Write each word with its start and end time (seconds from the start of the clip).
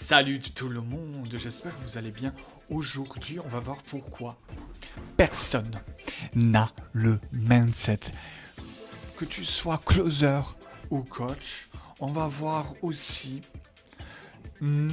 Salut 0.00 0.38
tout 0.38 0.68
le 0.68 0.80
monde, 0.80 1.28
j'espère 1.34 1.76
que 1.76 1.82
vous 1.82 1.98
allez 1.98 2.12
bien. 2.12 2.32
Aujourd'hui, 2.70 3.40
on 3.44 3.48
va 3.48 3.58
voir 3.58 3.78
pourquoi 3.78 4.38
personne 5.16 5.72
n'a 6.36 6.70
le 6.92 7.18
mindset. 7.32 7.98
Que 9.16 9.24
tu 9.24 9.44
sois 9.44 9.80
closer 9.84 10.40
ou 10.90 11.02
coach, 11.02 11.68
on 11.98 12.12
va 12.12 12.28
voir 12.28 12.74
aussi 12.82 13.42
une 14.60 14.92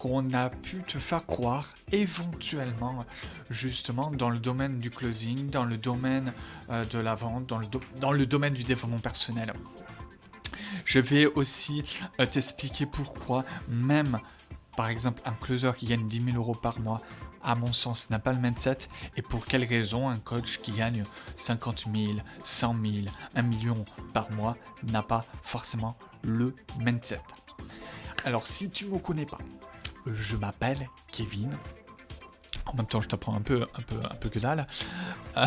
qu'on 0.00 0.32
a 0.32 0.50
pu 0.50 0.82
te 0.82 0.98
faire 0.98 1.24
croire 1.26 1.72
éventuellement 1.92 2.98
justement 3.50 4.10
dans 4.10 4.30
le 4.30 4.40
domaine 4.40 4.80
du 4.80 4.90
closing, 4.90 5.48
dans 5.48 5.64
le 5.64 5.76
domaine 5.76 6.32
euh, 6.70 6.84
de 6.86 6.98
la 6.98 7.14
vente, 7.14 7.46
dans 7.46 8.12
le 8.12 8.26
domaine 8.26 8.54
du 8.54 8.64
développement 8.64 8.98
personnel. 8.98 9.52
Je 10.90 10.98
vais 10.98 11.26
aussi 11.26 11.84
euh, 12.18 12.26
t'expliquer 12.26 12.84
pourquoi 12.84 13.44
même 13.68 14.18
par 14.76 14.88
exemple 14.88 15.22
un 15.24 15.34
closer 15.34 15.70
qui 15.78 15.86
gagne 15.86 16.04
10 16.04 16.32
000 16.32 16.36
euros 16.36 16.56
par 16.56 16.80
mois 16.80 17.00
à 17.44 17.54
mon 17.54 17.72
sens, 17.72 18.10
n'a 18.10 18.18
pas 18.18 18.32
le 18.32 18.40
mindset 18.40 18.78
et 19.16 19.22
pour 19.22 19.46
quelle 19.46 19.62
raison 19.62 20.08
un 20.08 20.18
coach 20.18 20.58
qui 20.58 20.72
gagne 20.72 21.04
50 21.36 21.86
000, 21.94 22.14
100 22.42 22.74
000, 22.84 22.96
1 23.36 23.42
million 23.42 23.84
par 24.12 24.32
mois 24.32 24.56
n'a 24.82 25.04
pas 25.04 25.24
forcément 25.44 25.96
le 26.24 26.56
mindset. 26.80 27.22
Alors, 28.24 28.48
si 28.48 28.68
tu 28.68 28.86
ne 28.86 28.94
me 28.94 28.98
connais 28.98 29.26
pas, 29.26 29.38
je 30.06 30.34
m'appelle 30.34 30.90
Kevin. 31.12 31.56
En 32.66 32.74
même 32.74 32.86
temps, 32.86 33.00
je 33.00 33.08
t'apprends 33.08 33.36
un 33.36 33.42
peu, 33.42 33.64
un 33.76 33.82
peu, 33.82 33.96
un 34.04 34.16
peu 34.16 34.28
que 34.28 34.40
dalle. 34.40 34.66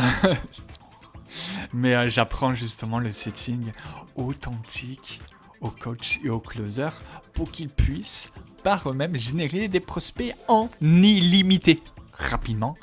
mais 1.73 1.95
euh, 1.95 2.09
j'apprends 2.09 2.53
justement 2.53 2.99
le 2.99 3.11
setting 3.11 3.73
authentique 4.15 5.21
aux 5.63 5.71
coachs 5.71 6.19
et 6.23 6.29
aux 6.29 6.39
closers 6.39 7.01
pour 7.33 7.51
qu'ils 7.51 7.69
puissent 7.69 8.31
par 8.63 8.87
eux-mêmes 8.89 9.17
générer 9.17 9.67
des 9.67 9.79
prospects 9.79 10.33
en 10.47 10.69
illimité, 10.81 11.79
rapidement, 12.13 12.75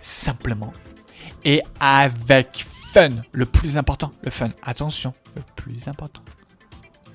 simplement 0.00 0.72
et 1.44 1.62
avec 1.80 2.66
fun. 2.92 3.10
Le 3.32 3.46
plus 3.46 3.78
important, 3.78 4.12
le 4.22 4.30
fun. 4.30 4.50
Attention, 4.62 5.12
le 5.34 5.42
plus 5.56 5.88
important, 5.88 6.22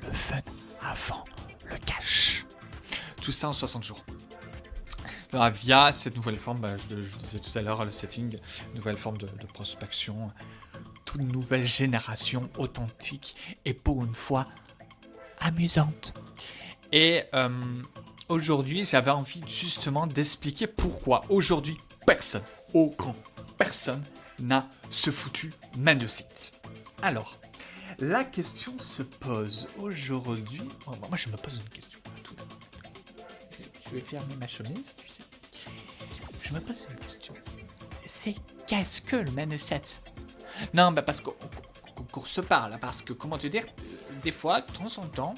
le 0.05 0.11
fun 0.11 0.41
avant 0.81 1.23
le 1.69 1.77
cash. 1.85 2.45
Tout 3.21 3.31
ça 3.31 3.49
en 3.49 3.53
60 3.53 3.83
jours. 3.83 4.03
Alors, 5.33 5.49
via 5.49 5.93
cette 5.93 6.17
nouvelle 6.17 6.37
forme, 6.37 6.59
bah, 6.59 6.75
je, 6.89 6.95
disais 6.95 7.39
tout 7.39 7.57
à 7.57 7.61
l'heure, 7.61 7.85
le 7.85 7.91
setting, 7.91 8.37
nouvelle 8.75 8.97
forme 8.97 9.17
de 9.17 9.27
prospection, 9.53 10.31
toute 11.05 11.21
nouvelle 11.21 11.65
génération 11.67 12.49
authentique 12.57 13.35
et 13.65 13.73
pour 13.73 14.03
une 14.03 14.15
fois 14.15 14.47
amusante. 15.41 16.13
Et 16.91 17.23
euh, 17.33 17.81
aujourd'hui, 18.29 18.85
j'avais 18.85 19.11
envie 19.11 19.41
justement 19.47 20.07
d'expliquer 20.07 20.67
pourquoi 20.67 21.23
aujourd'hui, 21.29 21.77
personne, 22.05 22.43
aucun, 22.73 23.15
personne 23.57 24.03
n'a 24.39 24.67
ce 24.89 25.11
foutu 25.11 25.53
site. 26.07 26.53
Alors, 27.01 27.37
la 27.99 28.23
question 28.23 28.77
se 28.79 29.03
pose 29.03 29.67
aujourd'hui. 29.79 30.61
Oh, 30.87 30.91
moi, 31.07 31.17
je 31.17 31.29
me 31.29 31.37
pose 31.37 31.57
une 31.57 31.69
question. 31.69 31.99
Tout 32.23 32.35
je 33.85 33.95
vais 33.95 34.01
fermer 34.01 34.35
ma 34.35 34.47
chemise. 34.47 34.95
Je 36.41 36.53
me 36.53 36.59
pose 36.59 36.87
une 36.89 36.95
question. 36.97 37.33
C'est 38.05 38.35
qu'est-ce 38.67 39.01
que 39.01 39.17
le 39.17 39.31
mindset? 39.31 39.81
Non, 40.73 40.91
bah 40.91 41.01
parce 41.01 41.21
qu'on 41.21 42.23
se 42.23 42.41
parle, 42.41 42.77
parce 42.79 43.01
que 43.01 43.13
comment 43.13 43.37
te 43.37 43.47
dire, 43.47 43.65
des 44.21 44.31
fois, 44.31 44.61
de 44.61 44.71
temps 44.71 45.01
en 45.01 45.07
temps, 45.07 45.35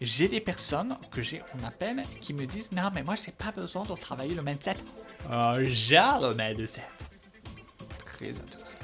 j'ai 0.00 0.28
des 0.28 0.40
personnes 0.40 0.96
que 1.10 1.22
j'ai, 1.22 1.42
on 1.58 1.64
appelle, 1.64 2.02
qui 2.20 2.34
me 2.34 2.46
disent 2.46 2.72
Non, 2.72 2.90
mais 2.94 3.02
moi, 3.02 3.14
j'ai 3.14 3.32
pas 3.32 3.52
besoin 3.52 3.84
de 3.84 3.94
travailler 3.94 4.34
le 4.34 4.42
mindset. 4.42 4.76
J'ai 5.64 5.96
le 5.96 6.34
mindset. 6.34 6.86
Très 8.04 8.30
intéressant. 8.30 8.78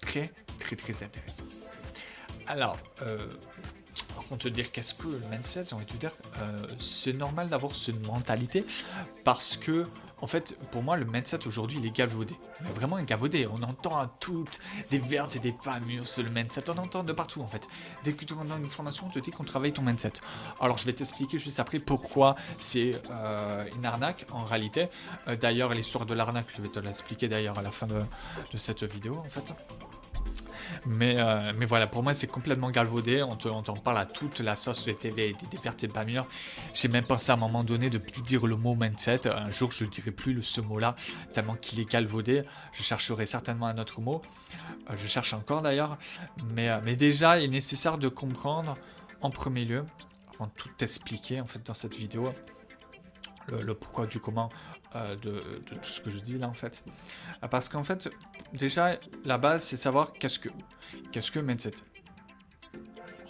Très, 0.00 0.32
très, 0.58 0.76
très 0.76 1.04
intéressant. 1.04 1.42
Alors, 2.46 2.78
euh, 3.02 3.28
avant 4.18 4.36
te 4.36 4.48
dire 4.48 4.72
qu'est-ce 4.72 4.94
que 4.94 5.08
le 5.08 5.20
mindset, 5.30 5.64
j'ai 5.66 5.74
envie 5.74 5.84
de 5.84 5.92
te 5.92 5.96
dire, 5.96 6.12
euh, 6.40 6.66
c'est 6.78 7.12
normal 7.12 7.48
d'avoir 7.48 7.74
cette 7.74 8.04
mentalité 8.06 8.64
parce 9.24 9.56
que 9.56 9.86
en 10.20 10.26
fait, 10.26 10.56
pour 10.70 10.82
moi, 10.82 10.96
le 10.96 11.04
mindset 11.04 11.46
aujourd'hui, 11.46 11.78
il 11.80 11.86
est 11.86 11.96
galvaudé. 11.96 12.34
Mais 12.60 12.70
vraiment 12.70 12.98
galvaudé. 13.02 13.46
On 13.46 13.62
entend 13.62 13.98
à 13.98 14.06
toutes 14.20 14.60
des 14.90 14.98
vertes 14.98 15.36
et 15.36 15.38
des 15.38 15.54
mûres 15.86 16.04
le 16.18 16.30
mindset. 16.30 16.70
On 16.70 16.78
entend 16.78 17.04
de 17.04 17.12
partout, 17.12 17.40
en 17.42 17.46
fait. 17.46 17.68
Dès 18.04 18.12
que 18.12 18.24
tu 18.24 18.34
entends 18.34 18.56
une 18.56 18.64
information, 18.64 19.06
on 19.06 19.10
te 19.10 19.18
dit 19.18 19.30
qu'on 19.30 19.44
travaille 19.44 19.72
ton 19.72 19.82
mindset. 19.82 20.14
Alors, 20.60 20.78
je 20.78 20.84
vais 20.84 20.92
t'expliquer 20.92 21.38
juste 21.38 21.60
après 21.60 21.78
pourquoi 21.78 22.34
c'est 22.58 23.00
euh, 23.10 23.64
une 23.76 23.86
arnaque, 23.86 24.26
en 24.32 24.44
réalité. 24.44 24.88
Euh, 25.28 25.36
d'ailleurs, 25.36 25.72
l'histoire 25.74 26.06
de 26.06 26.14
l'arnaque, 26.14 26.46
je 26.56 26.62
vais 26.62 26.68
te 26.68 26.80
l'expliquer 26.80 27.28
d'ailleurs 27.28 27.58
à 27.58 27.62
la 27.62 27.70
fin 27.70 27.86
de 27.86 28.04
cette 28.56 28.84
vidéo, 28.84 29.16
en 29.18 29.30
fait. 29.30 29.52
Mais, 30.86 31.16
euh, 31.18 31.52
mais 31.56 31.66
voilà, 31.66 31.86
pour 31.86 32.02
moi, 32.02 32.14
c'est 32.14 32.26
complètement 32.26 32.70
galvaudé. 32.70 33.22
On 33.22 33.36
t'en 33.36 33.76
parle 33.76 33.98
à 33.98 34.06
toute 34.06 34.40
la 34.40 34.54
sauce 34.54 34.84
de 34.84 34.92
TV, 34.92 35.34
des, 35.40 35.46
des 35.50 35.58
vertes 35.62 35.84
et 35.84 35.88
pas. 35.88 36.04
J'ai 36.74 36.88
même 36.88 37.04
pensé 37.04 37.30
à 37.30 37.34
un 37.34 37.38
moment 37.38 37.64
donné 37.64 37.90
de 37.90 37.98
plus 37.98 38.22
dire 38.22 38.46
le 38.46 38.56
mot 38.56 38.74
mindset. 38.74 39.28
Un 39.28 39.50
jour, 39.50 39.70
je 39.72 39.84
ne 39.84 39.90
dirai 39.90 40.10
plus 40.10 40.42
ce 40.42 40.60
mot-là, 40.60 40.94
tellement 41.32 41.56
qu'il 41.56 41.80
est 41.80 41.90
galvaudé. 41.90 42.42
Je 42.72 42.82
chercherai 42.82 43.26
certainement 43.26 43.66
un 43.66 43.78
autre 43.78 44.00
mot. 44.00 44.22
Euh, 44.90 44.94
je 44.96 45.06
cherche 45.06 45.32
encore 45.34 45.62
d'ailleurs. 45.62 45.98
Mais, 46.54 46.68
euh, 46.68 46.80
mais 46.84 46.96
déjà, 46.96 47.38
il 47.38 47.44
est 47.44 47.48
nécessaire 47.48 47.98
de 47.98 48.08
comprendre 48.08 48.76
en 49.20 49.30
premier 49.30 49.64
lieu, 49.64 49.84
avant 50.34 50.46
de 50.46 50.52
tout 50.56 50.70
expliquer 50.80 51.40
en 51.40 51.46
fait 51.46 51.64
dans 51.66 51.74
cette 51.74 51.96
vidéo, 51.96 52.32
le, 53.48 53.74
pourquoi 53.74 54.06
du 54.06 54.20
comment 54.20 54.50
euh, 54.94 55.16
de, 55.16 55.40
tout 55.66 55.76
ce 55.82 56.00
que 56.00 56.10
je 56.10 56.18
dis 56.18 56.38
là 56.38 56.48
en 56.48 56.54
fait. 56.54 56.82
Parce 57.50 57.68
qu'en 57.68 57.84
fait, 57.84 58.08
déjà, 58.54 58.98
la 59.24 59.36
base, 59.36 59.64
c'est 59.64 59.76
savoir 59.76 60.14
qu'est-ce 60.14 60.38
que 60.38 60.48
qu'est-ce 61.12 61.30
que 61.30 61.40
mindset. 61.40 61.74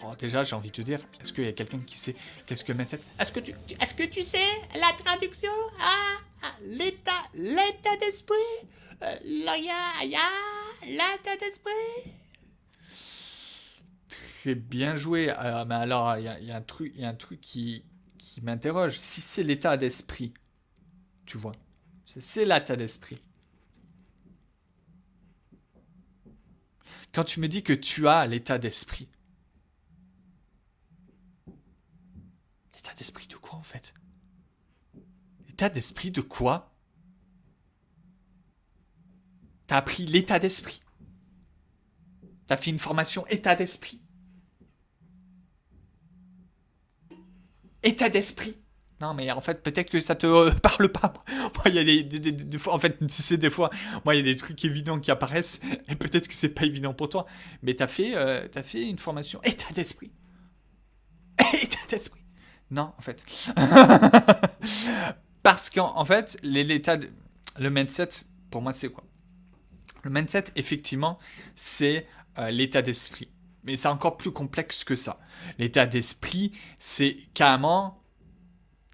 Oh, 0.05 0.15
déjà, 0.17 0.45
j'ai 0.45 0.55
envie 0.55 0.71
de 0.71 0.77
te 0.77 0.83
dire, 0.83 1.01
est-ce 1.21 1.33
qu'il 1.33 1.45
y 1.45 1.49
a 1.49 1.53
quelqu'un 1.53 1.81
qui 1.81 1.99
sait 1.99 2.15
qu'est-ce 2.47 2.63
que 2.63 2.73
mindset? 2.73 3.01
Est-ce 3.19 3.33
que 3.33 3.41
tu, 3.41 3.55
est-ce 3.81 3.95
que 3.95 4.05
tu 4.05 4.23
sais 4.23 4.47
la 4.75 4.93
traduction? 5.05 5.51
Ah, 5.81 6.19
ah, 6.43 6.55
l'état, 6.63 7.25
l'état 7.35 7.97
d'esprit, 8.01 8.37
euh, 9.03 9.17
l'état 9.25 10.07
d'esprit? 11.41 12.13
Très 14.09 14.55
bien 14.55 14.97
joué. 14.97 15.35
mais 15.67 15.75
alors, 15.75 16.17
il 16.19 16.23
y, 16.23 16.47
y, 16.47 16.53
a 16.53 16.57
un 16.57 16.63
truc, 16.63 16.93
il 16.95 17.03
y 17.03 17.05
a 17.05 17.09
un 17.09 17.15
truc 17.15 17.41
qui, 17.41 17.83
qui 18.19 18.43
m'interroge. 18.43 18.99
Si 19.01 19.21
c'est 19.21 19.43
l'état 19.43 19.77
d'esprit, 19.77 20.33
tu 21.29 21.37
vois, 21.37 21.53
c'est 22.07 22.47
l'état 22.47 22.75
d'esprit. 22.75 23.23
Quand 27.13 27.23
tu 27.23 27.39
me 27.39 27.49
dis 27.49 27.63
que 27.63 27.75
tu 27.75 28.09
as 28.09 28.27
l'état 28.27 28.59
d'esprit, 28.59 29.11
l'état 32.75 32.95
d'esprit 32.95 33.27
de 33.27 33.37
quoi 33.37 33.59
en 33.59 33.63
fait? 33.63 33.93
L'état 35.47 35.69
d'esprit 35.69 36.11
de 36.11 36.23
quoi? 36.23 36.75
T'as 39.67 39.77
appris 39.77 40.07
l'état 40.07 40.39
d'esprit? 40.39 40.81
T'as 42.47 42.57
fait 42.57 42.71
une 42.71 42.79
formation 42.79 43.27
état 43.27 43.55
d'esprit? 43.55 44.01
état 47.83 48.09
d'esprit. 48.09 48.57
Non, 49.01 49.15
mais 49.15 49.31
en 49.31 49.41
fait, 49.41 49.63
peut-être 49.63 49.91
que 49.91 50.01
ça 50.01 50.17
te 50.17 50.27
euh, 50.27 50.51
parle 50.63 50.89
pas. 50.89 51.15
Moi, 51.29 51.65
il 51.67 51.75
y 51.75 51.79
a 51.79 52.03
des, 52.03 52.59
fois, 52.59 52.75
en 52.75 52.79
fait, 52.79 52.99
tu 52.99 53.09
sais, 53.09 53.37
des 53.37 53.51
fois, 53.51 53.71
moi, 54.05 54.15
il 54.15 54.19
y 54.19 54.21
a 54.21 54.25
des 54.25 54.37
trucs 54.37 54.65
évidents 54.65 54.99
qui 54.99 55.11
apparaissent, 55.11 55.61
et 55.89 55.95
peut-être 55.95 56.27
que 56.27 56.35
c'est 56.35 56.49
pas 56.49 56.65
évident 56.65 56.95
pour 56.95 57.09
toi. 57.09 57.27
Mais 57.63 57.75
t'as 57.75 57.87
fait, 57.87 58.15
euh, 58.15 58.49
as 58.55 58.63
fait 58.63 58.89
une 58.89 58.99
formation 58.99 59.41
état 59.45 59.73
d'esprit. 59.73 60.11
état 61.63 61.79
d'esprit. 61.89 62.23
Non, 62.71 62.93
en 62.99 63.03
fait. 63.03 63.25
Parce 65.43 65.71
qu'en 65.71 65.97
en 65.97 66.05
fait, 66.05 66.39
l'état, 66.43 66.99
le 67.59 67.71
mindset, 67.71 68.09
pour 68.51 68.63
moi, 68.63 68.73
c'est 68.75 68.89
quoi? 68.91 69.05
Le 70.03 70.11
mindset, 70.11 70.45
effectivement, 70.57 71.19
c'est 71.55 72.07
euh, 72.39 72.51
l'état 72.51 72.83
d'esprit. 72.83 73.31
Mais 73.63 73.77
c'est 73.77 73.89
encore 73.89 74.17
plus 74.17 74.33
complexe 74.33 74.85
que 74.85 74.97
ça. 74.97 75.21
L'état 75.59 75.87
d'esprit, 75.87 76.53
c'est 76.79 77.17
carrément 77.35 77.98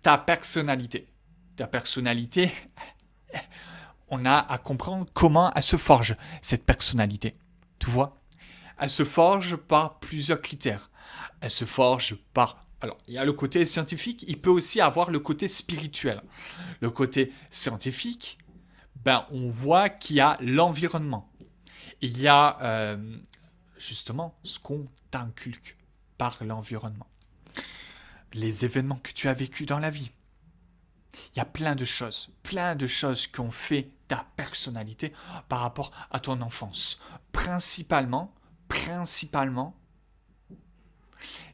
ta 0.05 0.19
personnalité. 0.19 1.09
Ta 1.57 1.67
personnalité, 1.67 2.53
on 4.09 4.27
a 4.27 4.37
à 4.37 4.59
comprendre 4.59 5.07
comment 5.15 5.51
elle 5.55 5.63
se 5.63 5.79
forge, 5.79 6.15
cette 6.43 6.67
personnalité. 6.67 7.37
Tu 7.79 7.89
vois? 7.89 8.21
Elle 8.79 8.91
se 8.91 9.05
forge 9.05 9.57
par 9.57 9.99
plusieurs 10.01 10.43
critères. 10.43 10.91
Elle 11.41 11.51
se 11.51 11.65
forge 11.65 12.17
par... 12.35 12.61
Alors, 12.83 12.99
il 13.09 13.15
y 13.15 13.19
a 13.19 13.25
le 13.25 13.33
côté 13.33 13.65
scientifique, 13.65 14.27
il 14.29 14.39
peut 14.39 14.51
aussi 14.51 14.83
avoir 14.83 15.11
le 15.11 15.21
côté 15.21 15.49
spirituel. 15.49 16.23
Le 16.81 16.91
côté 16.91 17.33
scientifique, 17.51 18.37
ben, 18.97 19.25
on 19.31 19.49
voit 19.49 19.89
qu'il 19.89 20.17
y 20.17 20.21
a 20.21 20.37
l'environnement. 20.43 21.33
Il 22.03 22.21
y 22.21 22.29
a 22.29 22.59
euh, 22.61 23.17
justement 23.79 24.39
ce 24.43 24.59
qu'on 24.59 24.87
t'inculque 25.11 25.79
par 26.19 26.45
l'environnement. 26.45 27.07
Les 28.35 28.65
événements 28.65 28.97
que 28.97 29.13
tu 29.13 29.29
as 29.29 29.35
vécus 29.35 29.67
dans 29.67 29.79
la 29.79 29.91
vie. 29.91 30.11
Il 31.35 31.39
y 31.39 31.41
a 31.41 31.45
plein 31.45 31.75
de 31.75 31.85
choses, 31.85 32.31
plein 32.43 32.75
de 32.75 32.87
choses 32.87 33.27
qui 33.27 33.41
ont 33.41 33.51
fait 33.51 33.91
ta 34.09 34.27
personnalité 34.37 35.13
par 35.49 35.61
rapport 35.61 35.93
à 36.11 36.21
ton 36.21 36.41
enfance. 36.41 37.01
Principalement, 37.33 38.35
principalement, 38.69 39.77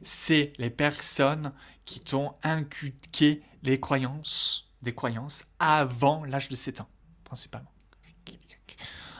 c'est 0.01 0.53
les 0.57 0.69
personnes 0.69 1.53
qui 1.85 1.99
t'ont 1.99 2.35
inculqué 2.43 3.43
les 3.63 3.79
croyances, 3.79 4.71
des 4.81 4.93
croyances 4.93 5.45
avant 5.59 6.25
l'âge 6.25 6.49
de 6.49 6.55
7 6.55 6.81
ans, 6.81 6.89
principalement. 7.23 7.71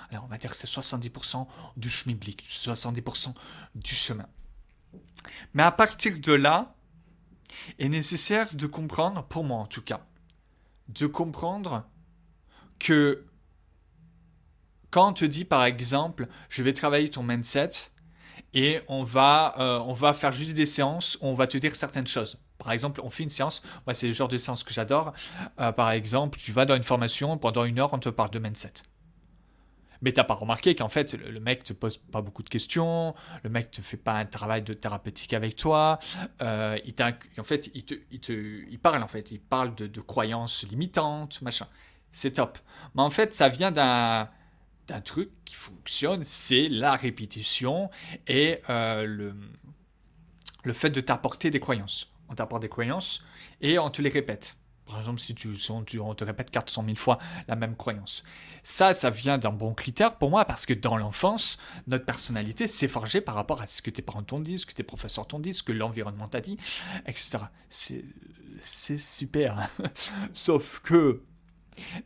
Alors 0.09 0.25
on 0.25 0.27
va 0.27 0.37
dire 0.37 0.49
que 0.49 0.57
c'est 0.57 0.67
70% 0.67 1.47
du 1.77 1.89
schmilblick, 1.89 2.43
70% 2.43 3.33
du 3.75 3.95
chemin. 3.95 4.27
Mais 5.53 5.63
à 5.63 5.71
partir 5.71 6.19
de 6.19 6.33
là, 6.33 6.75
est 7.79 7.89
nécessaire 7.89 8.53
de 8.53 8.67
comprendre, 8.67 9.23
pour 9.23 9.43
moi 9.43 9.59
en 9.59 9.65
tout 9.65 9.81
cas, 9.81 10.01
de 10.89 11.07
comprendre 11.07 11.83
que 12.79 13.25
quand 14.89 15.09
on 15.09 15.13
te 15.13 15.25
dit 15.25 15.45
par 15.45 15.63
exemple, 15.63 16.27
je 16.49 16.63
vais 16.63 16.73
travailler 16.73 17.09
ton 17.09 17.23
mindset 17.23 17.69
et 18.53 18.81
on 18.87 19.03
va, 19.03 19.55
euh, 19.59 19.79
on 19.79 19.93
va 19.93 20.13
faire 20.13 20.31
juste 20.31 20.55
des 20.55 20.65
séances 20.65 21.17
où 21.21 21.27
on 21.27 21.33
va 21.33 21.47
te 21.47 21.57
dire 21.57 21.75
certaines 21.75 22.07
choses. 22.07 22.37
Par 22.57 22.71
exemple, 22.73 23.01
on 23.03 23.09
fait 23.09 23.23
une 23.23 23.29
séance, 23.29 23.63
c'est 23.93 24.07
le 24.07 24.13
genre 24.13 24.27
de 24.27 24.37
séance 24.37 24.63
que 24.63 24.73
j'adore. 24.73 25.13
Euh, 25.59 25.71
par 25.71 25.91
exemple, 25.91 26.37
tu 26.37 26.51
vas 26.51 26.65
dans 26.65 26.75
une 26.75 26.83
formation, 26.83 27.37
pendant 27.37 27.63
une 27.63 27.79
heure 27.79 27.93
on 27.93 27.99
te 27.99 28.09
parle 28.09 28.29
de 28.29 28.39
mindset. 28.39 28.73
Mais 30.01 30.11
t'as 30.11 30.23
pas 30.23 30.33
remarqué 30.33 30.75
qu'en 30.75 30.89
fait, 30.89 31.13
le, 31.13 31.39
mec 31.39 31.63
te 31.63 31.73
pose 31.73 31.97
pas 31.97 32.21
beaucoup 32.21 32.43
de 32.43 32.49
questions, 32.49 33.13
le 33.43 33.49
mec 33.49 33.71
te 33.71 33.81
fait 33.81 33.97
pas 33.97 34.13
un 34.13 34.25
travail 34.25 34.63
de 34.63 34.73
thérapeutique 34.73 35.33
avec 35.33 35.55
toi. 35.55 35.99
Euh, 36.41 36.77
il 36.85 36.93
en 37.39 37.43
fait, 37.43 37.69
il, 37.73 37.85
te, 37.85 37.95
il, 38.11 38.79
parle 38.79 39.03
en 39.03 39.07
fait, 39.07 39.31
il 39.31 39.39
parle 39.39 39.75
de, 39.75 40.01
croyances 40.01 40.67
limitantes, 40.67 41.41
machin. 41.41 41.67
C'est 42.11 42.33
top. 42.33 42.57
Mais 42.95 43.01
en 43.01 43.09
fait, 43.09 43.33
ça 43.33 43.49
vient 43.49 43.71
d'un 43.71 44.29
d'un 44.87 44.99
truc 44.99 45.29
qui 45.45 45.55
fonctionne, 45.55 46.23
c'est 46.23 46.67
la 46.67 46.95
répétition 46.95 47.89
et 48.27 48.59
euh, 48.69 49.05
le, 49.05 49.35
le 50.63 50.73
fait 50.73 50.89
de 50.89 50.99
t'apporter 50.99 51.49
des 51.49 51.59
croyances. 51.59 52.11
On 52.29 52.35
t'apporte 52.35 52.63
des 52.63 52.69
croyances 52.69 53.23
et 53.61 53.77
on 53.79 53.89
te 53.89 54.01
les 54.01 54.09
répète. 54.09 54.57
Par 54.91 54.99
exemple, 54.99 55.21
si, 55.21 55.33
tu, 55.33 55.49
on, 56.01 56.13
te 56.13 56.23
répète 56.25 56.51
400 56.51 56.83
000 56.83 56.97
fois 56.97 57.17
la 57.47 57.55
même 57.55 57.77
croyance. 57.77 58.23
Ça, 58.61 58.93
ça 58.93 59.09
vient 59.09 59.37
d'un 59.37 59.51
bon 59.51 59.73
critère 59.73 60.17
pour 60.17 60.29
moi 60.29 60.43
parce 60.43 60.65
que 60.65 60.73
dans 60.73 60.97
l'enfance, 60.97 61.57
notre 61.87 62.03
personnalité 62.03 62.67
s'est 62.67 62.89
forgée 62.89 63.21
par 63.21 63.35
rapport 63.35 63.61
à 63.61 63.67
ce 63.67 63.81
que 63.81 63.89
tes 63.89 64.01
parents 64.01 64.21
t'ont 64.21 64.41
dit, 64.41 64.57
ce 64.57 64.65
que 64.65 64.73
tes 64.73 64.83
professeurs 64.83 65.27
t'ont 65.27 65.39
dit, 65.39 65.53
ce 65.53 65.63
que 65.63 65.71
l'environnement 65.71 66.27
t'a 66.27 66.41
dit, 66.41 66.57
etc. 67.05 67.39
C'est 68.59 68.97
super. 68.97 69.69
Sauf 70.33 70.81
que 70.81 71.21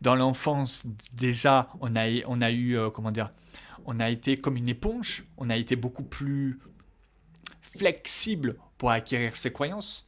dans 0.01 0.15
l'enfance, 0.15 0.85
déjà, 1.13 1.69
on 1.81 1.95
a, 1.95 2.07
on 2.27 2.39
a 2.39 2.51
eu, 2.51 2.77
euh, 2.77 2.91
comment 2.91 3.11
dire, 3.11 3.31
on 3.85 3.99
a 3.99 4.11
été 4.11 4.37
comme 4.37 4.57
une 4.57 4.69
éponge, 4.69 5.25
on 5.37 5.49
a 5.49 5.57
été 5.57 5.75
beaucoup 5.75 6.03
plus 6.03 6.59
flexible 7.61 8.57
pour 8.77 8.91
acquérir 8.91 9.35
ses 9.37 9.51
croyances. 9.51 10.04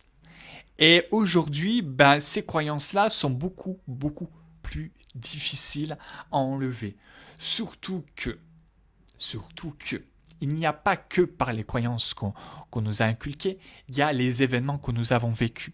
Et 0.79 1.05
aujourd'hui, 1.11 1.81
ben, 1.81 2.19
ces 2.19 2.45
croyances-là 2.45 3.09
sont 3.09 3.29
beaucoup, 3.29 3.79
beaucoup 3.87 4.29
plus 4.61 4.91
difficiles 5.15 5.97
à 6.31 6.37
enlever. 6.37 6.95
Surtout 7.39 8.05
que, 8.15 8.37
surtout 9.17 9.73
que, 9.79 10.03
il 10.39 10.49
n'y 10.49 10.67
a 10.67 10.73
pas 10.73 10.97
que 10.97 11.21
par 11.21 11.51
les 11.51 11.63
croyances 11.63 12.13
qu'on 12.13 12.33
nous 12.75 13.01
a 13.01 13.05
inculquées, 13.05 13.57
il 13.89 13.97
y 13.97 14.03
a 14.03 14.13
les 14.13 14.43
événements 14.43 14.77
que 14.77 14.91
nous 14.91 15.13
avons 15.13 15.31
vécus. 15.31 15.73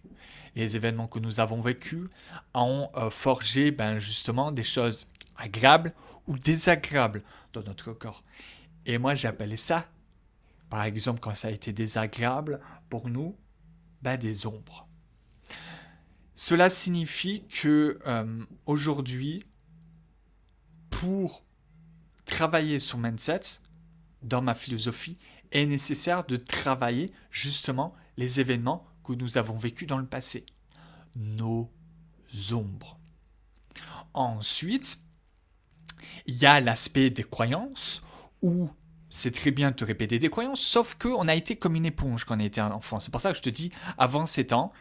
Les 0.56 0.76
événements 0.78 1.08
que 1.08 1.20
nous 1.20 1.40
avons 1.40 1.62
vécus 1.62 2.08
ont 2.54 2.90
euh, 2.96 3.10
forgé 3.10 3.72
ben, 3.72 3.98
justement 3.98 4.52
des 4.52 4.64
choses 4.64 5.10
agréables 5.36 5.94
ou 6.28 6.38
désagréables 6.38 7.24
dans 7.52 7.64
notre 7.64 7.92
corps. 7.92 8.24
Et 8.86 8.98
moi, 8.98 9.16
j'appelais 9.16 9.58
ça, 9.58 9.88
par 10.70 10.84
exemple, 10.84 11.20
quand 11.20 11.34
ça 11.34 11.50
a 11.50 11.52
été 11.52 11.74
désagréable 11.74 12.62
pour 12.90 13.10
nous, 13.10 13.36
ben, 14.02 14.18
des 14.18 14.46
ombres. 14.46 14.88
Cela 16.36 16.70
signifie 16.70 17.46
que 17.48 18.00
euh, 18.08 18.46
aujourd'hui, 18.66 19.44
pour 20.90 21.44
travailler 22.26 22.80
son 22.80 22.98
mindset, 22.98 23.60
dans 24.24 24.42
ma 24.42 24.56
philosophie, 24.56 25.18
est 25.52 25.66
nécessaire 25.66 26.26
de 26.26 26.36
travailler 26.36 27.12
justement 27.30 27.94
les 28.18 28.40
événements 28.40 28.86
que 29.04 29.14
nous 29.14 29.38
avons 29.38 29.58
vécus 29.58 29.88
dans 29.88 29.98
le 29.98 30.06
passé. 30.06 30.46
Nos 31.16 31.70
ombres. 32.52 33.00
Ensuite, 34.14 35.00
il 36.26 36.36
y 36.36 36.46
a 36.46 36.60
l'aspect 36.62 37.10
des 37.10 37.24
croyances 37.24 38.02
où 38.42 38.70
c'est 39.10 39.32
très 39.32 39.52
bien 39.52 39.70
de 39.70 39.76
te 39.76 39.86
répéter 39.86 40.18
des 40.18 40.30
croyances, 40.30 40.62
sauf 40.62 40.96
qu'on 40.96 41.28
a 41.28 41.36
été 41.36 41.56
comme 41.56 41.76
une 41.76 41.86
éponge 41.86 42.26
quand 42.26 42.38
on 42.40 42.60
un 42.60 42.72
enfant. 42.72 43.00
C'est 43.00 43.12
pour 43.12 43.22
ça 43.22 43.32
que 43.32 43.38
je 43.38 43.44
te 43.44 43.50
dis, 43.50 43.72
avant 43.98 44.26
7 44.26 44.54
ans, 44.54 44.74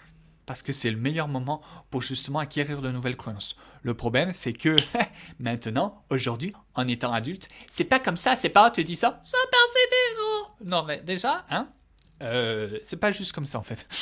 parce 0.46 0.62
que 0.62 0.72
c'est 0.72 0.90
le 0.90 0.96
meilleur 0.96 1.28
moment 1.28 1.62
pour 1.90 2.02
justement 2.02 2.38
acquérir 2.38 2.80
de 2.80 2.90
nouvelles 2.90 3.16
croyances. 3.16 3.56
Le 3.82 3.94
problème, 3.94 4.32
c'est 4.32 4.52
que 4.52 4.76
maintenant, 5.38 6.04
aujourd'hui, 6.10 6.52
en 6.74 6.88
étant 6.88 7.12
adulte, 7.12 7.48
c'est 7.70 7.84
pas 7.84 7.98
comme 7.98 8.16
ça, 8.16 8.36
c'est 8.36 8.48
pas 8.48 8.70
te 8.70 8.80
dis 8.80 8.96
ça, 8.96 9.20
ça 9.22 9.38
persévère. 9.50 10.54
Non, 10.64 10.84
mais 10.84 11.00
déjà, 11.00 11.44
hein, 11.50 11.68
euh, 12.22 12.78
c'est 12.82 12.98
pas 12.98 13.10
juste 13.10 13.32
comme 13.32 13.46
ça 13.46 13.58
en 13.58 13.62
fait. 13.62 13.86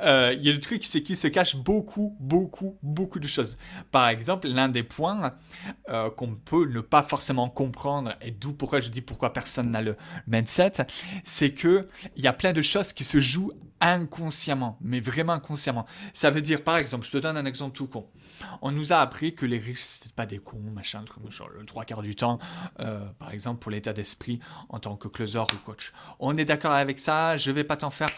Euh, 0.00 0.34
il 0.38 0.46
y 0.46 0.48
a 0.48 0.52
le 0.52 0.60
truc, 0.60 0.84
c'est 0.84 1.02
qu'il 1.02 1.16
se 1.16 1.26
cache 1.26 1.56
beaucoup, 1.56 2.16
beaucoup, 2.20 2.78
beaucoup 2.82 3.18
de 3.18 3.26
choses. 3.26 3.58
Par 3.90 4.08
exemple, 4.08 4.46
l'un 4.46 4.68
des 4.68 4.84
points 4.84 5.34
euh, 5.88 6.08
qu'on 6.10 6.34
peut 6.36 6.66
ne 6.66 6.80
pas 6.80 7.02
forcément 7.02 7.48
comprendre, 7.48 8.14
et 8.20 8.30
d'où 8.30 8.52
pourquoi 8.52 8.80
je 8.80 8.88
dis 8.88 9.00
pourquoi 9.00 9.32
personne 9.32 9.70
n'a 9.70 9.82
le 9.82 9.96
mindset, 10.28 10.72
c'est 11.24 11.52
que 11.52 11.88
il 12.16 12.22
y 12.22 12.28
a 12.28 12.32
plein 12.32 12.52
de 12.52 12.62
choses 12.62 12.92
qui 12.92 13.02
se 13.02 13.18
jouent 13.18 13.52
inconsciemment, 13.80 14.76
mais 14.80 15.00
vraiment 15.00 15.32
inconsciemment. 15.32 15.86
Ça 16.12 16.30
veut 16.30 16.40
dire, 16.40 16.64
par 16.64 16.76
exemple, 16.76 17.06
je 17.06 17.12
te 17.12 17.18
donne 17.18 17.36
un 17.36 17.44
exemple 17.44 17.76
tout 17.76 17.86
con. 17.86 18.08
On 18.62 18.72
nous 18.72 18.92
a 18.92 18.96
appris 18.96 19.34
que 19.34 19.46
les 19.46 19.58
riches, 19.58 19.84
c'était 19.84 20.14
pas 20.14 20.26
des 20.26 20.38
cons, 20.38 20.58
machin, 20.72 21.04
genre 21.28 21.48
le 21.48 21.64
trois 21.64 21.84
quarts 21.84 22.02
du 22.02 22.14
temps, 22.14 22.38
euh, 22.80 23.04
par 23.18 23.32
exemple, 23.32 23.60
pour 23.60 23.70
l'état 23.70 23.92
d'esprit 23.92 24.40
en 24.68 24.78
tant 24.78 24.96
que 24.96 25.08
closer 25.08 25.38
ou 25.38 25.56
coach. 25.64 25.92
On 26.18 26.36
est 26.36 26.44
d'accord 26.44 26.72
avec 26.72 26.98
ça, 26.98 27.36
je 27.36 27.50
vais 27.50 27.64
pas 27.64 27.76
t'en 27.76 27.90
faire 27.90 28.08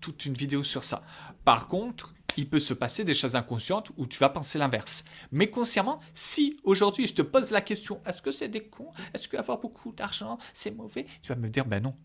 toute 0.00 0.24
une 0.26 0.34
vidéo 0.34 0.62
sur 0.62 0.84
ça. 0.84 1.02
Par 1.44 1.68
contre, 1.68 2.14
il 2.36 2.48
peut 2.48 2.60
se 2.60 2.72
passer 2.72 3.04
des 3.04 3.14
choses 3.14 3.34
inconscientes 3.34 3.90
où 3.96 4.06
tu 4.06 4.18
vas 4.18 4.28
penser 4.28 4.58
l'inverse. 4.58 5.04
Mais 5.32 5.50
consciemment, 5.50 5.98
si 6.14 6.56
aujourd'hui 6.62 7.06
je 7.06 7.14
te 7.14 7.22
pose 7.22 7.50
la 7.50 7.60
question, 7.60 8.00
est-ce 8.06 8.22
que 8.22 8.30
c'est 8.30 8.48
des 8.48 8.62
cons? 8.62 8.90
Est-ce 9.12 9.28
qu'avoir 9.28 9.58
beaucoup 9.58 9.92
d'argent, 9.92 10.38
c'est 10.52 10.70
mauvais? 10.70 11.06
Tu 11.20 11.30
vas 11.30 11.34
me 11.34 11.48
dire, 11.48 11.64
ben 11.64 11.82
non. 11.82 11.96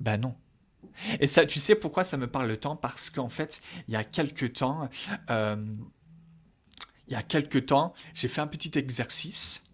Ben 0.00 0.18
non. 0.18 0.36
Et 1.20 1.26
ça, 1.26 1.44
tu 1.44 1.58
sais 1.58 1.74
pourquoi 1.74 2.04
ça 2.04 2.16
me 2.16 2.26
parle 2.26 2.48
le 2.48 2.58
temps 2.58 2.76
Parce 2.76 3.10
qu'en 3.10 3.28
fait, 3.28 3.60
il 3.88 3.94
y 3.94 3.96
a 3.96 4.04
quelques 4.04 4.54
temps, 4.54 4.88
euh, 5.30 5.76
il 7.06 7.12
y 7.12 7.16
a 7.16 7.22
quelques 7.22 7.66
temps, 7.66 7.94
j'ai 8.14 8.28
fait 8.28 8.40
un 8.40 8.46
petit 8.46 8.78
exercice. 8.78 9.64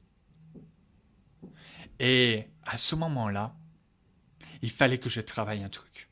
Et 2.00 2.48
à 2.64 2.76
ce 2.78 2.94
moment-là, 2.96 3.54
il 4.62 4.70
fallait 4.70 4.98
que 4.98 5.08
je 5.08 5.20
travaille 5.20 5.62
un 5.62 5.68
truc. 5.68 6.08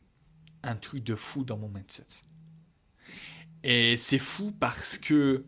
Un 0.62 0.76
truc 0.76 1.02
de 1.02 1.14
fou 1.14 1.45
dans 1.45 1.57
mon 1.57 1.69
mindset. 1.69 2.23
Et 3.62 3.97
c'est 3.97 4.19
fou 4.19 4.52
parce 4.52 4.99
que 4.99 5.45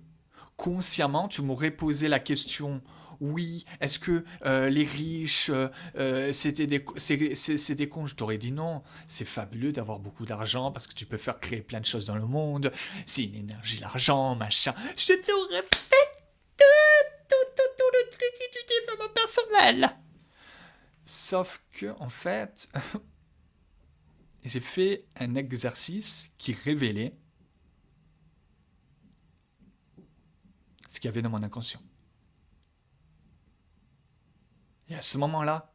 consciemment, 0.57 1.29
tu 1.29 1.43
m'aurais 1.43 1.71
posé 1.71 2.09
la 2.09 2.21
question 2.21 2.83
oui, 3.23 3.65
est-ce 3.81 4.01
que 4.01 4.25
euh, 4.45 4.69
les 4.69 4.83
riches, 4.83 5.49
euh, 5.51 5.69
euh, 5.95 6.33
c'était 6.33 6.67
des, 6.67 6.81
des 6.81 6.85
Je 7.07 8.15
t'aurais 8.17 8.37
dit 8.37 8.51
non. 8.51 8.83
C'est 9.07 9.25
fabuleux 9.25 9.71
d'avoir 9.71 10.01
beaucoup 10.01 10.27
d'argent 10.27 10.73
parce 10.73 10.89
que 10.89 10.95
tu 10.95 11.07
peux 11.07 11.19
faire 11.19 11.39
créer 11.39 11.63
plein 11.63 11.79
de 11.79 11.87
choses 11.87 12.07
dans 12.07 12.17
le 12.17 12.27
monde. 12.27 12.73
C'est 13.07 13.23
une 13.23 13.37
énergie, 13.37 13.79
l'argent, 13.79 14.35
machin. 14.35 14.75
Je 14.97 15.13
t'aurais 15.13 15.63
fait 15.63 16.09
tout, 16.59 16.65
tout, 17.29 17.53
tout, 17.57 17.63
tout 17.79 17.91
le 17.93 18.11
truc 18.11 18.51
du 18.53 18.59
développement 18.81 19.15
personnel. 19.15 19.89
Sauf 21.05 21.63
que, 21.71 21.95
en 22.01 22.09
fait, 22.09 22.69
j'ai 24.45 24.61
fait 24.61 25.07
un 25.15 25.37
exercice 25.37 26.33
qui 26.39 26.53
révélait 26.53 27.15
ce 30.89 30.99
qu'il 30.99 31.07
y 31.07 31.09
avait 31.09 31.23
dans 31.23 31.31
mon 31.31 31.43
inconscient. 31.45 31.81
Et 34.89 34.95
à 34.95 35.03
ce 35.03 35.19
moment-là, 35.19 35.73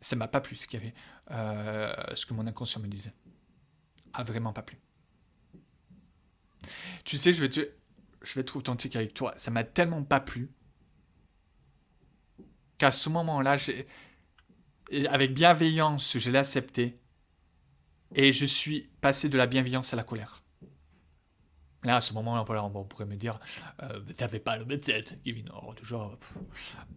ça 0.00 0.16
m'a 0.16 0.28
pas 0.28 0.40
plu 0.40 0.56
ce 0.56 0.66
qu'il 0.66 0.78
avait, 0.78 0.94
euh, 1.30 2.14
ce 2.14 2.26
que 2.26 2.34
mon 2.34 2.46
inconscient 2.46 2.80
me 2.80 2.88
disait. 2.88 3.14
A 4.12 4.22
vraiment 4.22 4.52
pas 4.52 4.62
plu. 4.62 4.78
Tu 7.04 7.16
sais, 7.16 7.32
je 7.32 7.44
vais, 7.44 7.50
je 7.50 8.34
vais 8.34 8.40
être 8.40 8.56
authentique 8.56 8.96
avec 8.96 9.14
toi. 9.14 9.34
Ça 9.36 9.50
m'a 9.50 9.64
tellement 9.64 10.02
pas 10.02 10.20
plu 10.20 10.50
qu'à 12.78 12.92
ce 12.92 13.08
moment-là, 13.08 13.56
avec 15.08 15.34
bienveillance, 15.34 16.18
je 16.18 16.30
l'ai 16.30 16.38
accepté. 16.38 17.00
Et 18.14 18.32
je 18.32 18.46
suis 18.46 18.90
passé 19.00 19.28
de 19.28 19.36
la 19.36 19.46
bienveillance 19.46 19.92
à 19.92 19.96
la 19.96 20.04
colère. 20.04 20.44
Là, 21.86 21.96
à 21.96 22.00
ce 22.00 22.12
moment-là, 22.14 22.44
on 22.64 22.84
pourrait 22.84 23.06
me 23.06 23.14
dire 23.14 23.38
euh, 23.84 24.00
T'avais 24.16 24.40
pas 24.40 24.56
le 24.56 24.64
mindset, 24.64 25.04
Kevin. 25.24 25.48
Alors, 25.50 25.72
toujours, 25.76 26.18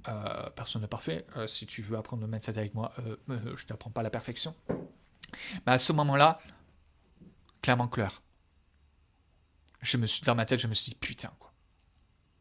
euh, 0.08 0.50
personne 0.50 0.82
n'est 0.82 0.88
parfait. 0.88 1.28
Euh, 1.38 1.46
si 1.46 1.68
tu 1.68 1.84
veux 1.84 1.96
apprendre 1.96 2.24
le 2.24 2.28
mindset 2.28 2.58
avec 2.58 2.74
moi, 2.74 2.92
euh, 3.30 3.56
je 3.56 3.66
t'apprends 3.68 3.92
pas 3.92 4.02
la 4.02 4.10
perfection. 4.10 4.56
Mais 5.68 5.74
à 5.74 5.78
ce 5.78 5.94
moment-là, 5.94 6.40
clairement 7.62 7.88
clair. 7.88 8.24
Je 9.84 9.98
me 9.98 10.08
suis, 10.08 10.24
dans 10.24 10.34
ma 10.34 10.46
tête, 10.46 10.60
je 10.60 10.66
me 10.66 10.74
suis 10.74 10.92
dit 10.92 10.98
Putain, 11.00 11.32
quoi. 11.38 11.54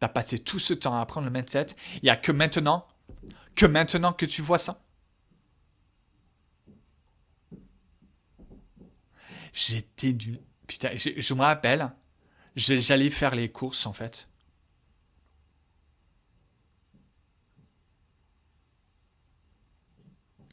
T'as 0.01 0.09
passé 0.09 0.39
tout 0.39 0.59
ce 0.59 0.73
temps 0.73 0.97
à 0.97 1.03
apprendre 1.03 1.27
le 1.27 1.33
mindset. 1.33 1.67
Il 1.97 2.05
n'y 2.05 2.11
a 2.11 2.17
que 2.17 2.33
maintenant, 2.33 2.89
que 3.55 3.67
maintenant 3.67 4.15
que 4.15 4.25
tu 4.25 4.41
vois 4.41 4.59
ça. 4.59 4.81
J'étais 9.53 10.15
du. 10.15 10.39
Putain, 10.67 10.91
je, 10.97 11.35
me 11.35 11.43
rappelle, 11.43 11.91
j'allais 12.59 13.11
faire 13.11 13.35
les 13.35 13.51
courses 13.51 13.87
en 13.87 13.93
fait. 13.93 14.29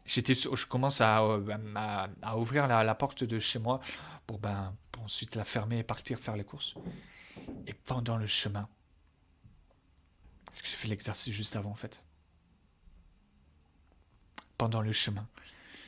J'étais, 0.06 0.36
je 0.36 0.66
commence 0.68 1.02
à, 1.02 1.18
à, 1.18 2.38
ouvrir 2.38 2.68
la, 2.68 2.96
porte 2.96 3.24
de 3.24 3.40
chez 3.40 3.58
moi 3.58 3.82
pour, 4.28 4.38
ben, 4.38 4.76
ensuite 5.00 5.36
la 5.36 5.44
fermer 5.44 5.80
et 5.80 5.84
partir 5.84 6.20
faire 6.20 6.38
les 6.38 6.44
courses. 6.44 6.76
Et 7.66 7.74
pendant 7.74 8.18
le 8.18 8.28
chemin, 8.28 8.70
parce 10.46 10.62
que 10.62 10.68
j'ai 10.68 10.76
fait 10.76 10.88
l'exercice 10.88 11.34
juste 11.34 11.56
avant 11.56 11.72
en 11.72 11.76
fait. 11.76 12.04
Pendant 14.60 14.82
le 14.82 14.92
chemin, 14.92 15.28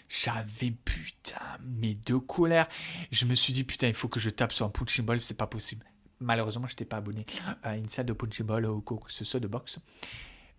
j'avais 0.10 0.72
putain, 0.72 1.58
mes 1.62 1.94
deux 1.94 2.20
colères. 2.20 2.68
Je 3.12 3.26
me 3.26 3.36
suis 3.36 3.54
dit 3.54 3.64
putain, 3.64 3.88
il 3.88 3.94
faut 3.94 4.10
que 4.10 4.20
je 4.20 4.32
tape 4.32 4.52
sur 4.52 4.66
un 4.66 4.70
punching 4.70 5.06
ball, 5.06 5.22
c'est 5.22 5.38
pas 5.38 5.48
possible. 5.48 5.86
Malheureusement, 6.20 6.68
je 6.68 6.74
n'étais 6.74 6.86
pas 6.86 6.98
abonné 6.98 7.26
à 7.64 7.78
une 7.78 7.90
salle 7.90 8.08
de 8.08 8.14
punching 8.14 8.46
ball 8.46 8.66
ou 8.66 8.82
que 8.82 8.96
ce 9.14 9.24
soit 9.24 9.40
de 9.40 9.48
boxe. 9.48 9.80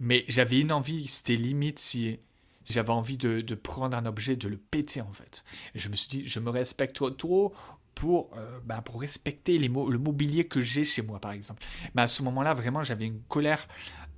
Mais 0.00 0.24
j'avais 0.28 0.60
une 0.60 0.72
envie, 0.72 1.08
c'était 1.08 1.34
limite 1.34 1.78
si, 1.78 2.20
j'avais 2.64 2.90
envie 2.90 3.18
de, 3.18 3.54
prendre 3.54 3.96
un 3.96 4.06
objet, 4.06 4.36
de 4.36 4.48
le 4.48 4.56
péter 4.56 5.00
en 5.00 5.12
fait. 5.12 5.44
Je 5.74 5.88
me 5.88 5.96
suis 5.96 6.08
dit, 6.08 6.26
je 6.26 6.40
me 6.40 6.50
respecte 6.50 7.02
trop, 7.16 7.54
pour, 7.94 8.30
euh, 8.36 8.60
ben, 8.64 8.80
pour 8.80 9.00
respecter 9.00 9.58
les 9.58 9.66
le 9.66 9.98
mobilier 9.98 10.46
que 10.46 10.62
j'ai 10.62 10.84
chez 10.84 11.02
moi 11.02 11.18
par 11.18 11.32
exemple. 11.32 11.64
Mais 11.94 12.02
à 12.02 12.08
ce 12.08 12.22
moment-là, 12.22 12.54
vraiment, 12.54 12.84
j'avais 12.84 13.06
une 13.06 13.20
colère 13.22 13.66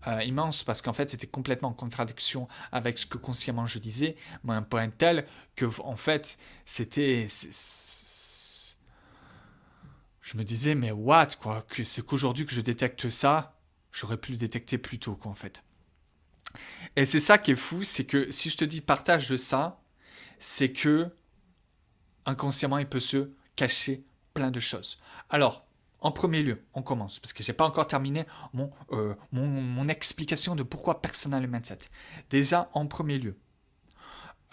euh, 0.07 0.23
immense 0.23 0.63
parce 0.65 0.81
qu'en 0.81 0.95
fait 0.95 1.11
c'était 1.11 1.27
complètement 1.27 1.69
en 1.69 1.75
contradiction 1.75 2.49
avec 2.73 2.99
ce 2.99 3.05
que 3.05 3.19
consciemment 3.19 3.67
je 3.67 3.79
disais, 3.79 4.17
mais 4.45 4.55
un 4.55 4.63
point 4.63 4.89
tel 4.89 5.27
que 5.57 5.67
en 5.83 5.97
fait 5.97 6.39
c'était 6.65 7.27
je 10.31 10.39
me 10.39 10.45
disais 10.45 10.77
mais 10.77 10.93
what 10.93 11.29
quoi 11.41 11.67
c'est 11.83 12.07
qu'aujourd'hui 12.07 12.47
que 12.47 12.55
je 12.55 12.61
détecte 12.61 13.09
ça, 13.09 13.59
j'aurais 13.91 14.17
pu 14.17 14.33
le 14.33 14.39
détecter 14.39 14.79
plus 14.79 14.99
tôt 14.99 15.17
quoi 15.17 15.31
en 15.31 15.35
fait. 15.35 15.65
Et 16.95 17.05
c'est 17.05 17.21
ça 17.21 17.37
qui 17.39 17.53
est 17.53 17.57
fou, 17.57 17.83
c'est 17.83 18.05
que 18.05 18.31
si 18.31 18.49
je 18.49 18.57
te 18.57 18.65
dis 18.65 18.81
partage 18.81 19.35
ça, 19.37 19.81
c'est 20.39 20.71
que 20.71 21.09
inconsciemment 22.27 22.79
il 22.79 22.89
peut 22.89 23.01
se 23.01 23.33
cacher 23.57 24.05
plein 24.33 24.53
de 24.53 24.61
choses. 24.61 25.01
Alors, 25.31 25.67
en 25.99 26.13
premier 26.13 26.43
lieu, 26.45 26.65
on 26.75 26.83
commence, 26.83 27.19
parce 27.19 27.33
que 27.33 27.43
je 27.43 27.51
n'ai 27.51 27.57
pas 27.57 27.67
encore 27.67 27.87
terminé 27.87 28.25
euh, 28.93 29.15
mon, 29.33 29.89
explication 29.89 30.55
de 30.55 30.63
pourquoi 30.63 31.03
personne 31.03 31.33
n'a 31.33 31.41
le 31.41 31.49
mindset. 31.49 31.81
Déjà, 32.31 32.71
en 32.73 32.87
premier 32.87 33.19
lieu, 33.19 33.37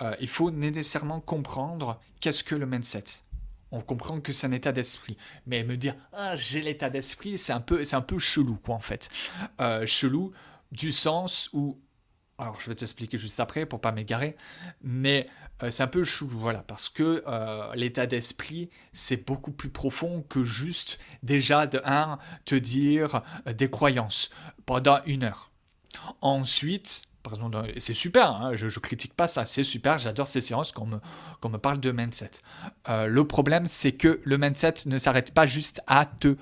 euh, 0.02 0.16
il 0.20 0.28
faut 0.28 0.52
nécessairement 0.52 1.22
comprendre 1.22 2.02
qu'est-ce 2.20 2.44
que 2.44 2.56
le 2.56 2.66
mindset. 2.66 3.24
On 3.72 3.82
comprend 3.82 4.20
que 4.20 4.32
c'est 4.32 4.48
un 4.48 4.52
état 4.52 4.72
d'esprit. 4.72 5.18
Mais 5.46 5.64
me 5.64 5.78
dire, 5.78 5.96
ah, 6.14 6.36
j'ai 6.36 6.62
l'état 6.62 6.90
d'esprit, 6.90 7.38
c'est 7.38 7.54
un, 7.54 7.62
peu, 7.62 7.84
un 7.92 8.02
peu 8.02 8.20
chelou, 8.20 8.56
quoi, 8.56 8.76
en 8.76 8.80
fait. 8.80 9.10
Euh, 9.60 9.86
chelou 9.86 10.32
du 10.72 10.92
sens 10.92 11.50
où 11.54 11.80
alors 12.38 12.60
je 12.62 12.70
vais 12.70 12.76
t'expliquer 12.76 13.18
juste 13.18 13.40
après 13.40 13.66
pour 13.66 13.82
pas 13.82 13.92
m'égarer, 13.92 14.36
mais 14.82 15.28
euh, 15.64 15.72
c'est 15.72 15.84
un 15.84 15.88
peu 15.88 16.04
chou, 16.04 16.28
voilà, 16.28 16.60
parce 16.60 16.88
que 16.88 17.24
euh, 17.26 17.74
l'état 17.74 18.06
d'esprit, 18.06 18.70
c'est 18.94 19.26
beaucoup 19.26 19.52
plus 19.52 19.70
profond 19.70 20.24
que 20.30 20.44
juste 20.44 21.00
déjà 21.24 21.66
de 21.66 21.82
un, 21.84 22.20
te 22.46 22.54
dire 22.54 23.24
des 23.46 23.70
croyances 23.70 24.30
pendant 24.66 25.04
une 25.06 25.24
heure. 25.24 25.52
Ensuite, 26.22 27.07
c'est 27.78 27.94
super, 27.94 28.32
hein, 28.32 28.56
je, 28.56 28.66
ne 28.66 28.72
critique 28.80 29.14
pas 29.14 29.28
ça, 29.28 29.46
c'est 29.46 29.64
super, 29.64 29.98
j'adore 29.98 30.28
ces 30.28 30.42
séances 30.42 30.72
qu'on 30.72 30.86
me, 30.86 31.00
me 31.50 31.58
parle 31.58 31.80
de 31.80 31.92
mindset. 31.92 32.32
le 32.88 33.24
problème, 33.24 33.66
c'est 33.66 33.94
que 33.94 34.22
le 34.24 34.38
mindset 34.38 34.74
ne 34.86 34.98
s'arrête 34.98 35.34
pas 35.34 35.46
juste 35.46 35.82
à 35.88 36.06
te 36.06 36.36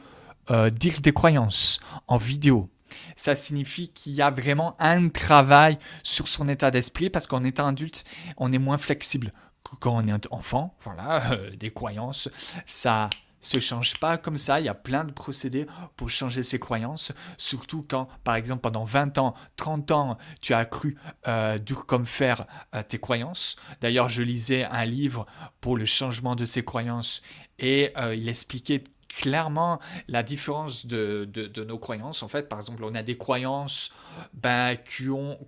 dire 0.70 1.02
des 1.02 1.14
croyances 1.14 1.80
en 2.08 2.18
vidéo 2.18 2.70
ça 3.16 3.36
signifie 3.36 3.90
qu'il 3.90 4.14
y 4.14 4.22
a 4.22 4.30
vraiment 4.30 4.76
un 4.80 5.10
travail 5.10 5.78
sur 6.04 6.28
son 6.28 6.48
état 6.48 6.72
d'esprit 6.72 7.10
parce 7.10 7.28
qu'en 7.28 7.44
étant 7.44 7.68
adulte, 7.68 8.04
on 8.38 8.52
est 8.52 8.58
moins 8.58 8.78
flexible 8.78 9.32
quand 9.80 9.96
on 9.96 10.08
est 10.08 10.28
enfant. 10.32 10.76
Voilà, 10.82 11.32
euh, 11.32 11.50
des 11.56 11.72
croyances, 11.72 12.30
ça 12.66 13.10
se 13.46 13.60
change 13.60 13.98
pas 14.00 14.18
comme 14.18 14.38
ça. 14.38 14.60
Il 14.60 14.66
y 14.66 14.70
a 14.70 14.74
plein 14.74 15.04
de 15.04 15.12
procédés 15.12 15.68
pour 15.96 16.10
changer 16.10 16.44
ses 16.44 16.60
croyances, 16.60 17.12
surtout 17.38 17.86
quand, 17.88 18.08
par 18.24 18.36
exemple, 18.36 18.62
pendant 18.62 18.84
20 18.84 19.18
ans, 19.18 19.36
30 19.56 19.92
ans, 19.92 20.18
tu 20.42 20.54
as 20.54 20.66
cru 20.66 20.98
euh, 21.28 21.58
dur 21.58 21.86
comme 21.86 22.06
fer 22.06 22.46
euh, 22.74 22.84
tes 22.84 23.00
croyances. 23.00 23.56
D'ailleurs, 23.82 24.10
je 24.10 24.24
lisais 24.24 24.66
un 24.66 24.86
livre 24.86 25.26
pour 25.62 25.78
le 25.78 25.86
changement 25.86 26.36
de 26.36 26.46
ses 26.46 26.64
croyances 26.64 27.22
et 27.60 27.94
il 28.14 28.28
expliquait 28.28 28.84
clairement 29.16 29.80
la 30.08 30.24
différence 30.24 30.86
de, 30.86 31.28
de, 31.32 31.64
nos 31.64 31.80
croyances. 31.80 32.22
En 32.24 32.28
fait, 32.28 32.50
par 32.50 32.60
exemple, 32.60 32.84
on 32.84 32.94
a 32.94 33.04
des 33.04 33.18
croyances 33.18 33.92
ben, 34.34 34.78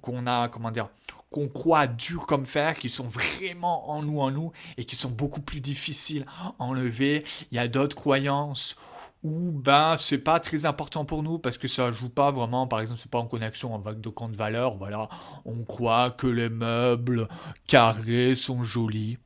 qu'on 0.02 0.28
a, 0.28 0.48
comment 0.48 0.72
dire, 0.72 0.90
qu'on 1.32 1.48
croit 1.48 1.88
dur 1.88 2.26
comme 2.28 2.46
fer, 2.46 2.78
qui 2.78 2.90
sont 2.90 3.08
vraiment 3.08 3.90
en 3.90 4.02
nous, 4.02 4.20
en 4.20 4.32
nous, 4.32 4.52
et 4.78 4.86
qui 4.86 4.96
sont 4.96 5.10
beaucoup 5.10 5.42
plus 5.42 5.60
difficiles 5.60 6.26
à 6.42 6.54
enlever. 6.60 7.24
Il 7.52 7.56
y 7.56 7.60
a 7.60 7.68
d'autres 7.68 7.96
croyances 7.96 8.76
où 9.24 9.52
ben 9.52 9.96
c'est 9.98 10.20
pas 10.20 10.40
très 10.40 10.66
important 10.66 11.04
pour 11.04 11.24
nous 11.24 11.40
parce 11.40 11.58
que 11.58 11.68
ça 11.68 11.92
joue 11.92 12.10
pas 12.10 12.32
vraiment. 12.32 12.68
Par 12.68 12.80
exemple 12.80 13.02
c'est 13.02 13.12
pas 13.12 13.18
en 13.18 13.26
connexion 13.26 13.74
avec 13.76 14.00
de 14.00 14.10
compte 14.10 14.36
valeur 14.36 14.78
voilà 14.78 15.10
on 15.44 15.64
croit 15.64 16.12
que 16.12 16.28
les 16.28 16.50
meubles 16.50 17.28
carrés 17.68 18.36
sont 18.36 18.64
jolis 18.64 19.18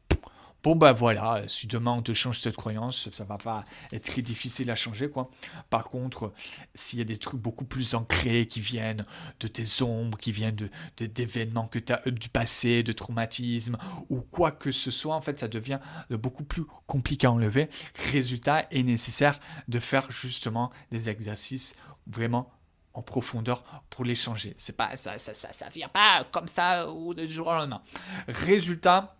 Bon 0.63 0.75
ben 0.75 0.93
voilà, 0.93 1.41
si 1.47 1.65
demain 1.65 1.93
on 1.93 2.03
te 2.03 2.13
change 2.13 2.39
cette 2.39 2.55
croyance, 2.55 3.09
ça 3.11 3.23
va 3.23 3.39
pas 3.39 3.65
être 3.91 4.03
très 4.03 4.21
difficile 4.21 4.69
à 4.69 4.75
changer 4.75 5.09
quoi. 5.09 5.31
Par 5.71 5.89
contre, 5.89 6.33
s'il 6.75 6.99
y 6.99 7.01
a 7.01 7.05
des 7.05 7.17
trucs 7.17 7.39
beaucoup 7.39 7.65
plus 7.65 7.95
ancrés 7.95 8.45
qui 8.45 8.61
viennent 8.61 9.03
de 9.39 9.47
tes 9.47 9.81
ombres, 9.81 10.19
qui 10.19 10.31
viennent 10.31 10.55
de, 10.55 11.05
d'événements 11.07 11.67
que 11.67 11.79
as 11.91 12.07
du 12.11 12.29
passé, 12.29 12.83
de 12.83 12.91
traumatismes 12.91 13.77
ou 14.09 14.21
quoi 14.21 14.51
que 14.51 14.71
ce 14.71 14.91
soit, 14.91 15.15
en 15.15 15.21
fait, 15.21 15.39
ça 15.39 15.47
devient 15.47 15.79
beaucoup 16.11 16.43
plus 16.43 16.65
compliqué 16.85 17.25
à 17.25 17.31
enlever. 17.31 17.67
Résultat, 18.11 18.67
est 18.69 18.83
nécessaire 18.83 19.39
de 19.67 19.79
faire 19.79 20.11
justement 20.11 20.71
des 20.91 21.09
exercices 21.09 21.75
vraiment 22.05 22.51
en 22.93 23.01
profondeur 23.01 23.63
pour 23.89 24.05
les 24.05 24.15
changer. 24.15 24.53
C'est 24.57 24.77
pas 24.77 24.95
ça, 24.95 25.17
ça, 25.17 25.33
ça, 25.33 25.53
ça 25.53 25.69
vient 25.69 25.87
pas 25.87 26.27
comme 26.31 26.47
ça 26.47 26.91
ou 26.91 27.15
de 27.15 27.25
jour 27.25 27.47
au 27.47 27.53
lendemain. 27.53 27.81
Résultat 28.27 29.15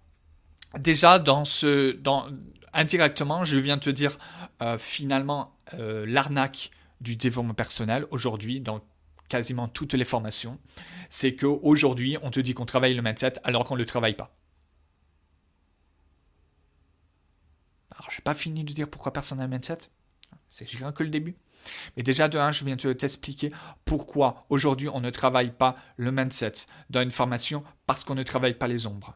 déjà 0.79 1.19
dans 1.19 1.45
ce, 1.45 1.91
dans, 1.91 2.27
indirectement, 2.73 3.43
je 3.43 3.57
viens 3.57 3.77
te 3.77 3.89
dire 3.89 4.17
euh, 4.61 4.77
finalement 4.77 5.55
euh, 5.73 6.05
l'arnaque 6.07 6.71
du 7.01 7.15
développement 7.15 7.53
personnel 7.53 8.05
aujourd'hui 8.11 8.61
dans 8.61 8.81
quasiment 9.27 9.67
toutes 9.67 9.93
les 9.93 10.05
formations, 10.05 10.59
c'est 11.09 11.35
qu'aujourd'hui 11.35 12.17
on 12.21 12.31
te 12.31 12.39
dit 12.39 12.53
qu'on 12.53 12.65
travaille 12.65 12.93
le 12.93 13.01
mindset 13.01 13.33
alors 13.43 13.63
qu'on 13.65 13.75
ne 13.75 13.79
le 13.79 13.85
travaille 13.85 14.15
pas. 14.15 14.35
Alors 17.91 18.09
je 18.11 18.17
n'ai 18.17 18.23
pas 18.23 18.33
fini 18.33 18.63
de 18.63 18.73
dire 18.73 18.89
pourquoi 18.89 19.13
personne 19.13 19.37
n'a 19.37 19.45
le 19.45 19.49
mindset, 19.49 19.77
c'est 20.49 20.67
juste 20.67 20.91
que 20.93 21.03
le 21.03 21.09
début. 21.09 21.35
Mais 21.95 22.03
déjà 22.03 22.27
de 22.27 22.37
un, 22.39 22.51
je 22.51 22.65
viens 22.65 22.75
de 22.75 22.93
t'expliquer 22.93 23.51
pourquoi 23.85 24.45
aujourd'hui 24.49 24.89
on 24.89 24.99
ne 24.99 25.11
travaille 25.11 25.51
pas 25.51 25.75
le 25.97 26.11
mindset 26.11 26.53
dans 26.89 27.01
une 27.01 27.11
formation 27.11 27.63
parce 27.85 28.03
qu'on 28.03 28.15
ne 28.15 28.23
travaille 28.23 28.55
pas 28.55 28.67
les 28.67 28.87
ombres. 28.87 29.15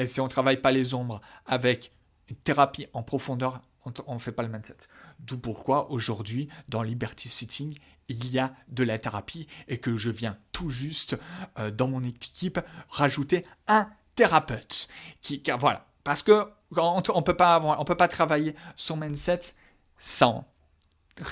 Et 0.00 0.06
si 0.06 0.18
on 0.20 0.24
ne 0.24 0.30
travaille 0.30 0.56
pas 0.56 0.70
les 0.70 0.94
ombres 0.94 1.20
avec 1.44 1.92
une 2.28 2.36
thérapie 2.36 2.86
en 2.94 3.02
profondeur, 3.02 3.60
on 4.06 4.14
ne 4.14 4.18
fait 4.18 4.32
pas 4.32 4.42
le 4.42 4.48
mindset. 4.48 4.76
D'où 5.18 5.38
pourquoi 5.38 5.90
aujourd'hui, 5.90 6.48
dans 6.68 6.82
Liberty 6.82 7.28
Sitting, 7.28 7.76
il 8.08 8.30
y 8.30 8.38
a 8.38 8.54
de 8.68 8.82
la 8.82 8.98
thérapie 8.98 9.46
et 9.68 9.78
que 9.78 9.98
je 9.98 10.10
viens 10.10 10.38
tout 10.52 10.70
juste 10.70 11.18
euh, 11.58 11.70
dans 11.70 11.86
mon 11.86 12.02
équipe 12.02 12.60
rajouter 12.88 13.44
un 13.68 13.90
thérapeute. 14.14 14.88
Voilà, 15.58 15.86
parce 16.02 16.22
que 16.22 16.46
on, 16.74 16.96
ne 16.96 17.20
peut 17.20 17.36
pas 17.36 17.60
on 17.60 17.84
peut 17.84 17.94
pas 17.94 18.08
travailler 18.08 18.56
son 18.76 18.96
mindset 18.96 19.40
sans 19.98 20.46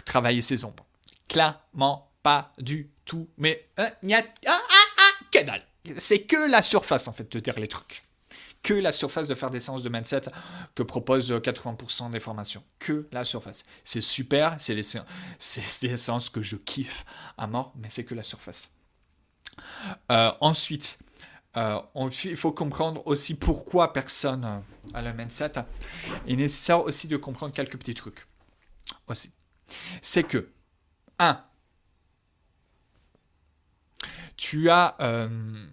travailler 0.05 0.43
ses 0.43 0.65
ombres. 0.65 0.85
Clairement 1.27 2.11
pas 2.23 2.53
du 2.59 2.91
tout. 3.07 3.31
Mais 3.39 3.71
euh, 3.79 3.89
ah, 4.13 4.23
ah, 4.47 4.61
ah, 4.99 5.25
que 5.33 5.43
dalle 5.43 5.65
c'est 5.97 6.19
que 6.19 6.51
la 6.51 6.63
surface 6.63 7.09
en 7.09 7.15
fait 7.15 7.33
de 7.33 7.41
dire 7.41 7.59
les 7.59 7.69
trucs. 7.69 8.03
Que 8.63 8.75
la 8.75 8.93
surface 8.93 9.29
de 9.29 9.35
faire 9.35 9.51
des 9.51 9.61
séances 9.61 9.83
de 9.83 9.89
mindset 9.89 10.23
que 10.75 10.83
propose 10.83 11.31
80% 11.31 12.11
des 12.11 12.21
formations. 12.21 12.63
Que 12.79 13.09
la 13.13 13.25
surface. 13.25 13.65
C'est 13.85 14.01
super, 14.01 14.57
c'est 14.59 14.75
des, 14.75 15.97
séances 15.97 16.29
que 16.29 16.43
je 16.43 16.57
kiffe 16.57 17.05
à 17.37 17.47
mort, 17.47 17.73
mais 17.77 17.89
c'est 17.89 18.05
que 18.05 18.15
la 18.15 18.23
surface. 18.23 18.77
Euh, 20.11 20.33
ensuite, 20.41 20.99
euh, 21.57 21.81
il 22.25 22.37
faut 22.37 22.53
comprendre 22.53 23.07
aussi 23.07 23.37
pourquoi 23.37 23.93
personne 23.93 24.63
a 24.95 25.03
le 25.03 25.13
mindset. 25.13 25.53
Il 26.27 26.35
est 26.35 26.37
nécessaire 26.37 26.83
aussi 26.83 27.09
de 27.09 27.17
comprendre 27.17 27.53
quelques 27.53 27.79
petits 27.79 27.95
trucs. 27.95 28.27
Aussi. 29.07 29.33
C'est 30.03 30.25
que, 30.25 30.51
un, 31.19 31.45
tu 34.37 34.71
as 34.71 34.97
euh, 35.01 35.67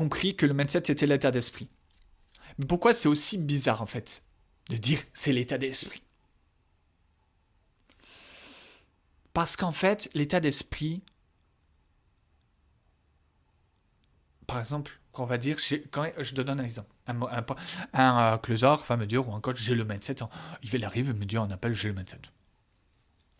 compris 0.00 0.34
que 0.34 0.46
le 0.46 0.54
mindset 0.54 0.90
était 0.90 1.06
l'état 1.06 1.30
d'esprit. 1.30 1.68
Mais 2.56 2.64
pourquoi 2.64 2.94
c'est 2.94 3.06
aussi 3.06 3.36
bizarre 3.36 3.82
en 3.82 3.86
fait 3.86 4.24
de 4.70 4.76
dire 4.76 4.98
c'est 5.12 5.30
l'état 5.30 5.58
d'esprit? 5.58 6.02
Parce 9.34 9.56
qu'en 9.58 9.72
fait, 9.72 10.08
l'état 10.14 10.40
d'esprit, 10.40 11.02
par 14.46 14.58
exemple, 14.58 14.98
on 15.12 15.26
va 15.26 15.36
dire, 15.36 15.58
je 15.58 16.34
donne 16.34 16.48
un 16.48 16.64
exemple. 16.64 16.88
Un, 17.06 17.20
un, 17.92 18.36
va 18.38 18.96
me 18.96 19.04
dire, 19.04 19.28
ou 19.28 19.34
un 19.34 19.40
coach, 19.42 19.58
j'ai 19.58 19.74
le 19.74 19.84
mindset. 19.84 20.16
il 20.62 20.84
arrive 20.86 21.10
et 21.10 21.12
me 21.12 21.26
dit, 21.26 21.36
on 21.36 21.50
appelle, 21.50 21.74
j'ai 21.74 21.88
le 21.88 21.94
mindset. 21.94 22.22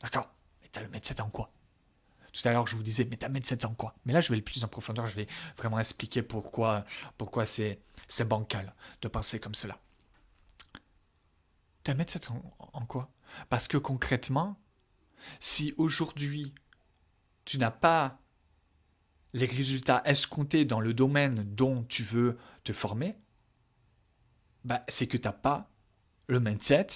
D'accord? 0.02 0.28
Mais 0.60 0.68
t'as 0.68 0.82
le 0.82 0.88
mindset 0.88 1.22
en 1.22 1.30
quoi? 1.30 1.50
Tout 2.32 2.46
à 2.48 2.52
l'heure, 2.52 2.66
je 2.66 2.76
vous 2.76 2.82
disais, 2.82 3.06
mais 3.10 3.16
t'as 3.16 3.28
mindset 3.28 3.64
en 3.64 3.74
quoi? 3.74 3.94
Mais 4.04 4.12
là, 4.12 4.20
je 4.20 4.30
vais 4.30 4.36
le 4.36 4.44
plus 4.44 4.64
en 4.64 4.68
profondeur, 4.68 5.06
je 5.06 5.14
vais 5.14 5.26
vraiment 5.56 5.78
expliquer 5.78 6.22
pourquoi, 6.22 6.84
pourquoi 7.18 7.46
c'est, 7.46 7.80
bancal 8.26 8.74
de 9.02 9.08
penser 9.08 9.40
comme 9.40 9.54
cela. 9.54 9.78
T'as 11.84 11.94
mindset 11.94 12.30
en, 12.30 12.42
en 12.72 12.86
quoi? 12.86 13.10
Parce 13.48 13.68
que 13.68 13.78
concrètement, 13.78 14.56
si 15.38 15.74
aujourd'hui, 15.76 16.54
tu 17.44 17.58
n'as 17.58 17.70
pas 17.70 18.18
les 19.32 19.46
résultats 19.46 20.02
escomptés 20.04 20.64
dans 20.64 20.80
le 20.80 20.94
domaine 20.94 21.44
dont 21.54 21.84
tu 21.84 22.02
veux 22.02 22.36
te 22.64 22.72
former, 22.72 23.16
bah, 24.64 24.84
c'est 24.88 25.06
que 25.06 25.16
tu 25.16 25.26
n'as 25.26 25.32
pas 25.32 25.70
le 26.26 26.40
mindset 26.40 26.86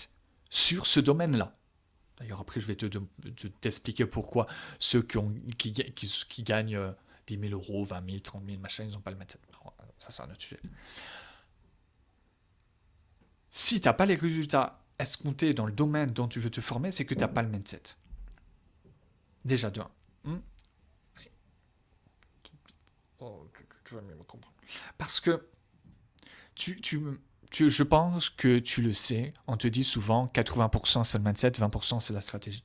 sur 0.50 0.86
ce 0.86 1.00
domaine-là. 1.00 1.56
D'ailleurs, 2.18 2.40
après, 2.40 2.60
je 2.60 2.66
vais 2.66 2.76
te, 2.76 2.86
t'expliquer 3.60 4.06
pourquoi 4.06 4.46
ceux 4.78 5.02
qui, 5.02 5.18
ont, 5.18 5.34
qui, 5.58 5.72
qui, 5.72 6.42
gagnent 6.42 6.94
10 7.26 7.36
euh, 7.36 7.48
000 7.48 7.52
euros, 7.52 7.84
20 7.84 8.06
000, 8.06 8.18
30 8.20 8.44
000, 8.46 8.58
machin, 8.58 8.84
ils 8.84 8.92
n'ont 8.92 9.00
pas 9.00 9.10
le 9.10 9.16
mindset. 9.16 9.38
Ça, 9.98 10.10
c'est 10.10 10.22
un 10.22 10.30
autre 10.30 10.40
sujet. 10.40 10.60
Si 13.50 13.80
tu 13.80 13.88
n'as 13.88 13.94
pas 13.94 14.06
les 14.06 14.14
résultats 14.14 14.84
escomptés 14.98 15.54
dans 15.54 15.66
le 15.66 15.72
domaine 15.72 16.12
dont 16.12 16.28
tu 16.28 16.40
veux 16.40 16.50
te 16.50 16.60
former, 16.60 16.92
c'est 16.92 17.04
que 17.04 17.14
tu 17.14 17.20
n'as 17.20 17.28
pas 17.28 17.42
le 17.42 17.48
mindset. 17.48 17.82
Déjà, 19.44 19.70
de. 19.70 19.82
Hmm? 20.24 20.38
Oh, 23.20 23.48
tu, 23.84 23.94
vas 23.94 24.02
mieux 24.02 24.14
me 24.14 24.24
comprendre. 24.24 24.54
Parce 24.98 25.20
que 25.20 25.48
tu, 26.54 26.80
tu, 26.80 27.00
je 27.56 27.82
pense 27.82 28.30
que 28.30 28.58
tu 28.58 28.82
le 28.82 28.92
sais, 28.92 29.32
on 29.46 29.56
te 29.56 29.68
dit 29.68 29.84
souvent 29.84 30.26
80% 30.26 31.04
c'est 31.04 31.18
le 31.18 31.24
mindset, 31.24 31.50
20% 31.50 32.00
c'est 32.00 32.12
la 32.12 32.20
stratégie, 32.20 32.64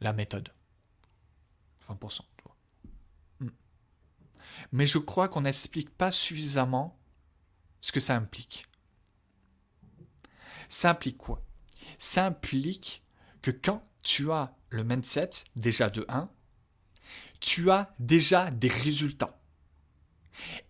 la 0.00 0.12
méthode. 0.12 0.52
20%, 1.88 2.20
tu 2.36 2.44
vois. 2.44 2.56
Hmm. 3.40 3.50
Mais 4.72 4.86
je 4.86 4.98
crois 4.98 5.28
qu'on 5.28 5.42
n'explique 5.42 5.90
pas 5.90 6.12
suffisamment 6.12 6.98
ce 7.80 7.92
que 7.92 8.00
ça 8.00 8.16
implique. 8.16 8.66
Ça 10.68 10.90
implique 10.90 11.18
quoi? 11.18 11.42
Ça 11.98 12.26
implique 12.26 13.04
que 13.42 13.50
quand 13.50 13.84
tu 14.02 14.30
as 14.32 14.54
le 14.70 14.84
mindset, 14.84 15.30
déjà 15.54 15.90
de 15.90 16.04
1, 16.08 16.28
tu 17.40 17.70
as 17.70 17.94
déjà 17.98 18.50
des 18.50 18.68
résultats. 18.68 19.35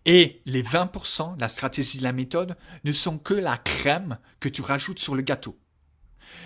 Et 0.05 0.41
les 0.45 0.63
20%, 0.63 1.39
la 1.39 1.47
stratégie 1.47 1.97
de 1.97 2.03
la 2.03 2.13
méthode, 2.13 2.55
ne 2.83 2.91
sont 2.91 3.17
que 3.17 3.33
la 3.33 3.57
crème 3.57 4.17
que 4.39 4.49
tu 4.49 4.61
rajoutes 4.61 4.99
sur 4.99 5.15
le 5.15 5.21
gâteau. 5.21 5.57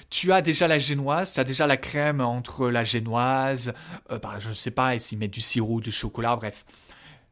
Tu 0.10 0.32
as 0.32 0.42
déjà 0.42 0.68
la 0.68 0.80
génoise, 0.80 1.34
tu 1.34 1.40
as 1.40 1.44
déjà 1.44 1.68
la 1.68 1.78
crème 1.78 2.22
entre 2.22 2.70
la 2.70 2.84
génoise, 2.84 3.74
euh, 4.12 4.20
bah, 4.20 4.36
je 4.40 4.50
ne 4.50 4.54
sais 4.54 4.72
pas, 4.72 4.98
s'ils 5.00 5.18
mettent 5.18 5.34
du 5.34 5.42
sirop, 5.42 5.82
du 5.82 5.92
chocolat, 5.92 6.36
bref. 6.36 6.66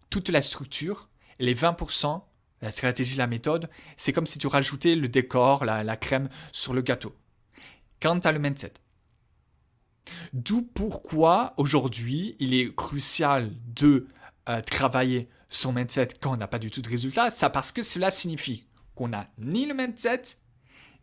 Toute 0.10 0.30
la 0.30 0.42
structure, 0.42 1.10
les 1.40 1.56
20%, 1.56 2.22
la 2.62 2.72
stratégie 2.72 3.18
la 3.18 3.28
méthode, 3.28 3.70
c'est 3.98 4.14
comme 4.14 4.26
si 4.26 4.40
tu 4.40 4.48
rajoutais 4.48 4.96
le 4.96 5.08
décor, 5.08 5.66
la, 5.66 5.84
la 5.84 5.98
crème 5.98 6.30
sur 6.52 6.74
le 6.74 6.82
gâteau. 6.82 7.16
Quand 8.02 8.20
tu 8.20 8.28
as 8.28 8.32
le 8.32 8.40
mindset. 8.40 8.74
D'où 10.34 10.62
pourquoi 10.62 11.54
aujourd'hui 11.58 12.36
il 12.40 12.54
est 12.54 12.74
crucial 12.74 13.52
de 13.76 14.08
euh, 14.48 14.62
travailler 14.62 15.30
son 15.50 15.74
mindset 15.74 16.10
quand 16.20 16.34
on 16.34 16.38
n'a 16.38 16.48
pas 16.48 16.60
du 16.60 16.72
tout 16.72 16.82
de 16.82 16.90
résultat, 16.90 17.32
ça 17.32 17.50
parce 17.50 17.72
que 17.72 17.82
cela 17.82 18.12
signifie 18.12 18.68
qu'on 18.96 19.10
n'a 19.10 19.28
ni 19.38 19.66
le 19.66 19.74
mindset, 19.74 20.22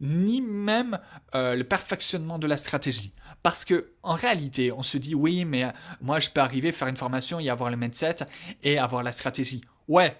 ni 0.01 0.41
même 0.41 0.99
euh, 1.35 1.55
le 1.55 1.65
perfectionnement 1.65 2.39
de 2.39 2.47
la 2.47 2.57
stratégie. 2.57 3.13
Parce 3.43 3.65
que 3.65 3.93
en 4.03 4.15
réalité, 4.15 4.73
on 4.73 4.83
se 4.83 4.99
dit 4.99 5.15
oui, 5.15 5.45
mais 5.45 5.65
euh, 5.65 5.71
moi 6.01 6.21
je 6.21 6.31
peux 6.31 6.41
arriver 6.41 6.73
faire 6.73 6.89
une 6.89 6.97
formation 6.97 7.41
et 7.41 7.51
avoir 7.51 7.71
le 7.71 7.77
mindset 7.77 8.17
et 8.63 8.79
avoir 8.79 9.03
la 9.03 9.13
stratégie. 9.13 9.63
Ouais, 9.89 10.17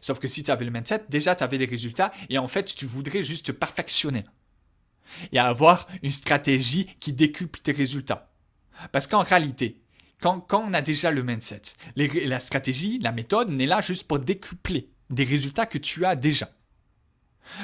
sauf 0.00 0.18
que 0.18 0.28
si 0.28 0.42
tu 0.42 0.50
avais 0.50 0.64
le 0.64 0.70
mindset, 0.70 1.04
déjà 1.08 1.34
tu 1.34 1.44
avais 1.44 1.58
des 1.58 1.66
résultats 1.66 2.12
et 2.28 2.38
en 2.38 2.48
fait 2.48 2.64
tu 2.64 2.86
voudrais 2.86 3.22
juste 3.22 3.52
perfectionner 3.52 4.24
et 5.32 5.38
avoir 5.38 5.86
une 6.02 6.10
stratégie 6.10 6.86
qui 7.00 7.12
décuple 7.12 7.60
tes 7.60 7.72
résultats. 7.72 8.30
Parce 8.92 9.06
qu'en 9.06 9.22
réalité, 9.22 9.82
quand, 10.20 10.46
on 10.52 10.72
a 10.72 10.82
déjà 10.82 11.10
le 11.10 11.22
mindset, 11.22 11.62
la 11.96 12.40
stratégie, 12.40 12.98
la 12.98 13.12
méthode 13.12 13.50
n'est 13.50 13.66
là 13.66 13.80
juste 13.80 14.06
pour 14.06 14.18
décupler 14.18 14.90
des 15.10 15.24
résultats 15.24 15.66
que 15.66 15.78
tu 15.78 16.04
as 16.04 16.16
déjà. 16.16 16.50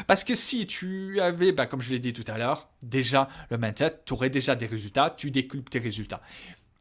Parce 0.07 0.25
que 0.25 0.35
si 0.35 0.67
tu 0.67 1.21
avais, 1.21 1.53
bah, 1.53 1.67
comme 1.67 1.83
je 1.83 1.91
l'ai 1.91 1.99
dit 1.99 2.13
tout 2.13 2.25
à 2.29 2.39
l'heure, 2.39 2.71
déjà 2.83 3.29
le 3.51 3.59
mindset, 3.59 4.03
tu 4.07 4.15
aurais 4.15 4.31
déjà 4.31 4.55
des 4.55 4.67
résultats, 4.67 5.11
tu 5.11 5.31
décuples 5.31 5.69
tes 5.69 5.79
résultats. 5.79 6.23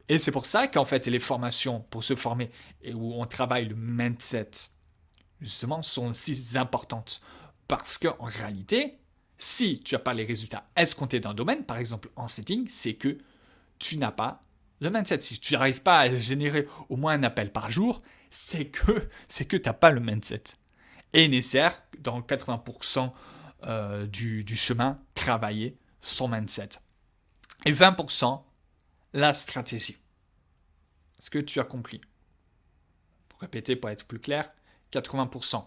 Et 0.08 0.18
c'est 0.18 0.32
pour 0.32 0.46
ça 0.46 0.68
qu'en 0.68 0.84
fait, 0.84 1.06
les 1.06 1.18
formations 1.18 1.80
pour 1.90 2.04
se 2.04 2.14
former 2.14 2.50
et 2.82 2.94
où 2.94 3.14
on 3.14 3.26
travaille 3.26 3.66
le 3.66 3.74
mindset, 3.74 4.50
justement, 5.40 5.82
sont 5.82 6.12
si 6.12 6.56
importantes. 6.56 7.20
Parce 7.68 7.98
qu'en 7.98 8.16
réalité, 8.24 8.98
si 9.38 9.80
tu 9.80 9.94
n'as 9.94 9.98
pas 9.98 10.14
les 10.14 10.24
résultats 10.24 10.68
escomptés 10.76 11.20
dans 11.20 11.30
un 11.30 11.34
domaine, 11.34 11.64
par 11.64 11.78
exemple 11.78 12.10
en 12.16 12.28
setting, 12.28 12.66
c'est 12.68 12.94
que 12.94 13.18
tu 13.78 13.96
n'as 13.98 14.12
pas 14.12 14.44
le 14.84 14.90
mindset, 14.90 15.20
si 15.20 15.40
tu 15.40 15.54
n'arrives 15.54 15.80
pas 15.80 16.00
à 16.00 16.14
générer 16.14 16.68
au 16.90 16.96
moins 16.96 17.14
un 17.14 17.22
appel 17.22 17.50
par 17.50 17.70
jour, 17.70 18.02
c'est 18.30 18.66
que 18.66 19.08
c'est 19.28 19.46
que 19.46 19.56
tu 19.56 19.66
n'as 19.66 19.72
pas 19.72 19.90
le 19.90 19.98
mindset. 19.98 20.42
Et 21.14 21.26
nécessaire, 21.26 21.86
dans 22.00 22.20
80% 22.20 23.10
euh, 23.62 24.06
du, 24.06 24.44
du 24.44 24.56
chemin, 24.56 25.00
travailler 25.14 25.78
son 26.02 26.28
mindset. 26.28 26.68
Et 27.64 27.72
20%, 27.72 28.42
la 29.14 29.32
stratégie. 29.32 29.96
Est-ce 31.18 31.30
que 31.30 31.38
tu 31.38 31.60
as 31.60 31.64
compris? 31.64 32.02
Pour 33.30 33.40
répéter, 33.40 33.76
pour 33.76 33.88
être 33.88 34.04
plus 34.04 34.18
clair, 34.18 34.52
80%, 34.92 35.64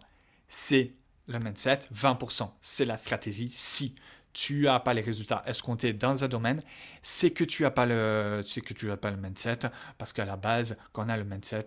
c'est 0.47 0.93
le 1.25 1.39
mindset, 1.39 1.79
20%, 1.91 2.51
c'est 2.61 2.85
la 2.85 2.97
stratégie. 2.97 3.49
Si 3.49 3.95
tu 4.37 4.61
n'as 4.61 4.79
pas 4.79 4.93
les 4.93 5.01
résultats. 5.01 5.41
Escomptés 5.47 5.93
dans 5.93 6.23
un 6.23 6.27
domaine, 6.27 6.61
c'est 7.01 7.31
que 7.31 7.43
tu 7.43 7.63
n'as 7.63 7.71
pas 7.71 7.87
le, 7.87 8.43
que 8.63 8.73
tu 8.73 8.91
as 8.91 8.97
pas 8.97 9.09
le 9.09 9.17
mindset, 9.17 9.61
parce 9.97 10.13
qu'à 10.13 10.25
la 10.25 10.35
base, 10.35 10.77
quand 10.93 11.07
on 11.07 11.09
a 11.09 11.17
le 11.17 11.23
mindset, 11.23 11.65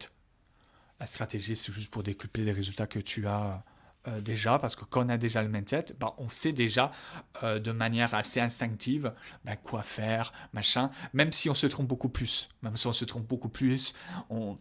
la 1.00 1.06
stratégie, 1.06 1.56
c'est 1.56 1.72
juste 1.72 1.90
pour 1.90 2.04
décupler 2.04 2.44
les 2.44 2.52
résultats 2.52 2.86
que 2.86 3.00
tu 3.00 3.26
as 3.26 3.64
euh, 4.06 4.20
déjà, 4.20 4.60
parce 4.60 4.76
que 4.76 4.84
quand 4.84 5.04
on 5.04 5.08
a 5.08 5.16
déjà 5.16 5.42
le 5.42 5.48
mindset, 5.48 5.86
bah, 5.98 6.14
on 6.18 6.28
sait 6.28 6.52
déjà 6.52 6.92
euh, 7.42 7.58
de 7.58 7.72
manière 7.72 8.14
assez 8.14 8.40
instinctive 8.40 9.12
bah, 9.44 9.56
quoi 9.56 9.82
faire, 9.82 10.32
machin, 10.52 10.92
même 11.12 11.32
si 11.32 11.50
on 11.50 11.56
se 11.56 11.66
trompe 11.66 11.88
beaucoup 11.88 12.08
plus. 12.08 12.50
Même 12.62 12.76
si 12.76 12.86
on 12.86 12.92
se 12.92 13.04
trompe 13.04 13.26
beaucoup 13.26 13.48
plus, 13.48 13.94
on... 14.28 14.58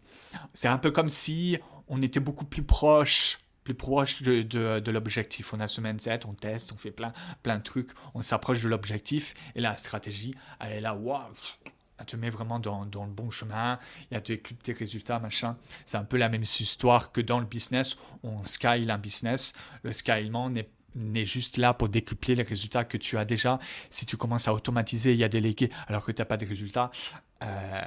c'est 0.55 0.67
un 0.67 0.79
peu 0.79 0.89
comme 0.89 1.09
si 1.09 1.59
on 1.87 2.01
était 2.01 2.19
beaucoup 2.19 2.45
plus 2.45 2.63
proche 2.63 3.37
plus 3.63 3.73
proche 3.73 4.21
de, 4.21 4.91
l'objectif. 4.91 5.53
On 5.53 5.59
a 5.59 5.67
ce 5.67 5.81
mindset, 5.81 6.25
on 6.25 6.33
teste, 6.33 6.71
on 6.71 6.77
fait 6.77 6.91
plein, 6.91 7.13
plein 7.43 7.57
de 7.57 7.63
trucs, 7.63 7.91
on 8.13 8.21
s'approche 8.21 8.63
de 8.63 8.69
l'objectif 8.69 9.33
et 9.55 9.61
la 9.61 9.77
stratégie, 9.77 10.33
elle 10.59 10.73
est 10.73 10.81
là, 10.81 10.95
waouh, 10.95 11.33
elle 11.99 12.05
te 12.05 12.15
met 12.15 12.29
vraiment 12.29 12.59
dans, 12.59 12.83
le 12.83 13.11
bon 13.11 13.29
chemin, 13.29 13.77
il 14.09 14.13
y 14.13 14.17
a 14.17 14.21
tes, 14.21 14.39
tes 14.39 14.71
résultats, 14.71 15.19
machin. 15.19 15.57
C'est 15.85 15.97
un 15.97 16.03
peu 16.03 16.17
la 16.17 16.29
même 16.29 16.43
histoire 16.43 17.11
que 17.11 17.21
dans 17.21 17.39
le 17.39 17.45
business, 17.45 17.97
on 18.23 18.43
scale 18.43 18.89
un 18.89 18.97
business. 18.97 19.53
Le 19.83 19.91
scalement 19.91 20.49
n'est 20.95 21.25
juste 21.25 21.57
là 21.57 21.73
pour 21.73 21.89
décupler 21.89 22.35
les 22.35 22.43
résultats 22.43 22.85
que 22.85 22.97
tu 22.97 23.17
as 23.17 23.25
déjà. 23.25 23.59
Si 23.89 24.05
tu 24.05 24.17
commences 24.17 24.47
à 24.47 24.53
automatiser 24.53 25.15
et 25.15 25.23
à 25.23 25.29
déléguer 25.29 25.69
alors 25.87 26.05
que 26.05 26.11
tu 26.11 26.21
n'as 26.21 26.25
pas 26.25 26.37
de 26.37 26.45
résultats, 26.45 26.89
euh, 27.43 27.81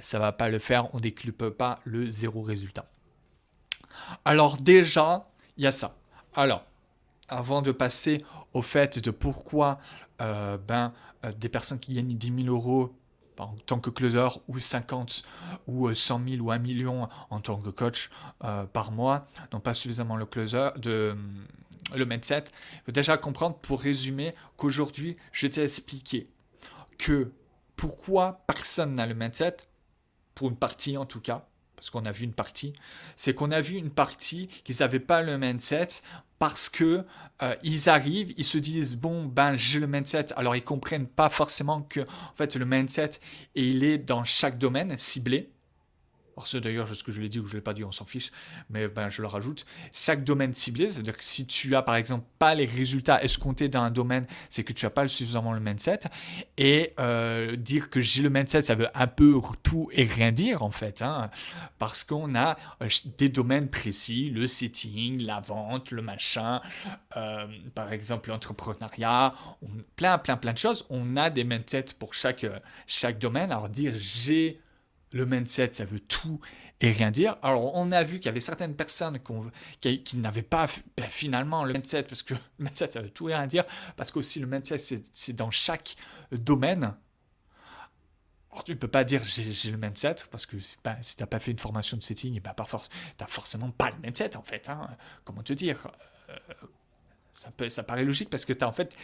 ça 0.00 0.18
va 0.18 0.32
pas 0.32 0.48
le 0.48 0.58
faire. 0.58 0.94
On 0.94 1.00
décuple 1.00 1.50
pas 1.50 1.80
le 1.84 2.08
zéro 2.08 2.42
résultat. 2.42 2.88
Alors 4.24 4.56
déjà, 4.56 5.28
il 5.56 5.64
y 5.64 5.66
a 5.66 5.70
ça. 5.70 5.96
Alors, 6.34 6.64
avant 7.28 7.62
de 7.62 7.72
passer 7.72 8.24
au 8.54 8.62
fait 8.62 8.98
de 8.98 9.10
pourquoi 9.10 9.78
euh, 10.20 10.56
ben, 10.56 10.92
euh, 11.24 11.32
des 11.32 11.48
personnes 11.48 11.78
qui 11.78 11.94
gagnent 11.94 12.16
10 12.16 12.44
000 12.44 12.54
euros 12.54 12.94
en 13.38 13.54
tant 13.66 13.78
que 13.78 13.90
closer 13.90 14.28
ou 14.48 14.58
50 14.58 15.22
ou 15.68 15.92
100 15.92 16.20
000 16.28 16.44
ou 16.44 16.50
1 16.50 16.58
million 16.58 17.08
en 17.30 17.40
tant 17.40 17.56
que 17.56 17.70
coach 17.70 18.10
euh, 18.44 18.64
par 18.64 18.90
mois 18.90 19.26
n'ont 19.52 19.60
pas 19.60 19.74
suffisamment 19.74 20.16
le 20.16 20.26
closer 20.26 20.70
de 20.76 21.16
le 21.94 22.04
mindset. 22.04 22.44
Il 22.74 22.80
faut 22.86 22.92
déjà 22.92 23.16
comprendre 23.16 23.56
pour 23.56 23.80
résumer 23.80 24.34
qu'aujourd'hui 24.56 25.16
je 25.32 25.46
t'ai 25.46 25.62
expliqué 25.62 26.28
que 26.98 27.30
pourquoi 27.76 28.42
personne 28.46 28.94
n'a 28.94 29.06
le 29.06 29.14
mindset 29.14 29.56
pour 30.34 30.48
une 30.48 30.56
partie 30.56 30.96
en 30.96 31.06
tout 31.06 31.20
cas 31.20 31.46
parce 31.78 31.90
qu'on 31.90 32.04
a 32.06 32.10
vu 32.10 32.24
une 32.24 32.32
partie, 32.32 32.72
c'est 33.14 33.34
qu'on 33.34 33.52
a 33.52 33.60
vu 33.60 33.76
une 33.76 33.90
partie 33.90 34.48
qu'ils 34.64 34.76
n'avaient 34.80 34.98
pas 34.98 35.22
le 35.22 35.38
mindset 35.38 35.86
parce 36.40 36.68
que 36.68 37.04
euh, 37.40 37.54
ils 37.62 37.88
arrivent, 37.88 38.34
ils 38.36 38.44
se 38.44 38.58
disent 38.58 38.96
bon 38.96 39.24
ben 39.26 39.54
j'ai 39.54 39.78
le 39.78 39.86
mindset, 39.86 40.32
alors 40.36 40.56
ils 40.56 40.64
comprennent 40.64 41.06
pas 41.06 41.30
forcément 41.30 41.82
que 41.82 42.00
en 42.00 42.34
fait 42.34 42.56
le 42.56 42.64
mindset 42.64 43.10
il 43.54 43.84
est 43.84 43.98
dans 43.98 44.24
chaque 44.24 44.58
domaine 44.58 44.96
ciblé. 44.96 45.52
Alors 46.38 46.46
c'est 46.46 46.60
d'ailleurs 46.60 46.94
ce 46.94 47.02
que 47.02 47.10
je 47.10 47.20
l'ai 47.20 47.28
dit 47.28 47.40
ou 47.40 47.48
je 47.48 47.56
l'ai 47.56 47.60
pas 47.60 47.74
dit, 47.74 47.82
on 47.82 47.90
s'en 47.90 48.04
fiche, 48.04 48.30
mais 48.70 48.86
ben 48.86 49.08
je 49.08 49.22
le 49.22 49.26
rajoute. 49.26 49.66
Chaque 49.92 50.22
domaine 50.22 50.54
ciblé, 50.54 50.88
c'est-à-dire 50.88 51.18
que 51.18 51.24
si 51.24 51.48
tu 51.48 51.74
as 51.74 51.82
par 51.82 51.96
exemple 51.96 52.24
pas 52.38 52.54
les 52.54 52.64
résultats 52.64 53.20
escomptés 53.24 53.68
dans 53.68 53.82
un 53.82 53.90
domaine, 53.90 54.24
c'est 54.48 54.62
que 54.62 54.72
tu 54.72 54.86
as 54.86 54.90
pas 54.90 55.08
suffisamment 55.08 55.52
le 55.52 55.58
mindset. 55.58 55.98
Et 56.56 56.94
euh, 57.00 57.56
dire 57.56 57.90
que 57.90 58.00
j'ai 58.00 58.22
le 58.22 58.30
mindset, 58.30 58.62
ça 58.62 58.76
veut 58.76 58.86
un 58.94 59.08
peu 59.08 59.40
tout 59.64 59.88
et 59.90 60.04
rien 60.04 60.30
dire 60.30 60.62
en 60.62 60.70
fait, 60.70 61.02
hein, 61.02 61.28
parce 61.80 62.04
qu'on 62.04 62.36
a 62.36 62.56
euh, 62.82 62.88
des 63.16 63.30
domaines 63.30 63.68
précis, 63.68 64.30
le 64.30 64.46
setting, 64.46 65.20
la 65.20 65.40
vente, 65.40 65.90
le 65.90 66.02
machin, 66.02 66.60
euh, 67.16 67.48
par 67.74 67.92
exemple 67.92 68.28
l'entrepreneuriat, 68.28 69.34
plein 69.96 70.18
plein 70.18 70.36
plein 70.36 70.52
de 70.52 70.58
choses. 70.58 70.86
On 70.88 71.16
a 71.16 71.30
des 71.30 71.42
mindsets 71.42 71.94
pour 71.98 72.14
chaque 72.14 72.46
chaque 72.86 73.18
domaine. 73.18 73.50
Alors 73.50 73.68
dire 73.68 73.92
j'ai 73.96 74.60
le 75.12 75.26
mindset, 75.26 75.72
ça 75.72 75.84
veut 75.84 76.00
tout 76.00 76.40
et 76.80 76.90
rien 76.90 77.10
dire. 77.10 77.36
Alors, 77.42 77.74
on 77.74 77.90
a 77.90 78.02
vu 78.02 78.18
qu'il 78.18 78.26
y 78.26 78.28
avait 78.28 78.40
certaines 78.40 78.74
personnes 78.74 79.18
qui, 79.80 80.16
n'avaient 80.16 80.42
pas 80.42 80.66
ben, 80.96 81.08
finalement 81.08 81.64
le 81.64 81.72
mindset, 81.72 82.04
parce 82.04 82.22
que 82.22 82.34
le 82.58 82.64
mindset, 82.64 82.88
ça 82.88 83.00
veut 83.00 83.10
tout 83.10 83.28
et 83.28 83.34
rien 83.34 83.46
dire, 83.46 83.64
parce 83.96 84.10
qu'aussi 84.10 84.40
le 84.40 84.46
mindset, 84.46 84.78
c'est 84.78 85.32
dans 85.32 85.50
chaque 85.50 85.96
domaine. 86.32 86.94
Alors, 88.50 88.64
tu 88.64 88.72
ne 88.72 88.76
peux 88.76 88.88
pas 88.88 89.04
dire 89.04 89.22
j'ai 89.24 89.70
le 89.70 89.78
mindset, 89.78 90.16
parce 90.30 90.46
que 90.46 90.58
si 90.58 90.76
tu 90.76 91.22
n'as 91.22 91.26
pas 91.26 91.38
fait 91.38 91.50
une 91.50 91.58
formation 91.58 91.96
de 91.96 92.02
setting, 92.02 92.36
et 92.36 92.40
ben, 92.40 92.54
tu 92.56 92.76
n'as 93.20 93.26
forcément 93.26 93.70
pas 93.70 93.90
le 93.90 93.96
mindset, 94.02 94.36
en 94.36 94.42
fait. 94.42 94.68
Hein. 94.68 94.88
Comment 95.24 95.42
te 95.42 95.52
dire 95.52 95.88
euh, 96.30 96.36
ça, 97.32 97.50
ça 97.68 97.82
paraît 97.84 98.04
logique 98.04 98.30
parce 98.30 98.44
que 98.44 98.52
tu 98.52 98.64
as 98.64 98.68
en 98.68 98.72
fait 98.72 98.96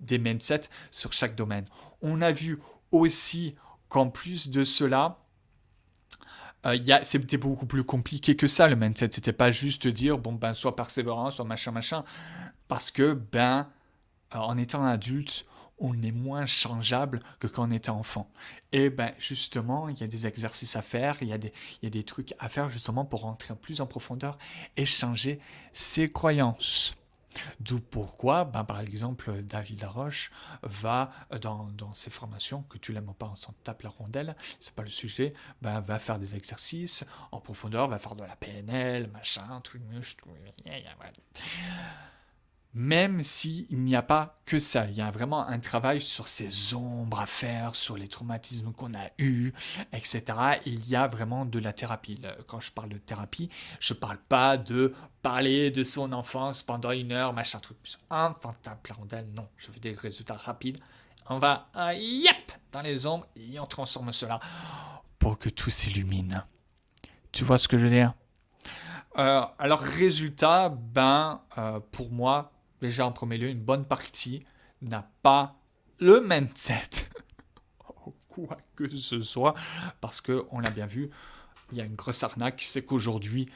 des 0.00 0.18
mindsets 0.18 0.70
sur 0.90 1.12
chaque 1.12 1.34
domaine. 1.34 1.66
On 2.00 2.22
a 2.22 2.32
vu 2.32 2.58
aussi 2.92 3.54
qu'en 3.88 4.08
plus 4.08 4.48
de 4.48 4.64
cela, 4.64 5.18
euh, 6.74 6.98
c'était 7.02 7.36
beaucoup 7.36 7.66
plus 7.66 7.84
compliqué 7.84 8.36
que 8.36 8.46
ça 8.46 8.68
le 8.68 8.76
mindset. 8.76 9.08
C'était 9.12 9.32
pas 9.32 9.50
juste 9.50 9.88
dire 9.88 10.18
bon 10.18 10.32
ben 10.32 10.54
soit 10.54 10.76
persévérant, 10.76 11.30
soit 11.30 11.44
machin 11.44 11.72
machin, 11.72 12.04
parce 12.68 12.90
que 12.90 13.14
ben 13.14 13.68
euh, 14.34 14.38
en 14.38 14.58
étant 14.58 14.84
adulte, 14.84 15.46
on 15.78 16.00
est 16.02 16.12
moins 16.12 16.46
changeable 16.46 17.20
que 17.38 17.46
quand 17.46 17.68
on 17.68 17.70
était 17.70 17.90
enfant. 17.90 18.30
Et 18.72 18.90
ben 18.90 19.12
justement, 19.18 19.88
il 19.88 19.98
y 19.98 20.02
a 20.02 20.08
des 20.08 20.26
exercices 20.26 20.76
à 20.76 20.82
faire, 20.82 21.16
il 21.20 21.28
y 21.28 21.32
a 21.32 21.38
des, 21.38 21.52
il 21.80 21.86
y 21.86 21.88
a 21.88 21.90
des 21.90 22.02
trucs 22.02 22.34
à 22.38 22.48
faire 22.48 22.68
justement 22.68 23.04
pour 23.04 23.22
rentrer 23.22 23.54
plus 23.54 23.80
en 23.80 23.86
profondeur 23.86 24.38
et 24.76 24.84
changer 24.84 25.40
ses 25.72 26.10
croyances. 26.10 26.94
D'où 27.60 27.80
pourquoi, 27.80 28.44
ben, 28.44 28.64
par 28.64 28.80
exemple, 28.80 29.42
David 29.42 29.82
Laroche 29.82 30.30
va, 30.62 31.10
dans, 31.40 31.68
ses 31.94 32.10
formations, 32.10 32.62
que 32.62 32.78
tu 32.78 32.92
l'aimes 32.92 33.08
ou 33.08 33.14
pas, 33.14 33.30
on 33.32 33.36
s'en 33.36 33.54
tape 33.64 33.82
la 33.82 33.90
rondelle, 33.90 34.36
c'est 34.60 34.74
pas 34.74 34.82
le 34.82 34.90
sujet, 34.90 35.34
ben, 35.62 35.80
va 35.80 35.98
faire 35.98 36.18
des 36.18 36.34
exercices 36.34 37.06
en 37.32 37.40
profondeur, 37.40 37.88
va 37.88 37.98
faire 37.98 38.16
de 38.16 38.24
la 38.24 38.36
PNL, 38.36 39.08
machin, 39.08 39.60
truc, 39.62 39.82
tout, 40.16 40.28
même 42.74 43.22
s'il 43.22 43.66
n'y 43.70 43.96
a 43.96 44.02
pas 44.02 44.38
que 44.44 44.58
ça. 44.58 44.86
Il 44.86 44.96
y 44.96 45.00
a 45.00 45.10
vraiment 45.10 45.46
un 45.46 45.58
travail 45.58 46.00
sur 46.00 46.28
ces 46.28 46.74
ombres 46.74 47.20
à 47.20 47.26
faire, 47.26 47.74
sur 47.74 47.96
les 47.96 48.08
traumatismes 48.08 48.72
qu'on 48.72 48.94
a 48.94 49.08
eus, 49.18 49.52
etc. 49.92 50.22
Il 50.66 50.88
y 50.88 50.94
a 50.94 51.06
vraiment 51.06 51.44
de 51.44 51.58
la 51.58 51.72
thérapie. 51.72 52.20
Quand 52.46 52.60
je 52.60 52.70
parle 52.70 52.90
de 52.90 52.98
thérapie, 52.98 53.50
je 53.80 53.94
ne 53.94 53.98
parle 53.98 54.18
pas 54.18 54.56
de 54.56 54.94
parler 55.22 55.70
de 55.70 55.82
son 55.82 56.12
enfance 56.12 56.62
pendant 56.62 56.92
une 56.92 57.12
heure, 57.12 57.32
machin, 57.32 57.58
truc. 57.58 57.78
Infantable, 58.10 58.80
la 58.88 58.94
rondelle, 58.94 59.28
non. 59.34 59.48
Je 59.56 59.70
veux 59.70 59.80
des 59.80 59.92
résultats 59.92 60.36
rapides. 60.36 60.78
On 61.30 61.38
va, 61.38 61.68
euh, 61.76 61.92
yep, 61.94 62.52
dans 62.72 62.80
les 62.80 63.06
ombres 63.06 63.26
et 63.36 63.58
on 63.60 63.66
transforme 63.66 64.12
cela 64.12 64.40
pour 65.18 65.38
que 65.38 65.48
tout 65.48 65.70
s'illumine. 65.70 66.44
Tu 67.32 67.44
vois 67.44 67.58
ce 67.58 67.68
que 67.68 67.76
je 67.76 67.84
veux 67.84 67.92
dire? 67.92 68.14
Euh, 69.18 69.44
alors, 69.58 69.80
résultat, 69.80 70.68
ben, 70.68 71.42
euh, 71.58 71.80
pour 71.92 72.12
moi, 72.12 72.52
déjà 72.80 73.06
en 73.06 73.12
premier 73.12 73.38
lieu, 73.38 73.48
une 73.48 73.62
bonne 73.62 73.84
partie 73.84 74.44
n'a 74.82 75.10
pas 75.22 75.56
le 75.98 76.20
mindset. 76.20 77.08
Quoi 78.28 78.58
que 78.76 78.96
ce 78.96 79.22
soit, 79.22 79.54
parce 80.00 80.20
qu'on 80.20 80.60
l'a 80.60 80.70
bien 80.70 80.86
vu, 80.86 81.10
il 81.72 81.78
y 81.78 81.80
a 81.80 81.84
une 81.84 81.96
grosse 81.96 82.22
arnaque, 82.22 82.62
c'est 82.64 82.84
qu'aujourd'hui, 82.84 83.48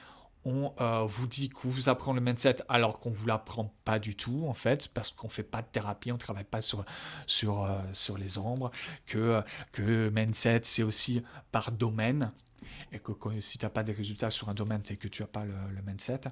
on 0.44 0.72
euh, 0.80 1.04
vous 1.06 1.26
dit 1.26 1.48
qu'on 1.50 1.68
vous 1.68 1.88
apprend 1.88 2.12
le 2.12 2.20
mindset 2.20 2.56
alors 2.68 2.98
qu'on 2.98 3.10
ne 3.10 3.14
vous 3.14 3.26
l'apprend 3.26 3.72
pas 3.84 4.00
du 4.00 4.16
tout 4.16 4.44
en 4.48 4.54
fait 4.54 4.88
parce 4.88 5.10
qu'on 5.10 5.28
ne 5.28 5.32
fait 5.32 5.44
pas 5.44 5.62
de 5.62 5.68
thérapie, 5.68 6.10
on 6.10 6.14
ne 6.14 6.20
travaille 6.20 6.44
pas 6.44 6.58
euh, 6.58 7.82
sur 7.92 8.18
les 8.18 8.38
ombres, 8.38 8.72
que, 9.06 9.40
que 9.70 10.08
mindset 10.08 10.62
c'est 10.64 10.82
aussi 10.82 11.22
par 11.52 11.70
domaine 11.70 12.32
et 12.90 12.98
que, 12.98 13.12
si 13.38 13.58
tu 13.58 13.64
n'as 13.64 13.70
pas 13.70 13.84
des 13.84 13.92
résultats 13.92 14.30
sur 14.30 14.48
un 14.48 14.54
domaine 14.54 14.80
c'est 14.82 14.96
que 14.96 15.08
tu 15.08 15.22
n'as 15.22 15.28
pas 15.28 15.44
le 15.44 15.82
mindset. 15.86 16.22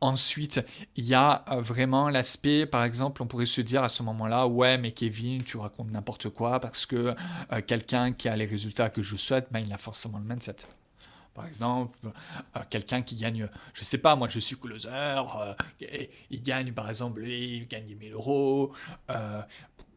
Ensuite, 0.00 0.64
il 0.96 1.04
y 1.04 1.14
a 1.14 1.44
euh, 1.50 1.60
vraiment 1.60 2.10
l'aspect, 2.10 2.66
par 2.66 2.84
exemple, 2.84 3.22
on 3.22 3.26
pourrait 3.26 3.46
se 3.46 3.62
dire 3.62 3.82
à 3.82 3.88
ce 3.88 4.02
moment-là, 4.02 4.46
ouais, 4.46 4.76
mais 4.76 4.92
Kevin, 4.92 5.42
tu 5.42 5.56
racontes 5.56 5.90
n'importe 5.90 6.28
quoi 6.28 6.60
parce 6.60 6.84
que 6.84 7.14
euh, 7.52 7.62
quelqu'un 7.66 8.12
qui 8.12 8.28
a 8.28 8.36
les 8.36 8.44
résultats 8.44 8.90
que 8.90 9.00
je 9.00 9.16
souhaite, 9.16 9.48
ben, 9.50 9.60
il 9.60 9.72
a 9.72 9.78
forcément 9.78 10.18
le 10.18 10.24
mindset. 10.24 10.56
Par 11.34 11.46
exemple, 11.46 11.98
euh, 12.56 12.60
quelqu'un 12.68 13.02
qui 13.02 13.16
gagne, 13.16 13.48
je 13.72 13.84
sais 13.84 13.98
pas, 13.98 14.16
moi 14.16 14.28
je 14.28 14.38
suis 14.38 14.56
closer, 14.56 14.90
il 16.30 16.42
gagne 16.42 16.72
par 16.72 16.88
exemple, 16.88 17.24
il 17.26 17.66
gagne 17.66 17.94
1000 17.94 18.12
euros, 18.12 18.72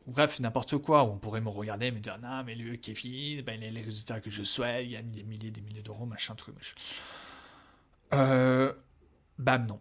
bref, 0.10 0.40
n'importe 0.40 0.78
quoi. 0.78 1.04
On 1.04 1.18
pourrait 1.18 1.42
me 1.42 1.50
regarder 1.50 1.88
et 1.88 1.92
me 1.92 2.00
dire, 2.00 2.18
non, 2.22 2.44
mais 2.44 2.56
lui, 2.56 2.80
Kevin, 2.80 3.42
ben, 3.42 3.60
il 3.62 3.68
a 3.68 3.72
les 3.72 3.82
résultats 3.82 4.20
que 4.20 4.30
je 4.30 4.44
souhaite, 4.44 4.86
il 4.86 4.92
gagne 4.94 5.12
des 5.12 5.24
milliers, 5.24 5.52
des 5.52 5.62
milliers 5.62 5.82
d'euros, 5.82 6.06
machin, 6.06 6.36
truc, 6.36 6.56
machin. 6.56 6.76
Euh, 8.14 8.74
Bam, 9.40 9.66
non. 9.66 9.80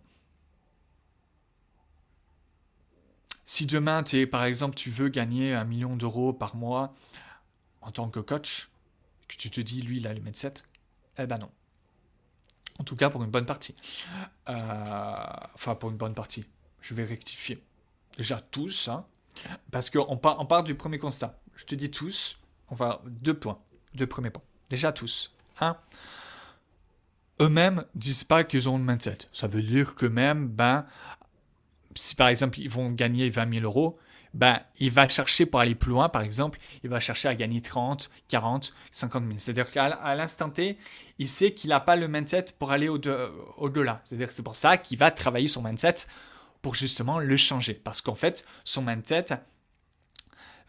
Si 3.45 3.67
demain, 3.67 4.05
es, 4.13 4.27
par 4.27 4.45
exemple, 4.45 4.77
tu 4.77 4.91
veux 4.91 5.09
gagner 5.09 5.53
un 5.53 5.65
million 5.65 5.97
d'euros 5.97 6.33
par 6.33 6.55
mois 6.55 6.95
en 7.81 7.91
tant 7.91 8.09
que 8.09 8.21
coach, 8.21 8.69
que 9.27 9.37
tu 9.37 9.51
te 9.51 9.61
dis, 9.61 9.83
lui, 9.83 9.99
il 9.99 10.07
a 10.07 10.15
le 10.15 10.21
mindset, 10.21 10.55
eh 11.19 11.27
ben 11.27 11.39
non. 11.39 11.51
En 12.79 12.85
tout 12.85 12.95
cas, 12.95 13.11
pour 13.11 13.25
une 13.25 13.31
bonne 13.31 13.47
partie. 13.47 13.75
Euh, 14.49 15.25
enfin, 15.55 15.75
pour 15.75 15.91
une 15.91 15.97
bonne 15.97 16.15
partie. 16.15 16.45
Je 16.81 16.95
vais 16.95 17.05
rectifier. 17.05 17.61
Déjà 18.17 18.41
tous, 18.41 18.89
hein, 18.89 19.05
parce 19.71 19.91
qu'on 19.91 20.17
part, 20.17 20.63
du 20.63 20.77
premier 20.77 20.99
constat. 20.99 21.37
Je 21.57 21.65
te 21.65 21.75
dis 21.75 21.91
tous, 21.91 22.39
on 22.69 22.77
va 22.77 23.03
deux 23.07 23.35
points, 23.35 23.59
deux 23.95 24.07
premiers 24.07 24.31
points. 24.31 24.45
Déjà 24.69 24.93
tous. 24.93 25.35
Hein 25.61 25.77
eux-mêmes 27.41 27.85
disent 27.95 28.25
pas 28.25 28.45
qu'ils 28.45 28.69
ont 28.69 28.79
le 28.79 28.85
mindset. 28.85 29.19
Ça 29.33 29.47
veut 29.47 29.63
dire 29.63 29.95
que 29.95 30.07
même, 30.07 30.49
ben, 30.49 30.87
si 31.95 32.15
par 32.15 32.29
exemple 32.29 32.61
ils 32.61 32.71
vont 32.71 32.91
gagner 32.91 33.29
20 33.31 33.55
000 33.55 33.65
euros, 33.65 33.99
ben, 34.35 34.61
il 34.79 34.91
va 34.91 35.09
chercher 35.09 35.47
pour 35.47 35.61
aller 35.61 35.75
plus 35.75 35.91
loin, 35.91 36.09
par 36.09 36.23
exemple, 36.23 36.59
il 36.85 36.91
va 36.91 37.01
chercher 37.01 37.29
à 37.29 37.35
gagner 37.35 37.61
30, 37.61 38.11
40, 38.29 38.75
50 38.91 39.25
000. 39.25 39.35
C'est-à-dire 39.39 39.71
qu'à 39.71 40.15
l'instant 40.15 40.51
T, 40.51 40.79
il 41.19 41.29
sait 41.29 41.53
qu'il 41.53 41.71
n'a 41.71 41.81
pas 41.81 41.97
le 41.97 42.09
mindset 42.09 42.47
pour 42.59 42.71
aller 42.71 42.89
au-delà. 42.89 44.01
C'est-à-dire 44.05 44.29
que 44.29 44.35
c'est 44.35 44.43
pour 44.43 44.57
ça 44.57 44.77
qu'il 44.77 44.99
va 44.99 45.11
travailler 45.11 45.49
son 45.49 45.63
mindset 45.63 45.95
pour 46.63 46.75
justement 46.75 47.19
le 47.19 47.37
changer. 47.37 47.75
Parce 47.75 48.01
qu'en 48.01 48.15
fait, 48.15 48.47
son 48.65 48.83
mindset, 48.83 49.27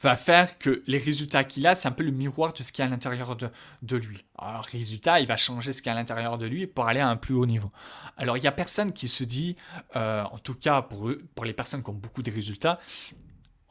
va 0.02 0.16
faire 0.16 0.58
que 0.58 0.82
les 0.88 0.98
résultats 0.98 1.44
qu'il 1.44 1.68
a, 1.68 1.76
c'est 1.76 1.88
un 1.88 1.92
peu 1.92 2.04
le 2.04 2.12
miroir 2.12 2.54
de 2.54 2.64
ce 2.64 2.72
qu'il 2.72 2.84
y 2.84 2.86
a 2.86 2.88
à 2.88 2.90
l'intérieur 2.90 3.36
de, 3.36 3.96
lui. 3.98 4.24
Alors, 4.38 4.64
résultat, 4.64 5.20
il 5.20 5.28
va 5.28 5.36
changer 5.36 5.74
ce 5.74 5.82
qu'il 5.82 5.90
y 5.90 5.94
a 5.94 5.96
à 5.96 6.00
l'intérieur 6.00 6.38
de 6.38 6.46
lui 6.46 6.68
pour 6.68 6.88
aller 6.88 7.02
à 7.02 7.10
un 7.10 7.18
plus 7.18 7.34
haut 7.34 7.46
niveau. 7.46 7.72
Alors, 8.18 8.38
il 8.38 8.42
n'y 8.42 8.48
a 8.48 8.52
personne 8.52 8.94
qui 8.94 9.08
se 9.08 9.24
dit, 9.24 9.56
euh, 9.96 10.24
en 10.24 10.38
tout 10.38 10.56
cas 10.56 10.82
pour, 10.82 11.12
pour 11.36 11.46
les 11.46 11.54
personnes 11.54 11.84
qui 11.84 11.90
ont 11.90 11.94
beaucoup 11.94 12.22
de 12.22 12.32
résultats, 12.32 12.80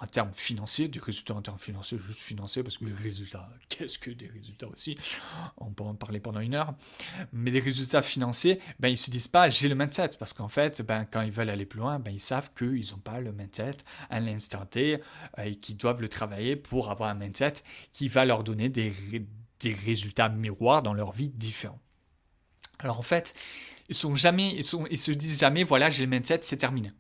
en 0.01 0.07
termes 0.07 0.33
financiers, 0.33 0.89
des 0.89 1.01
résultats 1.01 1.35
en 1.35 1.43
termes 1.43 1.59
financiers, 1.59 1.99
juste 1.99 2.21
financiers, 2.21 2.63
parce 2.63 2.79
que 2.79 2.85
les 2.85 2.93
résultats, 2.93 3.49
qu'est-ce 3.69 3.99
que 3.99 4.11
des 4.11 4.29
résultats 4.29 4.69
aussi 4.69 4.97
On 5.57 5.71
peut 5.73 5.83
en 5.83 5.95
parler 5.95 6.21
pendant 6.21 6.41
une 6.41 6.55
heure. 6.55 6.75
Mais 7.33 7.51
des 7.51 7.59
résultats 7.59 8.03
financiers, 8.03 8.61
ben, 8.79 8.89
ils 8.89 8.97
se 8.97 9.11
disent 9.11 9.27
pas 9.27 9.51
j'ai 9.51 9.69
le 9.69 9.75
mindset, 9.75 10.11
parce 10.19 10.33
qu'en 10.33 10.49
fait, 10.49 10.83
ben, 10.83 11.05
quand 11.05 11.23
ils 11.23 11.33
veulent 11.33 11.51
aller 11.51 11.67
plus 11.67 11.81
loin, 11.81 11.99
ben, 11.99 12.13
ils 12.13 12.21
savent 12.21 12.51
qu'ils 12.57 12.91
n'ont 12.93 12.99
pas 12.99 13.21
le 13.21 13.33
mindset 13.33 13.79
à 14.09 14.21
l'instant 14.21 14.65
T 14.67 15.01
euh, 15.39 15.43
et 15.43 15.57
qu'ils 15.57 15.77
doivent 15.77 16.01
le 16.01 16.09
travailler 16.09 16.55
pour 16.55 16.91
avoir 16.91 17.11
un 17.11 17.15
mindset 17.15 17.55
qui 17.93 18.09
va 18.09 18.25
leur 18.25 18.45
donner 18.45 18.69
des, 18.69 18.93
des 19.61 19.73
résultats 19.73 20.29
miroirs 20.29 20.83
dans 20.85 20.95
leur 20.95 21.11
vie 21.11 21.31
différents. 21.31 21.81
Alors 22.79 23.01
en 23.01 23.03
fait, 23.03 23.35
ils 23.89 23.97
sont 23.97 24.15
jamais, 24.15 24.55
ils 24.55 24.63
se 24.99 25.11
disent 25.11 25.41
jamais 25.41 25.65
voilà, 25.65 25.91
j'ai 25.91 26.05
le 26.05 26.11
mindset, 26.11 26.41
c'est 26.43 26.59
terminé. 26.59 26.93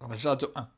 Alors 0.00 0.10
déjà, 0.10 0.34
de 0.34 0.50
1 0.56 0.68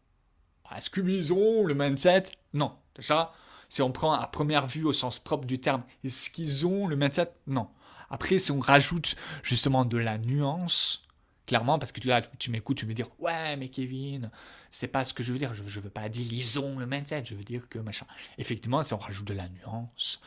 est-ce 0.77 0.91
qu'ils 0.91 1.33
ont 1.33 1.65
le 1.65 1.75
mindset? 1.75 2.25
Non. 2.53 2.73
Déjà, 2.97 3.33
si 3.69 3.83
on 3.83 3.93
prend 3.93 4.13
à 4.13 4.27
première 4.27 4.67
vue 4.67 4.85
au 4.85 4.93
sens 4.93 5.19
propre 5.19 5.47
du 5.47 5.59
terme, 5.59 5.83
est-ce 6.05 6.31
qu'ils 6.31 6.67
ont 6.67 6.87
le 6.87 6.97
mindset? 6.97 7.33
Non. 7.47 7.69
Après, 8.11 8.39
si 8.39 8.53
on 8.53 8.61
rajoute 8.61 9.17
justement 9.43 9.85
de 9.85 9.99
la 9.99 10.19
nuance, 10.19 11.05
clairement, 11.47 11.79
parce 11.79 11.93
que 11.93 12.07
là, 12.07 12.23
tu 12.39 12.51
m'écoutes, 12.51 12.79
tu 12.79 12.87
me 12.87 12.95
dire 12.95 13.09
Ouais, 13.19 13.57
mais 13.57 13.69
Kevin, 13.69 14.31
c'est 14.71 14.89
pas 14.89 15.05
ce 15.05 15.15
que 15.15 15.23
je 15.23 15.33
veux 15.33 15.39
dire. 15.39 15.55
Je, 15.55 15.63
ne 15.63 15.83
veux 15.83 15.91
pas 15.91 16.09
dire 16.09 16.33
ils 16.33 16.59
ont 16.59 16.79
le 16.79 16.87
mindset, 16.87 17.25
je 17.25 17.35
veux 17.35 17.45
dire 17.45 17.69
que 17.69 17.79
machin. 17.79 18.07
Effectivement, 18.39 18.83
si 18.83 18.95
on 18.95 18.99
rajoute 18.99 19.27
de 19.27 19.35
la 19.35 19.49
nuance, 19.49 20.21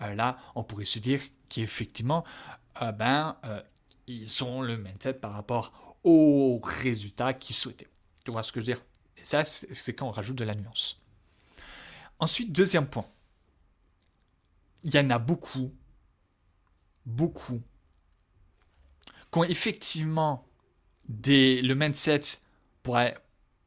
euh, 0.00 0.14
là, 0.14 0.38
on 0.54 0.64
pourrait 0.64 0.84
se 0.84 0.98
dire 0.98 1.20
qu'effectivement, 1.48 2.24
euh, 2.82 2.92
ben, 2.92 3.36
euh, 3.44 3.60
ils 4.06 4.44
ont 4.44 4.62
le 4.62 4.76
mindset 4.76 5.14
par 5.14 5.32
rapport 5.32 5.96
aux 6.02 6.60
résultats 6.62 7.32
qu'ils 7.32 7.56
souhaitaient. 7.56 7.88
Tu 8.24 8.30
vois 8.30 8.42
ce 8.42 8.52
que 8.52 8.60
je 8.60 8.66
veux 8.66 8.72
dire? 8.74 8.82
Ça, 9.26 9.44
c'est 9.44 9.94
quand 9.94 10.08
on 10.08 10.12
rajoute 10.12 10.36
de 10.36 10.44
la 10.44 10.54
nuance. 10.54 11.00
Ensuite, 12.18 12.52
deuxième 12.52 12.86
point. 12.86 13.06
Il 14.84 14.94
y 14.94 14.98
en 14.98 15.10
a 15.10 15.18
beaucoup, 15.18 15.72
beaucoup, 17.06 17.62
qui 19.32 19.38
ont 19.38 19.44
effectivement 19.44 20.46
des, 21.08 21.62
le 21.62 21.74
mindset 21.74 22.20
pour, 22.82 22.98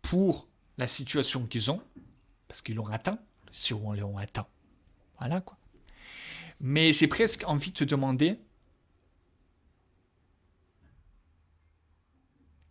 pour 0.02 0.48
la 0.78 0.88
situation 0.88 1.46
qu'ils 1.48 1.72
ont, 1.72 1.82
parce 2.48 2.62
qu'ils 2.62 2.76
l'ont 2.76 2.88
atteint, 2.88 3.20
si 3.52 3.74
on 3.74 3.94
l'ont 3.94 4.18
atteint. 4.18 4.48
Voilà 5.18 5.42
quoi. 5.42 5.58
Mais 6.60 6.94
j'ai 6.94 7.08
presque 7.08 7.44
envie 7.46 7.72
de 7.72 7.78
te 7.78 7.84
demander 7.84 8.40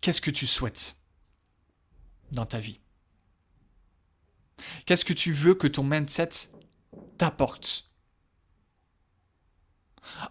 qu'est-ce 0.00 0.20
que 0.20 0.30
tu 0.30 0.46
souhaites? 0.46 0.95
Dans 2.32 2.46
ta 2.46 2.58
vie 2.58 2.80
Qu'est-ce 4.86 5.04
que 5.04 5.12
tu 5.12 5.32
veux 5.32 5.54
que 5.54 5.66
ton 5.66 5.82
mindset 5.82 6.28
t'apporte? 7.18 7.90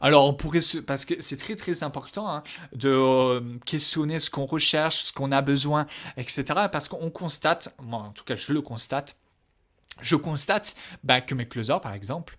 Alors, 0.01 0.25
on 0.25 0.33
pourrait 0.33 0.61
se. 0.61 0.77
Parce 0.77 1.05
que 1.05 1.21
c'est 1.21 1.37
très 1.37 1.55
très 1.55 1.83
important 1.83 2.29
hein, 2.29 2.43
de 2.73 2.89
euh, 2.89 3.57
questionner 3.65 4.19
ce 4.19 4.29
qu'on 4.29 4.45
recherche, 4.45 5.03
ce 5.05 5.13
qu'on 5.13 5.31
a 5.31 5.41
besoin, 5.41 5.85
etc. 6.17 6.43
Parce 6.71 6.87
qu'on 6.87 7.09
constate, 7.09 7.75
moi 7.81 7.99
en 7.99 8.11
tout 8.11 8.23
cas 8.23 8.35
je 8.35 8.53
le 8.53 8.61
constate, 8.61 9.17
je 10.01 10.15
constate 10.15 10.75
bah, 11.03 11.21
que 11.21 11.35
mes 11.35 11.47
closers 11.47 11.81
par 11.81 11.93
exemple 11.93 12.37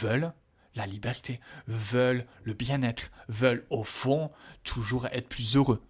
veulent 0.00 0.32
la 0.74 0.86
liberté, 0.86 1.40
veulent 1.66 2.26
le 2.44 2.54
bien-être, 2.54 3.10
veulent 3.28 3.66
au 3.70 3.84
fond 3.84 4.30
toujours 4.64 5.06
être 5.06 5.28
plus 5.28 5.56
heureux. 5.56 5.82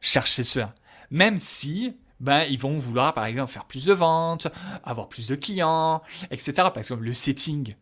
Cherchez 0.00 0.44
cela 0.44 0.74
même 1.12 1.38
si 1.38 1.94
ben, 2.20 2.42
ils 2.44 2.58
vont 2.58 2.78
vouloir 2.78 3.14
par 3.14 3.26
exemple 3.26 3.52
faire 3.52 3.66
plus 3.66 3.84
de 3.84 3.92
ventes, 3.92 4.48
avoir 4.82 5.08
plus 5.08 5.28
de 5.28 5.36
clients, 5.36 6.02
etc. 6.30 6.52
Par 6.54 6.78
exemple, 6.78 7.02
le 7.02 7.14
setting, 7.14 7.74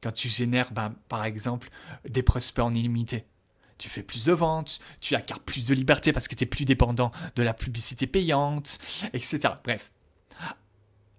quand 0.00 0.12
tu 0.12 0.28
génères 0.28 0.72
ben, 0.72 0.94
par 1.08 1.24
exemple 1.24 1.70
des 2.08 2.22
prospects 2.22 2.64
en 2.64 2.74
illimité, 2.74 3.26
tu 3.76 3.88
fais 3.88 4.02
plus 4.02 4.24
de 4.24 4.32
ventes, 4.32 4.80
tu 5.00 5.14
acquiers 5.14 5.36
plus 5.44 5.66
de 5.66 5.74
liberté 5.74 6.12
parce 6.12 6.26
que 6.26 6.34
tu 6.34 6.44
es 6.44 6.46
plus 6.46 6.64
dépendant 6.64 7.12
de 7.36 7.42
la 7.42 7.54
publicité 7.54 8.06
payante, 8.06 8.78
etc. 9.12 9.40
Bref. 9.62 9.92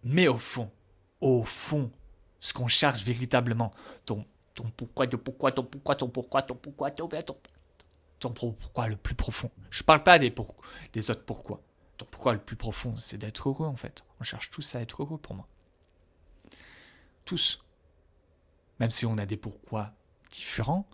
Mais 0.04 0.28
au 0.28 0.38
fond, 0.38 0.72
au 1.22 1.44
fond, 1.44 1.92
ce 2.40 2.54
qu'on 2.54 2.68
cherche 2.68 3.04
véritablement, 3.04 3.72
ton, 4.06 4.26
ton 4.56 4.72
pourquoi, 4.76 5.08
ton 5.08 5.18
pourquoi, 5.18 5.52
ton 5.52 5.64
pourquoi, 5.64 5.96
ton 5.96 6.08
pourquoi, 6.08 6.42
ton 6.42 6.56
pourquoi, 6.56 6.90
ton 6.92 7.06
pourquoi, 7.06 7.22
ton, 7.22 7.36
ton 8.20 8.32
pourquoi 8.32 8.88
le 8.88 8.96
plus 8.96 9.16
profond? 9.16 9.52
Je 9.70 9.84
parle 9.84 10.04
pas 10.04 10.20
des, 10.20 10.34
des 10.94 11.12
autres 11.12 11.24
pourquoi. 11.26 11.62
Ton 11.98 12.06
pourquoi 12.10 12.34
le 12.34 12.40
plus 12.40 12.56
profond, 12.56 12.98
c'est 12.98 13.18
d'être 13.18 13.50
heureux 13.50 13.68
en 13.68 13.76
fait? 13.76 14.06
On 14.20 14.24
cherche 14.24 14.50
tous 14.50 14.76
à 14.76 14.82
être 14.82 15.02
heureux 15.02 15.18
pour 15.18 15.36
moi. 15.36 15.48
Tous. 17.26 17.64
Même 18.80 18.92
si 18.92 19.06
on 19.06 19.18
a 19.18 19.26
des 19.26 19.38
pourquoi 19.38 19.94
différents, 20.32 20.88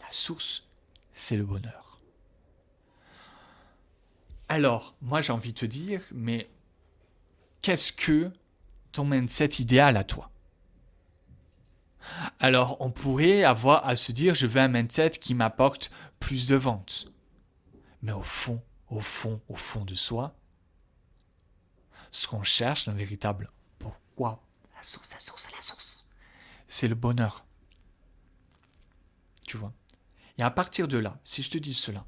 la 0.00 0.10
source, 0.10 0.66
c'est 1.12 1.36
le 1.36 1.44
bonheur. 1.44 2.00
Alors, 4.48 4.94
moi 5.00 5.20
j'ai 5.20 5.32
envie 5.32 5.52
de 5.52 5.58
te 5.58 5.66
dire, 5.66 6.02
mais 6.12 6.50
qu'est-ce 7.62 7.92
que 7.92 8.30
ton 8.92 9.04
mindset 9.04 9.48
idéal 9.58 9.96
à 9.96 10.04
toi? 10.04 10.30
Alors 12.40 12.76
on 12.80 12.90
pourrait 12.90 13.44
avoir 13.44 13.86
à 13.86 13.96
se 13.96 14.12
dire 14.12 14.34
je 14.34 14.46
veux 14.46 14.60
un 14.60 14.68
mindset 14.68 15.10
qui 15.10 15.34
m'apporte 15.34 15.90
plus 16.20 16.46
de 16.46 16.56
ventes. 16.56 17.12
Mais 18.02 18.12
au 18.12 18.22
fond, 18.22 18.62
au 18.88 19.00
fond, 19.00 19.40
au 19.48 19.56
fond 19.56 19.84
de 19.84 19.94
soi, 19.94 20.36
ce 22.10 22.26
qu'on 22.26 22.42
cherche, 22.42 22.88
un 22.88 22.92
véritable 22.92 23.50
pourquoi, 23.78 24.42
la 24.76 24.82
source, 24.82 25.12
la 25.12 25.20
source, 25.20 25.48
la 25.50 25.60
source, 25.60 26.06
c'est 26.68 26.88
le 26.88 26.94
bonheur. 26.94 27.44
Tu 29.46 29.56
vois? 29.56 29.72
Et 30.38 30.42
à 30.42 30.50
partir 30.50 30.88
de 30.88 30.98
là, 30.98 31.18
si 31.24 31.42
je 31.42 31.50
te 31.50 31.58
dis 31.58 31.74
cela, 31.74 32.04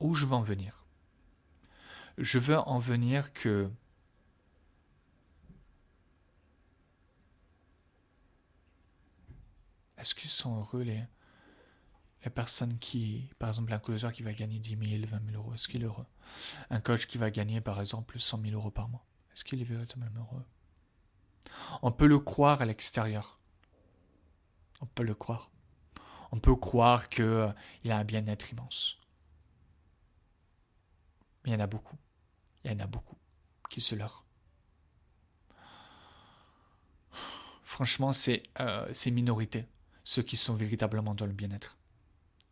où 0.00 0.14
je 0.14 0.26
veux 0.26 0.34
en 0.34 0.42
venir? 0.42 0.84
Je 2.18 2.38
veux 2.38 2.58
en 2.58 2.78
venir 2.78 3.32
que 3.32 3.70
Est-ce 9.98 10.14
qu'ils 10.14 10.30
sont 10.30 10.58
heureux 10.58 10.82
les, 10.82 11.02
les 12.24 12.30
personnes 12.30 12.78
qui, 12.78 13.30
par 13.38 13.48
exemple, 13.48 13.72
un 13.72 13.78
closer 13.78 14.10
qui 14.12 14.22
va 14.22 14.32
gagner 14.32 14.58
10 14.58 14.76
000, 14.98 15.06
20 15.06 15.30
000 15.30 15.36
euros, 15.36 15.54
est-ce 15.54 15.68
qu'il 15.68 15.82
est 15.82 15.86
heureux? 15.86 16.06
Un 16.70 16.80
coach 16.80 17.06
qui 17.06 17.18
va 17.18 17.30
gagner, 17.30 17.60
par 17.60 17.80
exemple, 17.80 18.18
100 18.18 18.42
000 18.42 18.54
euros 18.54 18.70
par 18.70 18.88
mois, 18.88 19.04
est-ce 19.32 19.44
qu'il 19.44 19.60
est 19.60 19.64
véritablement 19.64 20.28
heureux? 20.32 20.44
On 21.82 21.92
peut 21.92 22.06
le 22.06 22.18
croire 22.18 22.60
à 22.60 22.66
l'extérieur. 22.66 23.38
On 24.80 24.86
peut 24.86 25.04
le 25.04 25.14
croire. 25.14 25.50
On 26.32 26.40
peut 26.40 26.56
croire 26.56 27.08
qu'il 27.08 27.24
euh, 27.24 27.52
a 27.88 27.96
un 27.96 28.04
bien-être 28.04 28.50
immense. 28.50 28.98
Mais 31.44 31.50
il 31.50 31.54
y 31.54 31.56
en 31.56 31.60
a 31.60 31.66
beaucoup. 31.66 31.96
Il 32.64 32.72
y 32.72 32.74
en 32.74 32.80
a 32.80 32.86
beaucoup 32.86 33.16
qui 33.70 33.80
se 33.80 33.94
leurrent. 33.94 34.24
Franchement, 37.62 38.12
c'est 38.12 38.42
euh, 38.60 38.92
minorité 39.12 39.66
ceux 40.06 40.22
qui 40.22 40.36
sont 40.36 40.54
véritablement 40.54 41.16
dans 41.16 41.26
le 41.26 41.32
bien-être. 41.32 41.76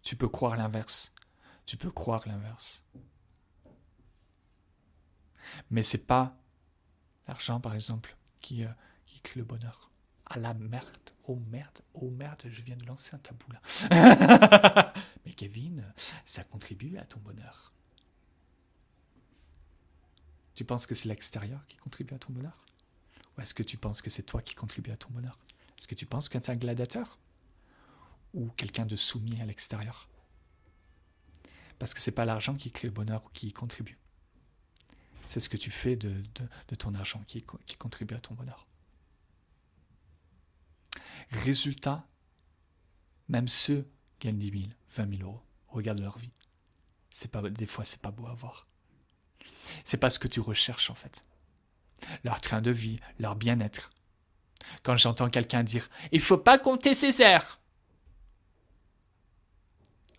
Tu 0.02 0.16
peux 0.16 0.28
croire 0.28 0.56
l'inverse. 0.56 1.14
Tu 1.66 1.76
peux 1.76 1.92
croire 1.92 2.26
l'inverse. 2.26 2.84
Mais 5.70 5.84
c'est 5.84 6.04
pas 6.04 6.36
l'argent, 7.28 7.60
par 7.60 7.76
exemple, 7.76 8.16
qui, 8.40 8.64
euh, 8.64 8.72
qui 9.06 9.20
crée 9.20 9.38
le 9.38 9.46
bonheur. 9.46 9.92
Ah 10.26 10.40
la 10.40 10.52
merde, 10.52 11.10
oh 11.28 11.36
merde, 11.48 11.78
oh 11.94 12.10
merde, 12.10 12.42
je 12.44 12.60
viens 12.62 12.74
de 12.74 12.86
lancer 12.86 13.14
un 13.14 13.18
tabou 13.20 13.46
là. 13.52 14.92
Mais 15.24 15.32
Kevin, 15.32 15.84
ça 16.24 16.42
contribue 16.42 16.98
à 16.98 17.04
ton 17.04 17.20
bonheur. 17.20 17.72
Tu 20.56 20.64
penses 20.64 20.86
que 20.86 20.96
c'est 20.96 21.08
l'extérieur 21.08 21.64
qui 21.68 21.76
contribue 21.76 22.14
à 22.14 22.18
ton 22.18 22.32
bonheur? 22.32 22.66
Ou 23.38 23.42
est-ce 23.42 23.54
que 23.54 23.62
tu 23.62 23.76
penses 23.76 24.02
que 24.02 24.10
c'est 24.10 24.24
toi 24.24 24.42
qui 24.42 24.54
contribue 24.54 24.90
à 24.90 24.96
ton 24.96 25.10
bonheur? 25.10 25.38
Est-ce 25.78 25.86
que 25.86 25.94
tu 25.94 26.04
penses 26.06 26.28
que 26.28 26.36
tu 26.36 26.46
es 26.46 26.50
un 26.50 26.56
gladiateur? 26.56 27.20
Ou 28.34 28.50
quelqu'un 28.56 28.84
de 28.84 28.96
soumis 28.96 29.40
à 29.40 29.46
l'extérieur. 29.46 30.08
Parce 31.78 31.94
que 31.94 32.00
c'est 32.00 32.12
pas 32.12 32.24
l'argent 32.24 32.54
qui 32.54 32.70
crée 32.70 32.88
le 32.88 32.94
bonheur 32.94 33.24
ou 33.24 33.28
qui 33.30 33.48
y 33.48 33.52
contribue. 33.52 33.98
C'est 35.26 35.40
ce 35.40 35.48
que 35.48 35.56
tu 35.56 35.70
fais 35.70 35.96
de, 35.96 36.22
ton 36.78 36.94
argent 36.94 37.22
qui, 37.26 37.42
contribue 37.78 38.14
à 38.14 38.20
ton 38.20 38.34
bonheur. 38.34 38.66
Résultat, 41.30 42.06
même 43.28 43.48
ceux 43.48 43.88
qui 44.18 44.28
gagnent 44.28 44.38
10 44.38 44.50
000, 44.50 44.62
20 44.96 45.16
000 45.18 45.28
euros, 45.28 45.42
regarde 45.68 46.00
leur 46.00 46.18
vie. 46.18 46.30
C'est 47.10 47.30
pas, 47.30 47.42
des 47.42 47.66
fois, 47.66 47.84
c'est 47.84 48.02
pas 48.02 48.10
beau 48.10 48.26
à 48.26 48.34
voir. 48.34 48.66
C'est 49.84 49.96
pas 49.96 50.10
ce 50.10 50.18
que 50.18 50.28
tu 50.28 50.40
recherches 50.40 50.90
en 50.90 50.94
fait. 50.94 51.24
Leur 52.22 52.40
train 52.40 52.60
de 52.60 52.70
vie, 52.70 53.00
leur 53.18 53.36
bien-être. 53.36 53.90
Quand 54.82 54.96
j'entends 54.96 55.30
quelqu'un 55.30 55.62
dire 55.62 55.88
Il 56.12 56.20
faut 56.20 56.38
pas 56.38 56.58
compter 56.58 56.94
ses 56.94 57.12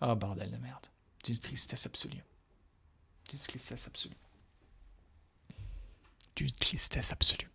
heures 0.01 0.09
oh, 0.09 0.15
bordel 0.15 0.51
de 0.51 0.57
merde. 0.57 0.87
D'une 1.23 1.37
tristesse 1.37 1.85
absolue. 1.85 2.23
D'une 3.29 3.39
tristesse 3.39 3.87
absolue. 3.87 4.15
d'une 6.35 6.51
tristesse 6.51 7.11
absolue. 7.11 7.49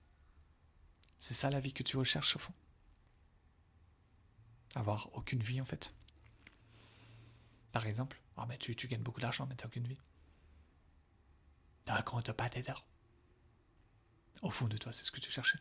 C'est 1.19 1.35
ça 1.35 1.51
la 1.51 1.61
vie 1.61 1.73
que 1.73 1.83
tu 1.83 1.97
recherches 1.97 2.37
au 2.37 2.39
fond? 2.39 2.53
Avoir 4.75 5.11
aucune 5.15 5.43
vie 5.43 5.61
en 5.61 5.65
fait? 5.65 5.93
Par 7.73 7.87
exemple, 7.87 8.21
oh, 8.37 8.43
mais 8.49 8.59
tu, 8.59 8.75
gagnes 8.89 9.03
beaucoup 9.03 9.21
d'argent 9.21 9.47
mais 9.47 9.55
tu 9.55 9.65
n'as 9.65 9.69
aucune 9.69 9.87
vie. 9.87 9.99
Tu 11.85 11.93
ne 11.93 12.01
comptes 12.03 12.33
pas 12.33 12.49
tes 12.49 12.65
Au 14.43 14.51
fond 14.51 14.67
de 14.69 14.77
toi, 14.77 14.93
c'est 14.93 15.05
ce 15.05 15.11
que 15.11 15.21
tu 15.21 15.31
cherchais. 15.31 15.59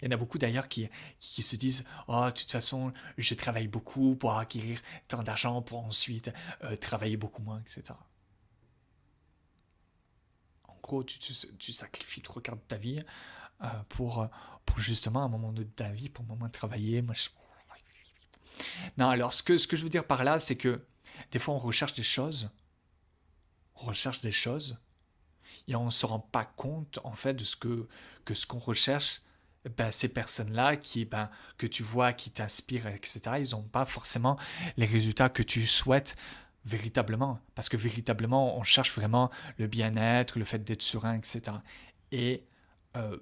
Il 0.00 0.06
y 0.06 0.08
en 0.08 0.10
a 0.12 0.16
beaucoup 0.16 0.38
d'ailleurs 0.38 0.68
qui, 0.68 0.88
qui, 1.18 1.42
se 1.42 1.56
disent 1.56 1.84
Oh, 2.08 2.26
de 2.26 2.30
toute 2.30 2.50
façon, 2.50 2.92
je 3.18 3.34
travaille 3.34 3.68
beaucoup 3.68 4.16
pour 4.16 4.36
acquérir 4.38 4.80
tant 5.08 5.22
d'argent 5.22 5.62
pour 5.62 5.84
ensuite 5.84 6.32
euh, 6.62 6.76
travailler 6.76 7.16
beaucoup 7.16 7.42
moins, 7.42 7.60
etc. 7.60 7.94
En 10.68 10.76
gros, 10.82 11.04
tu, 11.04 11.18
tu, 11.18 11.72
sacrifies 11.72 12.22
trois 12.22 12.42
quarts 12.42 12.56
de 12.56 12.62
ta 12.62 12.76
vie 12.76 13.00
euh, 13.62 13.66
pour, 13.88 14.28
pour 14.66 14.78
justement 14.78 15.24
un 15.24 15.28
moment 15.28 15.52
de 15.52 15.62
ta 15.62 15.88
vie, 15.90 16.08
pour 16.08 16.24
un 16.24 16.28
moment 16.28 16.46
de 16.46 16.52
travailler. 16.52 17.02
Non, 18.98 19.08
alors 19.08 19.32
ce 19.32 19.42
que, 19.42 19.58
ce 19.58 19.66
que 19.66 19.76
je 19.76 19.82
veux 19.82 19.88
dire 19.88 20.06
par 20.06 20.22
là, 20.22 20.38
c'est 20.38 20.56
que 20.56 20.86
des 21.32 21.40
fois 21.40 21.54
on 21.54 21.58
recherche 21.58 21.94
des 21.94 22.04
choses, 22.04 22.50
on 23.74 23.86
recherche 23.86 24.20
des 24.20 24.30
choses, 24.30 24.78
et 25.68 25.74
on 25.74 25.86
ne 25.86 25.90
se 25.90 26.06
rend 26.06 26.20
pas 26.20 26.44
compte 26.44 26.98
en 27.04 27.14
fait 27.14 27.34
de 27.34 27.44
ce 27.44 27.56
que, 27.56 27.88
que 28.24 28.34
ce 28.34 28.46
qu'on 28.46 28.58
recherche, 28.58 29.22
ben, 29.76 29.90
ces 29.90 30.08
personnes-là 30.08 30.76
qui, 30.76 31.04
ben, 31.04 31.30
que 31.58 31.66
tu 31.66 31.82
vois, 31.82 32.12
qui 32.12 32.30
t'inspirent, 32.30 32.86
etc., 32.88 33.20
ils 33.38 33.50
n'ont 33.52 33.62
pas 33.62 33.84
forcément 33.84 34.38
les 34.76 34.86
résultats 34.86 35.28
que 35.28 35.42
tu 35.42 35.66
souhaites 35.66 36.16
véritablement. 36.64 37.38
Parce 37.54 37.68
que 37.68 37.76
véritablement, 37.76 38.58
on 38.58 38.62
cherche 38.62 38.94
vraiment 38.94 39.30
le 39.58 39.66
bien-être, 39.66 40.38
le 40.38 40.44
fait 40.44 40.62
d'être 40.62 40.82
serein, 40.82 41.14
etc. 41.14 41.56
Et 42.12 42.44
euh, 42.96 43.18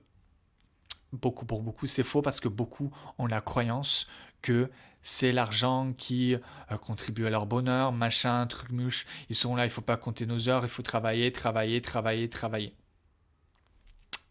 beaucoup, 1.12 1.46
pour 1.46 1.62
beaucoup, 1.62 1.86
c'est 1.86 2.02
faux 2.02 2.22
parce 2.22 2.40
que 2.40 2.48
beaucoup 2.48 2.92
ont 3.18 3.26
la 3.26 3.40
croyance 3.40 4.06
que 4.42 4.70
c'est 5.02 5.32
l'argent 5.32 5.92
qui 5.92 6.34
euh, 6.34 6.78
contribue 6.78 7.26
à 7.26 7.30
leur 7.30 7.46
bonheur, 7.46 7.92
machin, 7.92 8.46
truc 8.46 8.70
mouche. 8.70 9.06
Ils 9.28 9.36
sont 9.36 9.56
là, 9.56 9.64
il 9.64 9.70
faut 9.70 9.80
pas 9.80 9.96
compter 9.96 10.26
nos 10.26 10.48
heures, 10.48 10.64
il 10.64 10.68
faut 10.68 10.82
travailler, 10.82 11.32
travailler, 11.32 11.80
travailler, 11.80 12.28
travailler. 12.28 12.74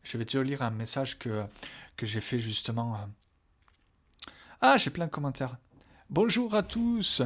Je 0.03 0.17
vais 0.17 0.25
te 0.25 0.37
lire 0.37 0.61
un 0.61 0.71
message 0.71 1.19
que, 1.19 1.43
que 1.95 2.05
j'ai 2.05 2.21
fait 2.21 2.39
justement. 2.39 2.95
Euh. 2.95 4.31
Ah, 4.61 4.77
j'ai 4.77 4.89
plein 4.89 5.05
de 5.05 5.11
commentaires. 5.11 5.57
Bonjour 6.09 6.55
à 6.55 6.63
tous. 6.63 7.21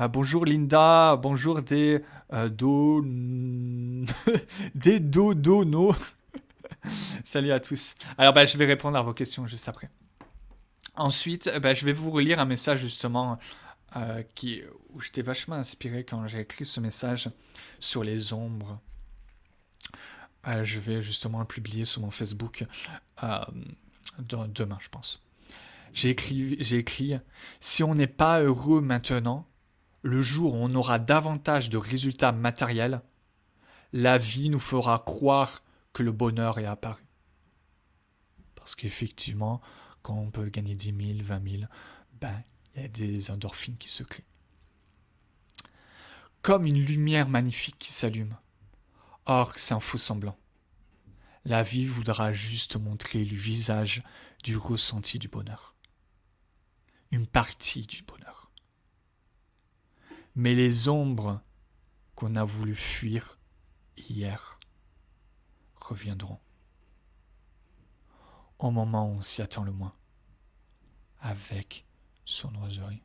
Euh, 0.00 0.08
bonjour 0.08 0.44
Linda. 0.44 1.16
Bonjour 1.16 1.62
des 1.62 2.02
euh, 2.32 2.48
do... 2.48 3.02
des. 4.74 5.00
Salut 7.24 7.52
à 7.52 7.60
tous. 7.60 7.94
Alors, 8.16 8.32
bah, 8.32 8.44
je 8.44 8.56
vais 8.58 8.66
répondre 8.66 8.96
à 8.96 9.02
vos 9.02 9.14
questions 9.14 9.46
juste 9.46 9.68
après. 9.68 9.90
Ensuite, 10.96 11.50
bah, 11.62 11.74
je 11.74 11.84
vais 11.84 11.92
vous 11.92 12.10
relire 12.10 12.40
un 12.40 12.44
message 12.44 12.80
justement 12.80 13.38
qui, 14.34 14.62
où 14.90 15.00
j'étais 15.00 15.22
vachement 15.22 15.56
inspiré 15.56 16.04
quand 16.04 16.26
j'ai 16.26 16.40
écrit 16.40 16.66
ce 16.66 16.78
message 16.80 17.30
sur 17.78 18.04
les 18.04 18.32
ombres. 18.32 18.80
Je 20.44 20.80
vais 20.80 21.02
justement 21.02 21.40
le 21.40 21.46
publier 21.46 21.84
sur 21.84 22.02
mon 22.02 22.10
Facebook 22.10 22.66
demain, 24.18 24.78
je 24.80 24.88
pense. 24.88 25.22
J'ai 25.92 26.10
écrit, 26.10 26.56
j'ai 26.60 26.78
écrit, 26.78 27.18
si 27.60 27.82
on 27.82 27.94
n'est 27.94 28.06
pas 28.06 28.42
heureux 28.42 28.80
maintenant, 28.80 29.48
le 30.02 30.22
jour 30.22 30.54
où 30.54 30.58
on 30.58 30.74
aura 30.74 30.98
davantage 30.98 31.70
de 31.70 31.76
résultats 31.76 32.32
matériels, 32.32 33.02
la 33.92 34.18
vie 34.18 34.50
nous 34.50 34.60
fera 34.60 35.02
croire 35.04 35.62
que 35.92 36.02
le 36.02 36.12
bonheur 36.12 36.58
est 36.58 36.66
apparu. 36.66 37.02
Parce 38.54 38.74
qu'effectivement, 38.74 39.60
quand 40.02 40.14
on 40.14 40.30
peut 40.30 40.48
gagner 40.50 40.74
10 40.74 41.16
000, 41.16 41.18
20 41.22 41.50
000, 41.50 41.62
ben, 42.20 42.42
il 42.74 42.82
y 42.82 42.84
a 42.84 42.88
des 42.88 43.30
endorphines 43.30 43.78
qui 43.78 43.88
se 43.88 44.02
créent. 44.02 44.24
Comme 46.42 46.66
une 46.66 46.84
lumière 46.84 47.28
magnifique 47.28 47.78
qui 47.78 47.90
s'allume. 47.90 48.36
Or, 49.30 49.52
c'est 49.58 49.74
un 49.74 49.80
faux 49.80 49.98
semblant. 49.98 50.38
La 51.44 51.62
vie 51.62 51.84
voudra 51.84 52.32
juste 52.32 52.76
montrer 52.76 53.26
le 53.26 53.36
visage 53.36 54.02
du 54.42 54.56
ressenti 54.56 55.18
du 55.18 55.28
bonheur. 55.28 55.74
Une 57.10 57.26
partie 57.26 57.82
du 57.82 58.02
bonheur. 58.02 58.50
Mais 60.34 60.54
les 60.54 60.88
ombres 60.88 61.42
qu'on 62.14 62.36
a 62.36 62.44
voulu 62.44 62.74
fuir 62.74 63.38
hier 63.98 64.58
reviendront. 65.76 66.40
Au 68.58 68.70
moment 68.70 69.10
où 69.10 69.18
on 69.18 69.22
s'y 69.22 69.42
attend 69.42 69.62
le 69.62 69.72
moins. 69.72 69.94
Avec 71.20 71.84
son 72.24 72.54
oiserie. 72.62 73.02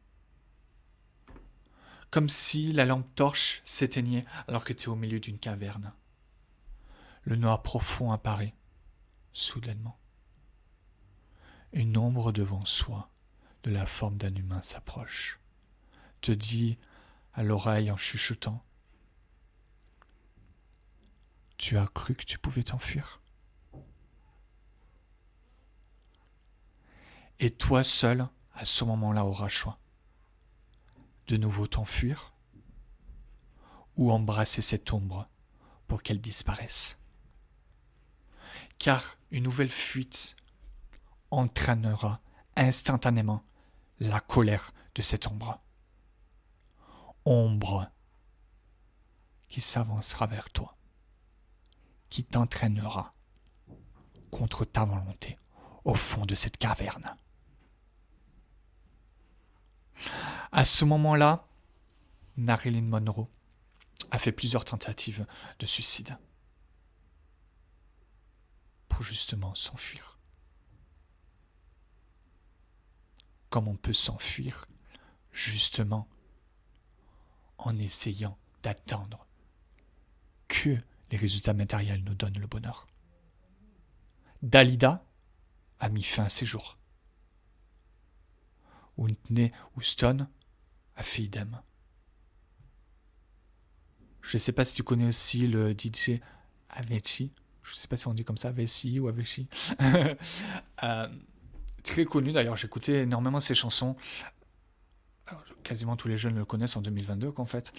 Comme 2.11 2.29
si 2.29 2.71
la 2.71 2.85
lampe 2.85 3.13
torche 3.13 3.61
s'éteignait 3.65 4.23
alors 4.47 4.63
que 4.63 4.71
tu 4.71 4.85
es 4.85 4.87
au 4.87 4.95
milieu 4.95 5.19
d'une 5.19 5.37
caverne 5.37 5.93
le 7.23 7.35
noir 7.35 7.61
profond 7.61 8.11
apparaît, 8.11 8.55
soudainement. 9.31 9.97
Une 11.71 11.97
ombre 11.97 12.31
devant 12.31 12.65
soi, 12.65 13.09
de 13.63 13.71
la 13.71 13.85
forme 13.85 14.17
d'un 14.17 14.35
humain, 14.35 14.61
s'approche, 14.61 15.39
te 16.21 16.31
dit 16.31 16.77
à 17.33 17.43
l'oreille 17.43 17.91
en 17.91 17.97
chuchotant 17.97 18.63
Tu 21.57 21.77
as 21.77 21.87
cru 21.87 22.13
que 22.15 22.25
tu 22.25 22.37
pouvais 22.37 22.63
t'enfuir? 22.63 23.21
Et 27.39 27.51
toi 27.51 27.83
seul, 27.83 28.27
à 28.53 28.65
ce 28.65 28.83
moment-là, 28.83 29.25
auras 29.25 29.47
choix. 29.47 29.79
De 31.27 31.37
nouveau 31.37 31.67
t'enfuir 31.67 32.33
ou 33.95 34.11
embrasser 34.11 34.61
cette 34.61 34.91
ombre 34.91 35.29
pour 35.87 36.03
qu'elle 36.03 36.19
disparaisse 36.19 37.02
car 38.83 39.17
une 39.31 39.45
nouvelle 39.45 39.69
fuite 39.69 40.35
entraînera 41.31 42.19
instantanément 42.57 43.41
la 44.01 44.19
colère 44.19 44.73
de 44.93 45.01
cette 45.01 45.25
ombre. 45.25 45.61
Ombre 47.23 47.89
qui 49.47 49.61
s'avancera 49.61 50.27
vers 50.27 50.49
toi, 50.49 50.75
qui 52.09 52.25
t'entraînera 52.25 53.13
contre 54.31 54.65
ta 54.65 54.83
volonté 54.83 55.39
au 55.85 55.95
fond 55.95 56.25
de 56.25 56.35
cette 56.35 56.57
caverne. 56.57 57.15
À 60.51 60.65
ce 60.65 60.83
moment-là, 60.83 61.47
Marilyn 62.35 62.81
Monroe 62.81 63.29
a 64.11 64.19
fait 64.19 64.33
plusieurs 64.33 64.65
tentatives 64.65 65.25
de 65.59 65.65
suicide 65.65 66.17
pour 68.93 69.03
justement 69.03 69.55
s'enfuir. 69.55 70.19
Comme 73.49 73.67
on 73.67 73.75
peut 73.75 73.93
s'enfuir 73.93 74.67
justement 75.31 76.07
en 77.57 77.75
essayant 77.79 78.37
d'attendre 78.61 79.25
que 80.47 80.77
les 81.09 81.17
résultats 81.17 81.53
matériels 81.53 82.03
nous 82.03 82.13
donnent 82.13 82.37
le 82.37 82.45
bonheur. 82.45 82.85
Dalida 84.43 85.03
a 85.79 85.89
mis 85.89 86.03
fin 86.03 86.25
à 86.25 86.29
ses 86.29 86.45
jours. 86.45 86.77
Whitney 88.97 89.51
Houston 89.75 90.27
a 90.95 91.03
fait 91.03 91.23
idem. 91.23 91.59
Je 94.21 94.37
ne 94.37 94.39
sais 94.39 94.51
pas 94.51 94.65
si 94.65 94.75
tu 94.75 94.83
connais 94.83 95.07
aussi 95.07 95.47
le 95.47 95.71
DJ 95.73 96.19
Avicii 96.69 97.33
je 97.63 97.71
ne 97.71 97.75
sais 97.75 97.87
pas 97.87 97.97
si 97.97 98.07
on 98.07 98.13
dit 98.13 98.25
comme 98.25 98.37
ça, 98.37 98.51
Vessi 98.51 98.99
ou 98.99 99.07
Aveshi. 99.07 99.47
Euh, 100.83 101.07
très 101.81 102.03
connu 102.03 102.33
d'ailleurs, 102.33 102.57
j'écoutais 102.57 103.03
énormément 103.03 103.39
ses 103.39 103.55
chansons. 103.55 103.95
quasiment 105.63 105.95
tous 105.95 106.09
les 106.09 106.17
jeunes 106.17 106.35
le 106.35 106.43
connaissent 106.43 106.75
en 106.75 106.81
2022 106.81 107.31
qu'en 107.31 107.45
fait. 107.45 107.71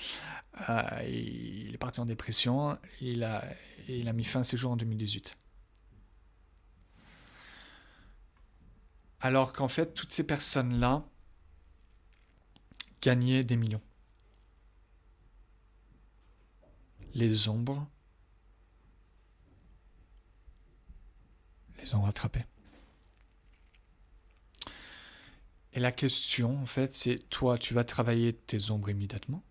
Euh, 0.70 1.02
il 1.06 1.74
est 1.74 1.78
parti 1.78 2.00
en 2.00 2.06
dépression 2.06 2.74
et 3.00 3.12
il 3.12 3.24
a, 3.24 3.44
il 3.88 4.08
a 4.08 4.12
mis 4.14 4.24
fin 4.24 4.40
à 4.40 4.44
ses 4.44 4.56
jours 4.56 4.72
en 4.72 4.76
2018. 4.76 5.36
Alors 9.20 9.52
qu'en 9.52 9.68
fait, 9.68 9.92
toutes 9.94 10.12
ces 10.12 10.26
personnes-là 10.26 11.04
gagnaient 13.02 13.44
des 13.44 13.56
millions. 13.56 13.82
Les 17.14 17.48
ombres 17.48 17.86
ont 21.92 22.02
rattrapé. 22.02 22.44
Et 25.72 25.80
la 25.80 25.90
question, 25.90 26.60
en 26.60 26.66
fait, 26.66 26.94
c'est 26.94 27.18
toi, 27.30 27.58
tu 27.58 27.74
vas 27.74 27.84
travailler 27.84 28.32
tes 28.32 28.70
ombres 28.70 28.90
immédiatement, 28.90 29.42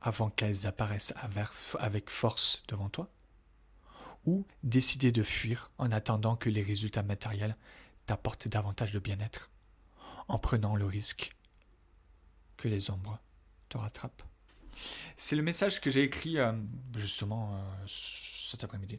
avant 0.00 0.28
qu'elles 0.28 0.66
apparaissent 0.66 1.14
avec 1.78 2.10
force 2.10 2.62
devant 2.66 2.88
toi, 2.88 3.08
ou 4.26 4.44
décider 4.64 5.12
de 5.12 5.22
fuir 5.22 5.70
en 5.78 5.92
attendant 5.92 6.36
que 6.36 6.50
les 6.50 6.62
résultats 6.62 7.04
matériels 7.04 7.56
t'apportent 8.06 8.48
davantage 8.48 8.92
de 8.92 8.98
bien-être, 8.98 9.50
en 10.26 10.38
prenant 10.38 10.74
le 10.74 10.84
risque 10.84 11.32
que 12.56 12.66
les 12.66 12.90
ombres 12.90 13.20
te 13.68 13.78
rattrapent? 13.78 14.24
C'est 15.16 15.36
le 15.36 15.42
message 15.42 15.80
que 15.80 15.90
j'ai 15.90 16.02
écrit 16.02 16.38
euh, 16.38 16.52
justement 16.96 17.54
euh, 17.54 17.84
cet 18.50 18.64
après-midi, 18.64 18.96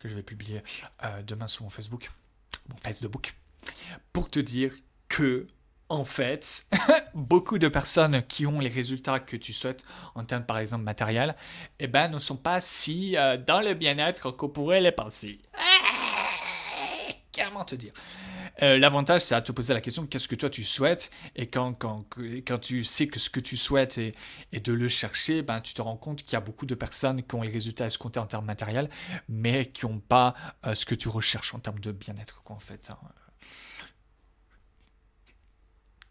que 0.00 0.08
je 0.08 0.14
vais 0.14 0.22
publier 0.22 0.62
euh, 1.04 1.22
demain 1.22 1.48
sur 1.48 1.64
mon 1.64 1.70
Facebook, 1.70 2.10
mon 2.68 2.76
Facebook, 2.76 3.34
pour 4.12 4.30
te 4.30 4.40
dire 4.40 4.72
que 5.08 5.46
en 5.88 6.04
fait, 6.04 6.66
beaucoup 7.14 7.58
de 7.58 7.68
personnes 7.68 8.22
qui 8.26 8.46
ont 8.46 8.60
les 8.60 8.70
résultats 8.70 9.20
que 9.20 9.36
tu 9.36 9.52
souhaites 9.52 9.84
en 10.14 10.24
termes 10.24 10.46
par 10.46 10.58
exemple 10.58 10.84
matériel, 10.84 11.36
eh 11.80 11.86
ben, 11.86 12.08
ne 12.08 12.18
sont 12.18 12.38
pas 12.38 12.62
si 12.62 13.14
dans 13.46 13.60
le 13.60 13.74
bien-être 13.74 14.30
qu'on 14.30 14.48
pourrait 14.48 14.80
les 14.80 14.92
penser. 14.92 15.38
Comment 17.36 17.64
te 17.66 17.74
dire 17.74 17.92
euh, 18.62 18.78
L'avantage, 18.78 19.22
c'est 19.22 19.34
à 19.34 19.40
te 19.40 19.52
poser 19.52 19.72
la 19.74 19.80
question 19.80 20.06
qu'est-ce 20.06 20.28
que 20.28 20.34
toi 20.34 20.50
tu 20.50 20.64
souhaites? 20.64 21.10
Et 21.36 21.46
quand, 21.46 21.72
quand, 21.74 22.04
quand 22.46 22.58
tu 22.58 22.82
sais 22.82 23.06
que 23.06 23.18
ce 23.18 23.30
que 23.30 23.40
tu 23.40 23.56
souhaites 23.56 23.98
est, 23.98 24.14
de 24.52 24.72
le 24.72 24.88
chercher, 24.88 25.42
ben, 25.42 25.60
tu 25.60 25.74
te 25.74 25.82
rends 25.82 25.96
compte 25.96 26.22
qu'il 26.22 26.34
y 26.34 26.36
a 26.36 26.40
beaucoup 26.40 26.66
de 26.66 26.74
personnes 26.74 27.22
qui 27.22 27.34
ont 27.34 27.42
les 27.42 27.50
résultats 27.52 27.86
escomptés 27.86 28.20
en 28.20 28.26
termes 28.26 28.44
matériels, 28.44 28.90
mais 29.28 29.70
qui 29.70 29.86
n'ont 29.86 30.00
pas 30.00 30.34
euh, 30.66 30.74
ce 30.74 30.84
que 30.84 30.94
tu 30.94 31.08
recherches 31.08 31.54
en 31.54 31.58
termes 31.58 31.80
de 31.80 31.92
bien-être, 31.92 32.42
en 32.46 32.58
fait. 32.58 32.90
Hein. 32.90 32.98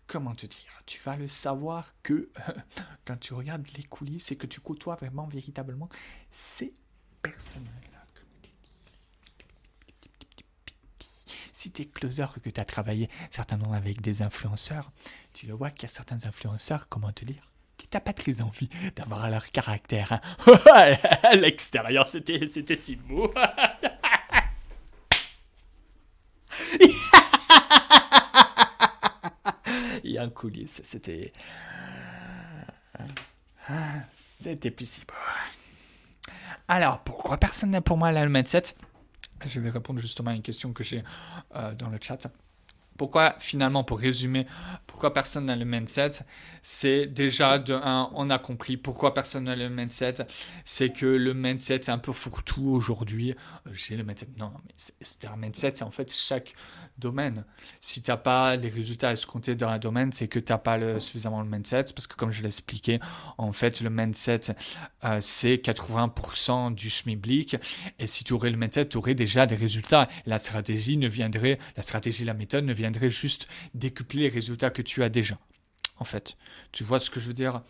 Comment 0.08 0.36
te 0.36 0.46
dire? 0.46 0.82
Tu 0.86 1.00
vas 1.04 1.16
le 1.16 1.28
savoir 1.28 1.94
que 2.04 2.30
quand 3.06 3.18
tu 3.18 3.34
regardes 3.34 3.68
les 3.78 3.84
coulisses 3.84 4.32
et 4.32 4.36
que 4.36 4.48
tu 4.48 4.60
côtoies 4.60 4.96
vraiment, 4.96 5.28
véritablement 5.28 5.90
ces 6.32 6.74
personnes 7.22 7.70
si 11.62 11.72
tu 11.72 11.84
es 11.84 11.86
closer 11.86 12.26
que 12.42 12.50
tu 12.50 12.60
as 12.60 12.66
travaillé 12.66 13.08
certainement 13.30 13.74
avec 13.74 14.02
des 14.02 14.24
influenceurs, 14.24 14.92
tu 15.32 15.46
le 15.46 15.54
vois 15.54 15.70
qu'il 15.70 15.84
y 15.84 15.86
a 15.86 15.90
certains 15.90 16.26
influenceurs, 16.26 16.90
comment 16.90 17.12
te 17.12 17.24
dire, 17.24 17.52
qui 17.78 17.88
n'as 17.94 18.00
pas 18.00 18.14
très 18.14 18.42
envie 18.42 18.68
d'avoir 18.96 19.30
leur 19.30 19.48
caractère. 19.50 20.20
Hein. 20.48 20.96
l'extérieur, 21.36 22.08
c'était, 22.08 22.48
c'était 22.48 22.78
si 22.78 22.96
beau. 22.96 23.32
Il 30.04 30.10
y 30.10 30.18
a 30.18 30.24
un 30.24 30.30
coulisse, 30.30 30.82
c'était. 30.84 31.32
C'était 34.42 34.72
plus 34.72 34.90
si 34.90 35.02
beau. 35.02 35.14
Alors, 36.68 37.04
pourquoi 37.04 37.38
personne 37.38 37.70
n'a 37.70 37.82
pour 37.82 37.98
moi 37.98 38.12
la 38.12 38.26
mindset? 38.26 38.74
Je 39.46 39.60
vais 39.60 39.70
répondre 39.70 40.00
justement 40.00 40.32
à 40.32 40.36
une 40.36 40.42
question 40.42 40.74
que 40.74 40.84
j'ai 40.84 41.04
euh, 41.56 41.74
dans 41.74 41.90
le 41.90 41.98
chat. 42.02 42.32
Pourquoi 42.98 43.36
finalement, 43.40 43.84
pour 43.84 44.00
résumer, 44.00 44.46
pourquoi 44.86 45.14
personne 45.14 45.46
n'a 45.46 45.56
le 45.56 45.66
mindset 45.66 46.12
C'est 46.62 47.08
déjà 47.08 47.58
de 47.58 47.74
un, 47.74 48.12
on 48.14 48.30
a 48.30 48.38
compris 48.38 48.78
pourquoi 48.78 49.14
personne 49.14 49.46
n'a 49.46 49.56
le 49.56 49.70
mindset. 49.70 50.16
C'est 50.66 50.92
que 50.92 51.08
le 51.08 51.34
mindset 51.34 51.76
est 51.76 51.90
un 51.90 51.98
peu 51.98 52.12
fourre-tout 52.12 52.70
aujourd'hui. 52.70 53.32
Euh, 53.32 53.72
j'ai 53.74 53.98
le 53.98 54.04
mindset. 54.04 54.28
Non, 54.38 54.52
mais 54.64 54.74
c'est 54.78 55.26
un 55.26 55.38
mindset, 55.38 55.72
c'est 55.76 55.84
en 55.84 55.90
fait 55.90 56.14
chaque 56.14 56.54
domaine. 57.00 57.46
Si 57.80 58.04
tu 58.04 58.12
n'as 58.12 58.18
pas 58.18 58.56
les 58.56 58.68
résultats 58.68 59.12
escomptés 59.12 59.56
dans 59.56 59.70
un 59.70 59.80
domaine, 59.80 60.12
c'est 60.12 60.28
que 60.28 60.38
tu 60.38 60.52
n'as 60.52 60.60
pas 60.60 60.78
le, 60.78 61.00
suffisamment 61.00 61.42
le 61.42 61.50
mindset. 61.50 61.86
Parce 61.96 62.06
que 62.06 62.16
comme 62.16 62.32
je 62.32 62.42
l'ai 62.42 62.48
expliqué, 62.48 63.00
en 63.40 63.52
fait, 63.54 63.82
le 63.82 63.90
mindset, 63.90 64.42
euh, 65.04 65.18
c'est 65.20 65.56
80% 65.56 66.76
du 66.76 66.90
schmilblick. 66.90 67.58
Et 67.98 68.06
si 68.06 68.24
tu 68.24 68.34
aurais 68.34 68.52
le 68.52 68.58
mindset, 68.58 68.90
tu 68.90 68.98
aurais 68.98 69.16
déjà 69.16 69.48
des 69.48 69.56
résultats. 69.56 70.08
La 70.28 70.38
stratégie 70.38 70.98
ne 70.98 71.08
viendrait, 71.08 71.58
la 71.76 71.82
stratégie, 71.82 72.24
la 72.24 72.36
méthode 72.36 72.66
ne 72.66 72.74
viendrait 72.74 72.81
juste 73.10 73.48
décupler 73.74 74.24
les 74.24 74.30
résultats 74.30 74.70
que 74.70 74.82
tu 74.82 75.04
as 75.04 75.10
déjà 75.10 75.38
en 76.02 76.04
fait. 76.04 76.36
Tu 76.72 76.84
vois 76.84 77.00
ce 77.00 77.12
que 77.12 77.20
je 77.20 77.28
veux 77.28 77.34
dire? 77.34 77.62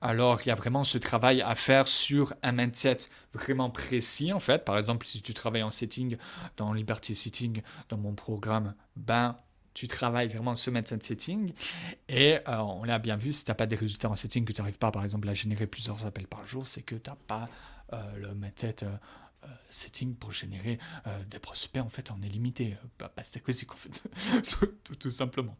Alors, 0.00 0.40
il 0.42 0.48
y 0.48 0.50
a 0.50 0.56
vraiment 0.56 0.82
ce 0.82 0.98
travail 0.98 1.42
à 1.42 1.54
faire 1.54 1.86
sur 1.86 2.34
un 2.42 2.50
mindset 2.50 2.98
vraiment 3.32 3.70
précis, 3.70 4.32
en 4.32 4.40
fait. 4.40 4.64
Par 4.64 4.76
exemple, 4.78 5.06
si 5.06 5.22
tu 5.22 5.32
travailles 5.32 5.62
en 5.62 5.70
setting, 5.70 6.16
dans 6.56 6.72
Liberty 6.72 7.14
Setting, 7.14 7.62
dans 7.88 7.96
mon 7.96 8.14
programme, 8.14 8.74
ben, 8.96 9.36
tu 9.74 9.86
travailles 9.86 10.26
vraiment 10.26 10.56
ce 10.56 10.70
mindset 10.72 10.98
setting. 11.02 11.52
Et 12.08 12.38
euh, 12.48 12.56
on 12.58 12.82
l'a 12.82 12.98
bien 12.98 13.16
vu, 13.16 13.32
si 13.32 13.44
tu 13.44 13.50
n'as 13.52 13.54
pas 13.54 13.66
des 13.66 13.76
résultats 13.76 14.10
en 14.10 14.16
setting, 14.16 14.44
que 14.44 14.52
tu 14.52 14.60
n'arrives 14.60 14.78
pas, 14.78 14.90
par 14.90 15.04
exemple, 15.04 15.28
à 15.28 15.34
générer 15.34 15.68
plusieurs 15.68 16.04
appels 16.04 16.26
par 16.26 16.44
jour, 16.48 16.66
c'est 16.66 16.82
que 16.82 16.96
tu 16.96 17.08
n'as 17.08 17.16
pas 17.28 17.48
euh, 17.92 18.16
le 18.16 18.34
mindset... 18.34 18.82
Euh, 18.82 18.96
setting 19.68 20.14
pour 20.14 20.32
générer 20.32 20.78
des 21.30 21.38
prospects 21.38 21.82
en 21.82 21.88
fait 21.88 22.10
en 22.10 22.20
illimité. 22.22 22.76
Bah, 22.98 23.12
bah, 23.16 23.22
c'est 23.24 23.42
c'est 23.52 23.66
fait, 23.74 24.02
tout, 24.98 25.10
simplement. 25.10 25.56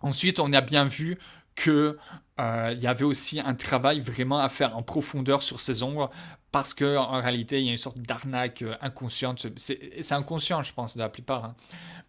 Ensuite, 0.00 0.38
on 0.38 0.52
a 0.52 0.60
bien 0.60 0.84
vu 0.84 1.18
que 1.54 1.98
euh, 2.38 2.72
il 2.76 2.80
y 2.80 2.86
avait 2.86 3.04
aussi 3.04 3.40
un 3.40 3.54
travail 3.54 4.00
vraiment 4.00 4.38
à 4.38 4.48
faire 4.48 4.76
en 4.76 4.82
profondeur 4.82 5.42
sur 5.42 5.60
ces 5.60 5.82
ombres 5.82 6.10
parce 6.52 6.72
que 6.72 6.96
en 6.96 7.20
réalité 7.20 7.60
il 7.60 7.66
y 7.66 7.68
a 7.68 7.72
une 7.72 7.76
sorte 7.76 7.98
d'arnaque 7.98 8.62
euh, 8.62 8.76
inconsciente 8.80 9.46
c'est 9.56 10.12
inconscient 10.12 10.62
je 10.62 10.72
pense 10.72 10.96
de 10.96 11.02
la 11.02 11.08
plupart 11.08 11.44
hein. 11.44 11.56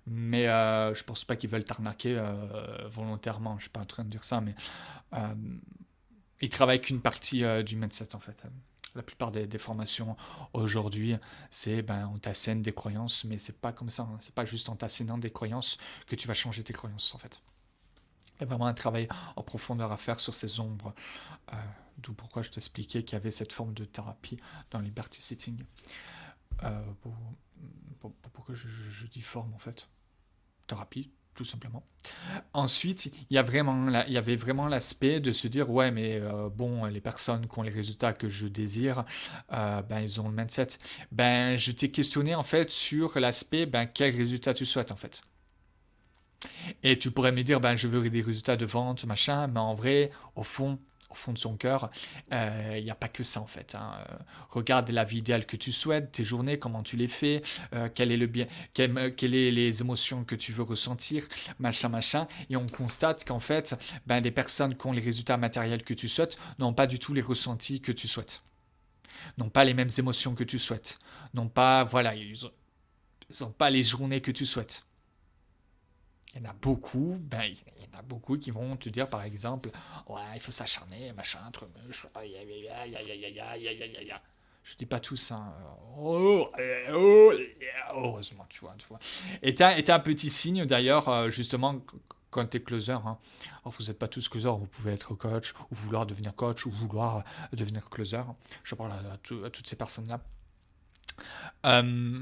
mais 0.05 0.47
euh, 0.47 0.93
je 0.93 1.03
pense 1.03 1.25
pas 1.25 1.35
qu'ils 1.35 1.49
veulent 1.49 1.63
t'arnaquer 1.63 2.15
euh, 2.15 2.87
volontairement 2.89 3.57
je 3.57 3.63
suis 3.63 3.69
pas 3.71 3.81
en 3.81 3.85
train 3.85 4.03
de 4.03 4.09
dire 4.09 4.23
ça 4.23 4.39
mais 4.39 4.53
ils 6.41 6.49
travaillent 6.49 6.81
qu'une 6.81 7.01
partie 7.01 7.43
du 7.63 7.75
mindset 7.75 8.15
en 8.15 8.19
fait 8.19 8.45
la 8.95 9.03
plupart 9.03 9.31
des, 9.31 9.57
formations 9.57 10.15
aujourd'hui, 10.53 11.15
c'est 11.51 11.81
ben, 11.81 12.11
on 12.13 12.17
t'assène 12.17 12.61
des 12.61 12.71
croyances, 12.71 13.23
mais 13.23 13.37
c'est 13.37 13.59
pas 13.59 13.71
comme 13.71 13.89
ça. 13.89 14.03
Hein. 14.03 14.17
C'est 14.19 14.33
pas 14.33 14.45
juste 14.45 14.69
en 14.69 14.75
t'assénant 14.75 15.17
des 15.17 15.29
croyances 15.29 15.77
que 16.07 16.15
tu 16.15 16.27
vas 16.27 16.33
changer 16.33 16.63
tes 16.63 16.73
croyances 16.73 17.13
en 17.13 17.17
fait. 17.17 17.41
Il 18.35 18.41
y 18.41 18.43
a 18.43 18.47
vraiment 18.47 18.67
un 18.67 18.73
travail 18.73 19.07
en 19.35 19.43
profondeur 19.43 19.91
à 19.91 19.97
faire 19.97 20.19
sur 20.19 20.33
ces 20.33 20.59
ombres. 20.59 20.93
Euh, 21.51 21.55
d'où 21.97 22.13
pourquoi 22.13 22.41
je 22.41 22.49
t'expliquais 22.51 23.03
qu'il 23.03 23.13
y 23.13 23.17
avait 23.17 23.31
cette 23.31 23.51
forme 23.51 23.73
de 23.73 23.85
thérapie 23.85 24.39
dans 24.71 24.79
Liberty 24.79 25.21
Sitting. 25.21 25.63
Euh, 26.63 26.81
pourquoi 28.33 28.55
je, 28.55 29.05
dis 29.07 29.21
forme 29.21 29.53
en 29.53 29.59
fait 29.59 29.89
Thérapie, 30.67 31.11
tout 31.39 31.45
simplement. 31.45 31.83
Ensuite, 32.51 33.13
il 33.29 33.35
y, 33.35 33.37
a 33.37 33.43
vraiment 33.43 34.03
il 34.05 34.11
y 34.11 34.17
avait 34.17 34.35
vraiment 34.35 34.67
l'aspect 34.67 35.21
de 35.21 35.31
se 35.31 35.47
dire 35.47 35.69
ouais, 35.69 35.89
mais 35.89 36.15
euh, 36.15 36.49
bon, 36.49 36.83
les 36.83 36.99
personnes 36.99 37.47
qui 37.47 37.57
ont 37.57 37.61
les 37.61 37.71
résultats 37.71 38.11
que 38.11 38.27
je 38.27 38.45
désire, 38.45 39.05
ben, 39.49 40.01
ils 40.01 40.19
ont 40.19 40.27
le 40.27 40.35
mindset. 40.35 40.67
Ben, 41.13 41.55
je 41.55 41.71
t'ai 41.71 41.91
questionné 41.91 42.35
en 42.35 42.43
fait 42.43 42.69
sur 42.69 43.17
l'aspect 43.21 43.65
ben, 43.65 43.85
quel 43.85 44.13
résultat 44.13 44.53
tu 44.53 44.65
souhaites 44.65 44.91
en 44.91 44.97
fait. 44.97 45.21
Et 46.83 46.99
tu 46.99 47.09
pourrais 47.09 47.31
me 47.31 47.43
dire, 47.43 47.61
ben, 47.61 47.75
je 47.75 47.87
veux 47.87 48.09
des 48.09 48.21
résultats 48.21 48.57
de 48.57 48.65
vente, 48.65 49.05
machin, 49.05 49.47
mais 49.47 49.61
en 49.61 49.75
vrai, 49.75 50.11
au 50.35 50.43
fond, 50.43 50.77
au 51.09 51.15
fond 51.15 51.33
de 51.33 51.37
son 51.37 51.55
cœur, 51.57 51.89
il 52.31 52.35
euh, 52.35 52.81
n'y 52.81 52.91
a 52.91 52.95
pas 52.95 53.07
que 53.07 53.23
ça 53.23 53.41
en 53.41 53.47
fait. 53.47 53.75
Hein. 53.75 53.93
Euh, 54.09 54.15
regarde 54.49 54.89
la 54.91 55.03
vie 55.03 55.17
idéale 55.17 55.45
que 55.45 55.57
tu 55.57 55.71
souhaites, 55.71 56.11
tes 56.11 56.23
journées, 56.23 56.59
comment 56.59 56.83
tu 56.83 56.97
les 56.97 57.07
fais, 57.07 57.41
euh, 57.73 57.89
quel 57.93 58.11
est 58.11 58.17
le 58.17 58.27
bien, 58.27 58.47
quelles 58.73 59.15
quelle 59.15 59.33
est 59.33 59.51
les 59.51 59.81
émotions 59.81 60.23
que 60.23 60.35
tu 60.35 60.51
veux 60.51 60.63
ressentir, 60.63 61.27
machin, 61.59 61.89
machin. 61.89 62.27
Et 62.49 62.55
on 62.55 62.67
constate 62.67 63.25
qu'en 63.25 63.39
fait, 63.39 63.75
ben, 64.05 64.21
des 64.21 64.31
personnes 64.31 64.75
qui 64.75 64.87
ont 64.87 64.91
les 64.91 65.01
résultats 65.01 65.37
matériels 65.37 65.83
que 65.83 65.93
tu 65.93 66.07
souhaites 66.07 66.37
n'ont 66.59 66.73
pas 66.73 66.87
du 66.87 66.99
tout 66.99 67.13
les 67.13 67.21
ressentis 67.21 67.81
que 67.81 67.91
tu 67.91 68.07
souhaites. 68.07 68.43
N'ont 69.37 69.49
pas 69.49 69.63
les 69.63 69.73
mêmes 69.73 69.89
émotions 69.97 70.35
que 70.35 70.43
tu 70.43 70.59
souhaites. 70.59 70.99
N'ont 71.33 71.49
pas, 71.49 71.83
voilà, 71.83 72.15
ils 72.15 72.33
n'ont 73.41 73.51
pas 73.51 73.69
les 73.69 73.83
journées 73.83 74.21
que 74.21 74.31
tu 74.31 74.45
souhaites. 74.45 74.85
Il 76.39 76.45
y 76.45 76.47
en 76.47 76.51
a 76.51 76.53
beaucoup, 76.53 77.17
ben, 77.19 77.43
il 77.43 77.83
y 77.83 77.95
en 77.95 77.99
a 77.99 78.01
beaucoup 78.01 78.37
qui 78.37 78.51
vont 78.51 78.77
te 78.77 78.87
dire 78.87 79.09
par 79.09 79.23
exemple, 79.23 79.71
ouais, 80.07 80.21
il 80.35 80.39
faut 80.39 80.51
s'acharner, 80.51 81.11
machin, 81.13 81.39
truc, 81.51 81.69
je 84.69 84.75
dis 84.75 84.85
pas 84.85 84.99
tout 84.99 85.15
ça. 85.15 85.57
Oh, 85.97 86.47
oh, 86.93 87.33
heureusement, 87.91 88.45
tu 88.49 88.59
vois. 88.61 88.75
Tu 88.77 88.85
vois. 88.87 88.99
Et 89.41 89.53
tu 89.53 89.63
as, 89.63 89.95
un 89.95 89.99
petit 89.99 90.29
signe 90.29 90.65
d'ailleurs, 90.65 91.31
justement, 91.31 91.81
quand 92.29 92.45
tu 92.45 92.57
es 92.57 92.59
closer. 92.59 92.91
Hein. 92.91 93.17
Alors, 93.63 93.73
vous 93.77 93.85
n'êtes 93.85 93.97
pas 93.97 94.07
tous 94.07 94.29
closer, 94.29 94.49
vous 94.49 94.67
pouvez 94.67 94.93
être 94.93 95.15
coach, 95.15 95.53
ou 95.71 95.75
vouloir 95.75 96.05
devenir 96.05 96.35
coach, 96.35 96.65
ou 96.65 96.71
vouloir 96.71 97.23
devenir 97.51 97.89
closer. 97.89 98.21
Je 98.63 98.75
parle 98.75 98.91
à, 98.91 99.17
toutes 99.17 99.67
ces 99.67 99.75
personnes-là. 99.75 100.21
Euh, 101.65 102.17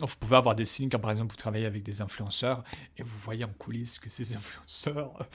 vous 0.00 0.16
pouvez 0.18 0.36
avoir 0.36 0.56
des 0.56 0.64
signes 0.64 0.88
quand 0.88 0.98
par 0.98 1.10
exemple 1.10 1.30
vous 1.30 1.36
travaillez 1.36 1.66
avec 1.66 1.82
des 1.82 2.00
influenceurs 2.00 2.64
et 2.96 3.02
vous 3.02 3.18
voyez 3.18 3.44
en 3.44 3.52
coulisses 3.52 3.98
que 3.98 4.10
ces 4.10 4.34
influenceurs. 4.36 5.28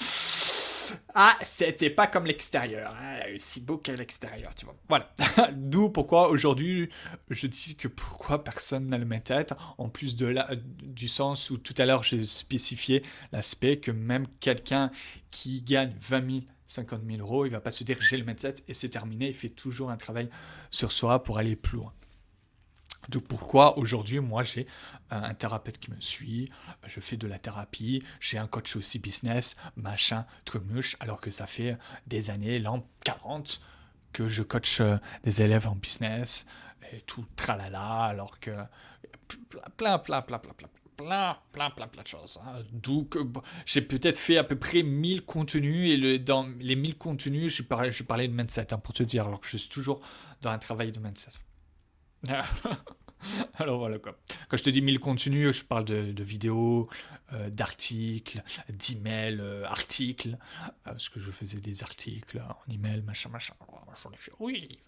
Ah, 1.14 1.38
c'était 1.44 1.92
pas 1.92 2.08
comme 2.08 2.26
l'extérieur, 2.26 2.96
hein, 3.00 3.20
beau 3.62 3.78
qu'à 3.78 3.96
l'extérieur, 3.96 4.56
tu 4.56 4.66
vois. 4.66 4.76
Voilà. 4.88 5.12
D'où 5.54 5.90
pourquoi 5.90 6.30
aujourd'hui 6.30 6.90
je 7.30 7.46
dis 7.46 7.76
que 7.76 7.88
pourquoi 7.88 8.44
personne 8.44 8.88
n'a 8.88 8.98
le 8.98 9.06
même 9.06 9.22
en 9.78 9.90
plus 9.90 10.16
de 10.16 10.26
la, 10.26 10.50
du 10.56 11.08
sens 11.08 11.52
où 11.52 11.58
tout 11.58 11.76
à 11.78 11.86
l'heure 11.86 12.04
j'ai 12.04 12.24
spécifié 12.24 13.04
l'aspect 13.32 13.78
que 13.78 13.92
même 13.92 14.28
quelqu'un 14.40 14.92
qui 15.30 15.62
gagne 15.62 15.94
20 16.02 16.32
000 16.32 16.42
50 16.70 17.02
000 17.04 17.20
euros, 17.20 17.46
il 17.46 17.52
va 17.52 17.62
pas 17.62 17.72
se 17.72 17.84
j'ai 17.84 18.18
le 18.18 18.24
mindset 18.24 18.54
et 18.68 18.76
c'est 18.76 18.90
terminé, 18.90 19.28
il 19.28 19.34
fait 19.34 19.50
toujours 19.50 19.90
un 19.90 19.98
travail 19.98 20.30
sur 20.70 20.92
soi 20.92 21.24
pour 21.24 21.40
aller 21.40 21.56
plus 21.56 21.78
loin. 21.78 21.92
Donc 23.10 23.24
pourquoi 23.24 23.78
aujourd'hui, 23.78 24.20
moi, 24.20 24.44
j'ai 24.44 24.68
un 25.10 25.34
thérapeute 25.34 25.80
qui 25.80 25.90
me 25.90 26.00
suit, 26.00 26.52
je 26.86 27.00
fais 27.00 27.18
de 27.18 27.28
la 27.28 27.40
thérapie, 27.40 28.04
j'ai 28.20 28.38
un 28.38 28.48
coach 28.48 28.76
aussi 28.76 29.00
business, 29.00 29.58
machin, 29.76 30.26
trumuche, 30.46 30.96
alors 31.00 31.20
que 31.20 31.32
ça 31.32 31.48
fait 31.48 31.78
des 32.06 32.30
années, 32.30 32.60
l'an 32.60 32.88
40, 33.04 33.62
que 34.14 34.28
je 34.28 34.44
coach 34.44 34.80
euh, 34.80 34.98
des 35.24 35.42
élèves 35.42 35.68
en 35.68 35.76
business, 35.76 36.46
et 36.94 37.02
tout 37.02 37.26
tralala, 37.36 38.04
alors 38.04 38.40
que 38.40 38.52
plein, 39.78 39.98
plein, 39.98 40.22
plein, 40.22 40.22
plein, 40.22 40.38
plein, 40.40 40.54
plein, 40.96 41.38
plein, 41.52 41.70
plein, 41.72 41.88
plein 41.88 42.04
de 42.04 42.08
choses. 42.08 42.40
Hein. 42.46 42.62
Donc, 42.72 43.18
j'ai 43.66 43.82
peut-être 43.82 44.18
fait 44.18 44.38
à 44.38 44.44
peu 44.44 44.56
près 44.56 44.84
1000 44.84 45.26
contenus, 45.26 45.92
et 45.92 46.20
dans 46.20 46.48
les 46.60 46.76
1000 46.76 46.96
contenus, 46.96 47.56
je 47.56 47.64
parlais, 47.64 47.92
je 47.92 48.04
parlais 48.04 48.28
de 48.28 48.34
mindset, 48.34 48.72
hein, 48.72 48.78
pour 48.78 48.94
te 48.94 49.02
dire, 49.02 49.26
alors 49.26 49.40
que 49.40 49.48
je 49.48 49.58
suis 49.58 49.70
toujours 49.70 50.00
dans 50.44 50.52
un 50.52 50.60
travail 50.60 50.92
de 50.92 51.00
mindset. 51.00 51.40
Alors 53.56 53.80
voilà 53.80 54.00
quoi. 54.00 54.18
Quand 54.48 54.58
je 54.58 54.64
te 54.64 54.70
dis 54.70 54.82
1000 54.82 55.00
contenus, 55.00 55.58
je 55.58 55.64
parle 55.64 55.86
de, 55.86 56.24
vidéos, 56.24 56.90
euh, 57.34 57.50
d'articles, 57.50 58.42
d'emails, 58.70 59.40
euh, 59.40 59.66
articles, 59.66 60.38
euh, 60.60 60.66
parce 60.84 61.10
que 61.10 61.20
je 61.20 61.32
faisais 61.32 61.60
des 61.60 61.84
articles 61.84 62.40
en 62.40 62.74
email, 62.74 63.02
machin, 63.02 63.30
machin. 63.30 63.54
Oh, 63.68 63.76
j'en 64.04 64.12
ai 64.12 64.18
fait, 64.18 64.32
oui, 64.40 64.80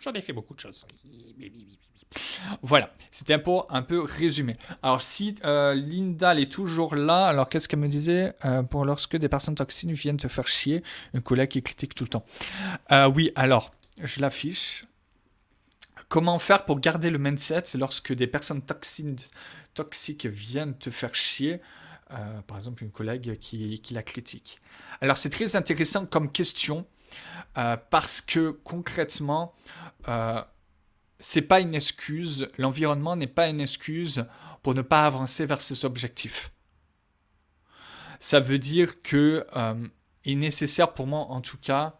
j'en 0.00 0.12
ai 0.12 0.22
fait 0.22 0.32
beaucoup 0.32 0.54
de 0.54 0.60
choses. 0.60 0.86
Voilà, 2.62 2.92
c'était 3.12 3.38
pour 3.38 3.72
un 3.72 3.82
peu 3.82 4.02
résumé. 4.02 4.54
Alors 4.82 5.00
si 5.00 5.36
Linda 5.44 6.34
est 6.34 6.50
toujours 6.50 6.96
là, 6.96 7.26
alors 7.26 7.48
qu'est-ce 7.48 7.68
qu'elle 7.68 7.78
me 7.78 7.86
disait 7.86 8.34
pour 8.68 8.84
lorsque 8.84 9.16
des 9.16 9.28
personnes 9.28 9.54
toxiques 9.54 9.92
viennent 9.92 10.16
te 10.16 10.26
faire 10.26 10.48
chier, 10.48 10.82
un 11.14 11.20
collègue 11.20 11.50
qui 11.50 11.62
critique 11.62 11.94
tout 11.94 12.02
le 12.02 12.08
temps. 12.08 12.26
oui, 13.14 13.30
alors 13.36 13.70
je 14.02 14.20
l'affiche. 14.20 14.84
Comment 16.10 16.40
faire 16.40 16.64
pour 16.64 16.80
garder 16.80 17.08
le 17.08 17.18
mindset 17.18 17.62
lorsque 17.78 18.12
des 18.12 18.26
personnes 18.26 18.62
toxiques, 18.62 20.26
viennent 20.26 20.76
te 20.76 20.90
faire 20.90 21.14
chier 21.14 21.60
euh, 22.10 22.40
Par 22.48 22.56
exemple, 22.56 22.82
une 22.82 22.90
collègue 22.90 23.38
qui, 23.38 23.80
la 23.92 24.02
critique. 24.02 24.60
Alors, 25.00 25.16
c'est 25.16 25.30
très 25.30 25.54
intéressant 25.54 26.06
comme 26.06 26.32
question 26.32 26.84
euh, 27.56 27.76
parce 27.90 28.20
que 28.20 28.50
concrètement, 28.50 29.54
euh, 30.08 30.42
c'est 31.20 31.42
pas 31.42 31.60
une 31.60 31.76
excuse, 31.76 32.48
l'environnement 32.58 33.14
n'est 33.14 33.28
pas 33.28 33.46
une 33.46 33.60
excuse 33.60 34.24
pour 34.64 34.74
ne 34.74 34.82
pas 34.82 35.06
avancer 35.06 35.46
vers 35.46 35.60
ses 35.60 35.84
objectifs. 35.84 36.50
Ça 38.18 38.40
veut 38.40 38.58
dire 38.58 39.00
que 39.02 39.46
euh, 39.54 39.88
est 40.24 40.34
nécessaire 40.34 40.92
pour 40.92 41.06
moi, 41.06 41.20
en 41.20 41.40
tout 41.40 41.56
cas, 41.56 41.99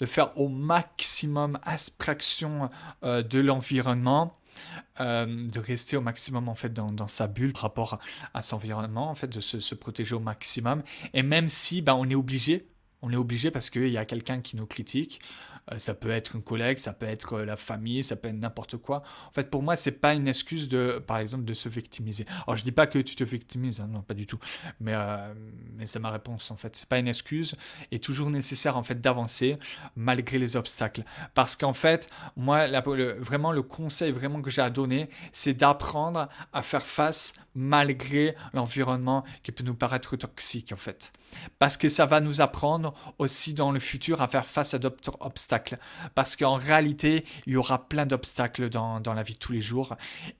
de 0.00 0.06
faire 0.06 0.36
au 0.38 0.48
maximum 0.48 1.58
abstraction 1.62 2.70
euh, 3.04 3.22
de 3.22 3.38
l'environnement. 3.38 4.36
Euh, 5.00 5.48
de 5.48 5.58
rester 5.58 5.96
au 5.96 6.00
maximum 6.02 6.48
en 6.48 6.54
fait 6.54 6.74
dans, 6.74 7.06
sa 7.06 7.28
bulle 7.28 7.52
par 7.52 7.62
rapport 7.62 7.98
à, 8.34 8.42
son 8.42 8.56
environnement 8.56 9.08
en 9.08 9.14
fait 9.14 9.28
de 9.28 9.40
se, 9.40 9.74
protéger 9.74 10.14
au 10.14 10.20
maximum 10.20 10.82
et 11.14 11.22
même 11.22 11.48
si 11.48 11.80
ben, 11.80 11.94
on 11.94 12.10
est 12.10 12.14
obligé 12.14 12.66
on 13.00 13.10
est 13.12 13.16
obligé 13.16 13.50
parce 13.50 13.70
qu'il 13.70 13.88
y 13.88 13.96
a 13.96 14.04
quelqu'un 14.04 14.40
qui 14.40 14.56
nous 14.56 14.66
critique 14.66 15.20
ça 15.78 15.94
peut 15.94 16.10
être 16.10 16.36
une 16.36 16.42
collègue, 16.42 16.78
ça 16.78 16.92
peut 16.92 17.06
être 17.06 17.34
euh, 17.34 17.44
la 17.44 17.56
famille, 17.56 18.02
ça 18.02 18.16
peut 18.16 18.28
être 18.28 18.38
n'importe 18.38 18.76
quoi. 18.76 19.02
En 19.28 19.32
fait, 19.32 19.50
pour 19.50 19.62
moi, 19.62 19.76
c'est 19.76 20.00
pas 20.00 20.14
une 20.14 20.28
excuse 20.28 20.68
de, 20.68 21.02
par 21.06 21.18
exemple, 21.18 21.44
de 21.44 21.54
se 21.54 21.68
victimiser. 21.68 22.26
Alors, 22.46 22.56
je 22.56 22.62
dis 22.62 22.72
pas 22.72 22.86
que 22.86 22.98
tu 22.98 23.14
te 23.14 23.24
victimises, 23.24 23.80
hein, 23.80 23.88
non, 23.90 24.02
pas 24.02 24.14
du 24.14 24.26
tout. 24.26 24.38
Mais, 24.80 24.94
euh, 24.94 25.32
mais 25.76 25.86
c'est 25.86 25.98
ma 25.98 26.10
réponse, 26.10 26.50
en 26.50 26.56
fait. 26.56 26.76
C'est 26.76 26.88
pas 26.88 26.98
une 26.98 27.08
excuse. 27.08 27.54
Et 27.90 27.98
toujours 27.98 28.30
nécessaire, 28.30 28.76
en 28.76 28.82
fait, 28.82 29.00
d'avancer 29.00 29.58
malgré 29.96 30.38
les 30.38 30.56
obstacles. 30.56 31.04
Parce 31.34 31.56
qu'en 31.56 31.72
fait, 31.72 32.08
moi, 32.36 32.66
vraiment, 33.18 33.52
le 33.52 33.62
conseil 33.62 34.12
vraiment 34.12 34.42
que 34.42 34.50
j'ai 34.50 34.62
à 34.62 34.70
donner, 34.70 35.08
c'est 35.32 35.54
d'apprendre 35.54 36.28
à 36.52 36.62
faire 36.62 36.86
face 36.86 37.34
malgré 37.54 38.34
l'environnement 38.52 39.24
qui 39.42 39.52
peut 39.52 39.64
nous 39.64 39.74
paraître 39.74 40.16
toxique, 40.16 40.72
en 40.72 40.76
fait. 40.76 41.12
Parce 41.58 41.76
que 41.76 41.88
ça 41.88 42.06
va 42.06 42.20
nous 42.20 42.40
apprendre 42.40 42.94
aussi 43.18 43.54
dans 43.54 43.72
le 43.72 43.80
futur 43.80 44.22
à 44.22 44.28
faire 44.28 44.46
face 44.46 44.74
à 44.74 44.78
d'autres 44.78 45.16
obstacles. 45.20 45.78
Parce 46.14 46.36
qu'en 46.36 46.54
réalité, 46.54 47.24
il 47.46 47.54
y 47.54 47.56
aura 47.56 47.88
plein 47.88 48.06
d'obstacles 48.06 48.68
dans, 48.70 49.00
la 49.04 49.22
vie 49.22 49.34
de 49.34 49.38
tous 49.38 49.52
les 49.52 49.60
jours. 49.60 49.96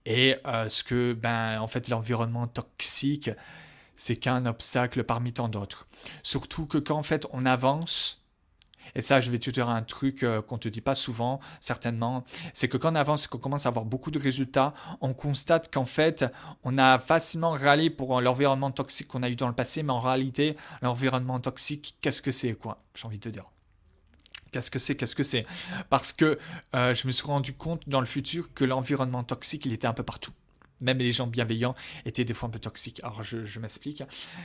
Et 0.07 0.37
euh, 0.47 0.69
ce 0.69 0.85
que, 0.85 1.13
ben, 1.13 1.61
en 1.61 1.67
fait, 1.67 1.89
l'environnement 1.89 2.47
toxique, 2.47 3.31
c'est 3.97 4.17
qu'un 4.17 4.47
obstacle 4.47 5.05
parmi 5.05 5.33
tant 5.33 5.49
d'autres. 5.49 5.87
Surtout 6.23 6.67
que 6.67 6.79
quand, 6.79 6.97
en 6.97 7.03
fait, 7.03 7.27
on 7.33 7.45
avance, 7.45 8.20
et 8.95 9.03
ça, 9.03 9.20
je 9.20 9.30
vais 9.30 9.38
te 9.38 9.51
dire 9.51 9.68
un 9.68 9.82
truc 9.82 10.22
euh, 10.22 10.43
qu'on 10.43 10.57
ne 10.57 10.61
te 10.61 10.68
dit 10.68 10.80
pas 10.80 10.95
souvent, 10.95 11.41
certainement, 11.61 12.24
c'est 12.55 12.68
que 12.68 12.76
quand 12.76 12.93
on 12.93 12.97
avance, 12.97 13.26
qu'on 13.26 13.38
commence 13.38 13.66
à 13.66 13.68
avoir 13.68 13.84
beaucoup 13.84 14.11
de 14.11 14.18
résultats, 14.18 14.74
on 15.01 15.14
constate 15.14 15.72
qu'en 15.72 15.84
fait, 15.84 16.24
on 16.64 16.78
a 16.78 16.99
facilement 16.99 17.53
râlé 17.53 17.91
pour 17.91 18.20
l'environnement 18.20 18.70
toxique 18.70 19.09
qu'on 19.09 19.22
a 19.22 19.30
eu 19.30 19.36
dans 19.36 19.49
le 19.49 19.55
passé, 19.55 19.82
mais 19.82 19.93
en 19.93 20.01
réalité, 20.01 20.57
l'environnement 20.82 21.41
toxique, 21.41 21.97
qu'est-ce 22.01 22.22
que 22.22 22.32
c'est, 22.32 22.55
quoi 22.55 22.82
J'ai 22.95 23.07
envie 23.07 23.18
de 23.18 23.22
te 23.22 23.28
dire? 23.28 23.45
Qu'est-ce 24.53 24.70
que 24.70 24.80
c'est? 24.80 24.97
Qu'est-ce 24.97 25.14
que 25.14 25.22
c'est? 25.22 25.47
Parce 25.91 26.12
que 26.12 26.38
euh, 26.74 26.95
je 26.95 27.07
me 27.07 27.12
suis 27.12 27.26
rendu 27.26 27.53
compte 27.53 27.88
dans 27.88 28.01
le 28.01 28.07
futur 28.07 28.53
que 28.53 28.64
l'environnement 28.64 29.22
toxique, 29.22 29.64
il 29.64 29.72
était 29.72 29.86
un 29.86 29.93
peu 29.93 30.03
partout 30.03 30.32
même 30.81 30.99
les 30.99 31.12
gens 31.12 31.26
bienveillants 31.26 31.74
étaient 32.05 32.24
des 32.24 32.35
fois 32.35 32.49
un 32.49 32.53
peu 32.53 32.59
toxiques. 32.59 33.01
Alors 33.03 33.22
je, 33.22 33.61
m'explique, 33.61 34.03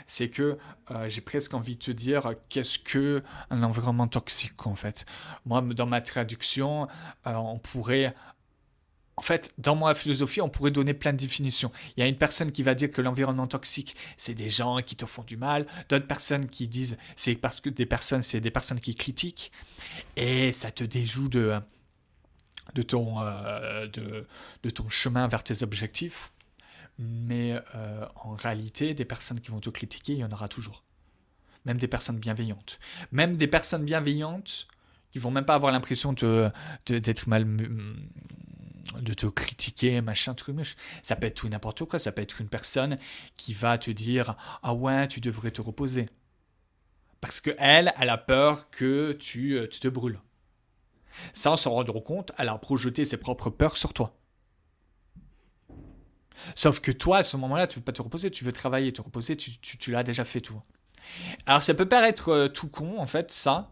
c'est 0.07 0.29
que 0.29 0.57
euh, 0.91 1.09
j'ai 1.09 1.21
presque 1.21 1.53
envie 1.53 1.75
de 1.75 1.81
te 1.81 1.91
dire 1.91 2.33
qu'est-ce 2.49 2.79
que 2.79 3.23
un 3.49 3.63
environnement 3.63 4.07
toxique 4.07 4.65
en 4.65 4.75
fait? 4.75 5.05
Moi, 5.45 5.61
dans 5.61 5.85
ma 5.85 6.01
traduction, 6.01 6.87
euh, 7.27 7.33
on 7.33 7.59
pourrait 7.59 8.13
en 9.17 9.21
fait, 9.21 9.53
dans 9.57 9.75
ma 9.75 9.95
philosophie, 9.95 10.41
on 10.41 10.49
pourrait 10.49 10.71
donner 10.71 10.93
plein 10.93 11.13
de 11.13 11.17
définitions. 11.17 11.71
Il 11.95 12.01
y 12.01 12.03
a 12.03 12.07
une 12.07 12.17
personne 12.17 12.51
qui 12.51 12.63
va 12.63 12.75
dire 12.75 12.91
que 12.91 13.01
l'environnement 13.01 13.47
toxique, 13.47 13.95
c'est 14.17 14.33
des 14.33 14.49
gens 14.49 14.81
qui 14.81 14.95
te 14.97 15.05
font 15.05 15.23
du 15.23 15.37
mal. 15.37 15.65
D'autres 15.87 16.07
personnes 16.07 16.47
qui 16.47 16.67
disent 16.67 16.97
c'est 17.15 17.35
parce 17.35 17.61
que 17.61 17.69
des 17.69 17.85
personnes, 17.85 18.21
c'est 18.21 18.41
des 18.41 18.51
personnes 18.51 18.79
qui 18.79 18.93
critiquent. 18.93 19.53
Et 20.17 20.51
ça 20.51 20.69
te 20.69 20.83
déjoue 20.83 21.29
de, 21.29 21.57
de 22.75 22.81
ton, 22.81 23.21
euh, 23.21 23.87
de, 23.87 24.69
ton 24.69 24.89
chemin 24.89 25.27
vers 25.27 25.43
tes 25.43 25.63
objectifs. 25.63 26.31
Mais 26.99 27.59
euh, 27.75 28.05
en 28.15 28.35
réalité, 28.35 28.93
des 28.93 29.05
personnes 29.05 29.41
qui 29.41 29.51
vont 29.51 29.59
te 29.59 29.69
critiquer, 29.69 30.13
il 30.13 30.19
y 30.19 30.23
en 30.23 30.31
aura 30.31 30.47
toujours. 30.47 30.83
Même 31.65 31.77
des 31.77 31.87
personnes 31.87 32.19
bienveillantes. 32.19 32.79
Même 33.11 33.37
des 33.37 33.47
personnes 33.47 33.85
bienveillantes 33.85 34.67
qui 35.11 35.19
vont 35.19 35.31
même 35.31 35.45
pas 35.45 35.55
avoir 35.55 35.71
l'impression 35.71 36.13
de, 36.13 36.51
d'être 36.85 37.27
mal 37.27 37.45
de 39.01 39.13
te 39.13 39.25
critiquer, 39.25 40.01
machin, 40.01 40.33
truc, 40.33 40.55
ça 41.01 41.15
peut 41.15 41.27
être 41.27 41.35
tout 41.35 41.49
n'importe 41.49 41.85
quoi, 41.85 41.99
ça 41.99 42.11
peut 42.11 42.21
être 42.21 42.41
une 42.41 42.49
personne 42.49 42.97
qui 43.35 43.53
va 43.53 43.77
te 43.77 43.91
dire 43.91 44.35
ah 44.61 44.73
ouais, 44.73 45.07
tu 45.07 45.21
devrais 45.21 45.51
te 45.51 45.61
reposer. 45.61 46.07
Parce 47.21 47.41
que 47.41 47.51
elle, 47.57 47.93
elle 47.99 48.09
a 48.09 48.17
peur 48.17 48.69
que 48.69 49.13
tu, 49.13 49.57
euh, 49.57 49.67
tu 49.67 49.79
te 49.79 49.87
brûles. 49.87 50.19
Sans 51.33 51.55
s'en 51.55 51.71
rendre 51.71 51.99
compte, 51.99 52.31
elle 52.37 52.49
a 52.49 52.57
projeté 52.57 53.05
ses 53.05 53.17
propres 53.17 53.49
peurs 53.49 53.77
sur 53.77 53.93
toi. 53.93 54.17
Sauf 56.55 56.79
que 56.79 56.91
toi, 56.91 57.17
à 57.17 57.23
ce 57.23 57.37
moment-là, 57.37 57.67
tu 57.67 57.77
ne 57.77 57.81
veux 57.81 57.85
pas 57.85 57.91
te 57.91 58.01
reposer, 58.01 58.29
tu 58.29 58.43
veux 58.43 58.51
travailler, 58.51 58.91
te 58.93 59.01
reposer, 59.01 59.35
tu, 59.35 59.91
l'as 59.91 60.03
déjà 60.03 60.25
fait 60.25 60.41
tout. 60.41 60.61
Alors 61.45 61.63
ça 61.63 61.73
peut 61.73 61.87
paraître 61.87 62.29
euh, 62.29 62.47
tout 62.47 62.67
con, 62.67 62.99
en 62.99 63.07
fait, 63.07 63.31
ça. 63.31 63.71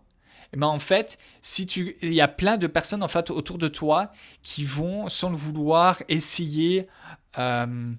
Mais 0.55 0.65
en 0.65 0.79
fait, 0.79 1.17
si 1.41 1.65
tu, 1.65 1.97
il 2.01 2.13
y 2.13 2.21
a 2.21 2.27
plein 2.27 2.57
de 2.57 2.67
personnes 2.67 3.01
en 3.01 3.07
fait 3.07 3.31
autour 3.31 3.57
de 3.57 3.67
toi 3.67 4.11
qui 4.43 4.65
vont, 4.65 5.09
sans 5.09 5.31
le 5.31 5.35
vouloir, 5.35 6.01
essayer, 6.09 6.87
euh, 7.39 7.91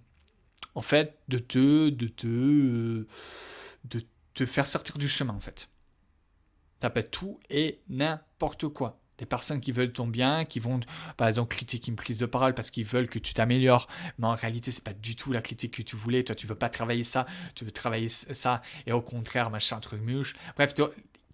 en 0.74 0.82
fait, 0.82 1.18
de 1.28 1.38
te, 1.38 1.90
de 1.90 2.07
te, 2.07 3.07
de 3.84 4.07
te 4.34 4.47
faire 4.47 4.68
sortir 4.68 4.99
du 4.99 5.09
chemin, 5.09 5.34
en 5.34 5.40
fait. 5.40 5.68
Ça 6.80 6.90
tout 7.03 7.40
et 7.49 7.80
n'importe 7.88 8.68
quoi 8.68 9.01
des 9.18 9.26
personnes 9.26 9.60
qui 9.60 9.72
veulent 9.72 9.92
ton 9.92 10.06
bien, 10.06 10.44
qui 10.44 10.60
vont 10.60 10.80
par 11.16 11.28
exemple 11.28 11.54
critiquer 11.54 11.90
une 11.90 11.96
prise 11.96 12.18
de 12.18 12.26
parole 12.26 12.54
parce 12.54 12.70
qu'ils 12.70 12.84
veulent 12.84 13.08
que 13.08 13.18
tu 13.18 13.34
t'améliores, 13.34 13.86
mais 14.18 14.26
en 14.26 14.34
réalité 14.34 14.70
c'est 14.70 14.84
pas 14.84 14.92
du 14.92 15.16
tout 15.16 15.32
la 15.32 15.42
critique 15.42 15.76
que 15.76 15.82
tu 15.82 15.96
voulais, 15.96 16.24
toi 16.24 16.34
tu 16.34 16.46
veux 16.46 16.54
pas 16.54 16.68
travailler 16.68 17.04
ça, 17.04 17.26
tu 17.54 17.64
veux 17.64 17.70
travailler 17.70 18.08
ça 18.08 18.62
et 18.86 18.92
au 18.92 19.02
contraire 19.02 19.50
machin 19.50 19.78
truc 19.80 20.02
mouche. 20.02 20.34
Bref, 20.56 20.74
tu 20.74 20.84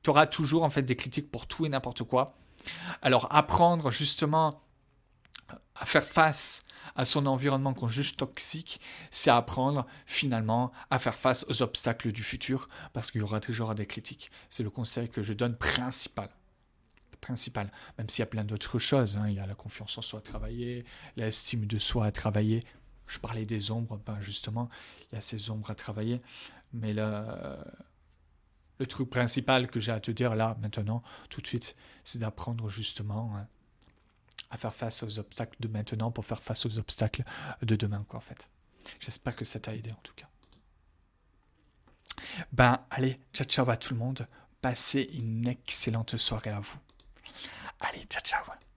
auras 0.08 0.26
toujours 0.26 0.62
en 0.62 0.70
fait 0.70 0.82
des 0.82 0.96
critiques 0.96 1.30
pour 1.30 1.46
tout 1.46 1.66
et 1.66 1.68
n'importe 1.68 2.02
quoi. 2.04 2.36
Alors 3.02 3.28
apprendre 3.30 3.90
justement 3.90 4.62
à 5.74 5.86
faire 5.86 6.04
face 6.04 6.62
à 6.96 7.04
son 7.04 7.26
environnement 7.26 7.72
qu'on 7.72 7.88
juge 7.88 8.16
toxique, 8.16 8.80
c'est 9.10 9.30
apprendre 9.30 9.86
finalement 10.06 10.72
à 10.90 10.98
faire 10.98 11.14
face 11.14 11.46
aux 11.48 11.62
obstacles 11.62 12.12
du 12.12 12.22
futur 12.22 12.68
parce 12.92 13.10
qu'il 13.10 13.20
y 13.20 13.24
aura 13.24 13.40
toujours 13.40 13.74
des 13.74 13.86
critiques. 13.86 14.30
C'est 14.48 14.62
le 14.62 14.70
conseil 14.70 15.08
que 15.08 15.22
je 15.22 15.32
donne 15.32 15.56
principal 15.56 16.28
principal, 17.20 17.70
même 17.98 18.08
s'il 18.08 18.22
y 18.22 18.24
a 18.24 18.26
plein 18.26 18.44
d'autres 18.44 18.78
choses. 18.78 19.16
Hein. 19.16 19.28
Il 19.28 19.34
y 19.34 19.40
a 19.40 19.46
la 19.46 19.54
confiance 19.54 19.96
en 19.98 20.02
soi 20.02 20.20
à 20.20 20.22
travailler, 20.22 20.84
l'estime 21.16 21.66
de 21.66 21.78
soi 21.78 22.06
à 22.06 22.12
travailler. 22.12 22.64
Je 23.06 23.18
parlais 23.18 23.44
des 23.44 23.70
ombres, 23.70 24.00
ben 24.06 24.20
justement, 24.20 24.68
il 25.10 25.16
y 25.16 25.18
a 25.18 25.20
ces 25.20 25.50
ombres 25.50 25.70
à 25.70 25.74
travailler. 25.74 26.20
Mais 26.72 26.92
le, 26.92 27.24
le 28.78 28.86
truc 28.86 29.10
principal 29.10 29.68
que 29.68 29.78
j'ai 29.78 29.92
à 29.92 30.00
te 30.00 30.10
dire 30.10 30.34
là, 30.34 30.56
maintenant, 30.62 31.02
tout 31.28 31.40
de 31.40 31.46
suite, 31.46 31.76
c'est 32.02 32.18
d'apprendre 32.18 32.68
justement 32.68 33.36
hein, 33.36 33.46
à 34.50 34.56
faire 34.56 34.74
face 34.74 35.02
aux 35.02 35.18
obstacles 35.18 35.56
de 35.60 35.68
maintenant 35.68 36.10
pour 36.10 36.24
faire 36.24 36.42
face 36.42 36.64
aux 36.66 36.78
obstacles 36.78 37.24
de 37.62 37.76
demain, 37.76 38.04
quoi, 38.08 38.18
en 38.18 38.22
fait. 38.22 38.48
J'espère 38.98 39.36
que 39.36 39.44
ça 39.44 39.60
t'a 39.60 39.74
aidé, 39.74 39.90
en 39.90 40.00
tout 40.02 40.14
cas. 40.14 40.26
Ben, 42.52 42.80
allez, 42.90 43.20
ciao, 43.32 43.46
ciao 43.46 43.68
à 43.68 43.76
tout 43.76 43.94
le 43.94 44.00
monde. 44.00 44.26
Passez 44.60 45.02
une 45.12 45.46
excellente 45.46 46.16
soirée 46.16 46.50
à 46.50 46.60
vous. 46.60 46.78
Allez, 47.80 48.06
ciao, 48.08 48.22
ciao. 48.22 48.69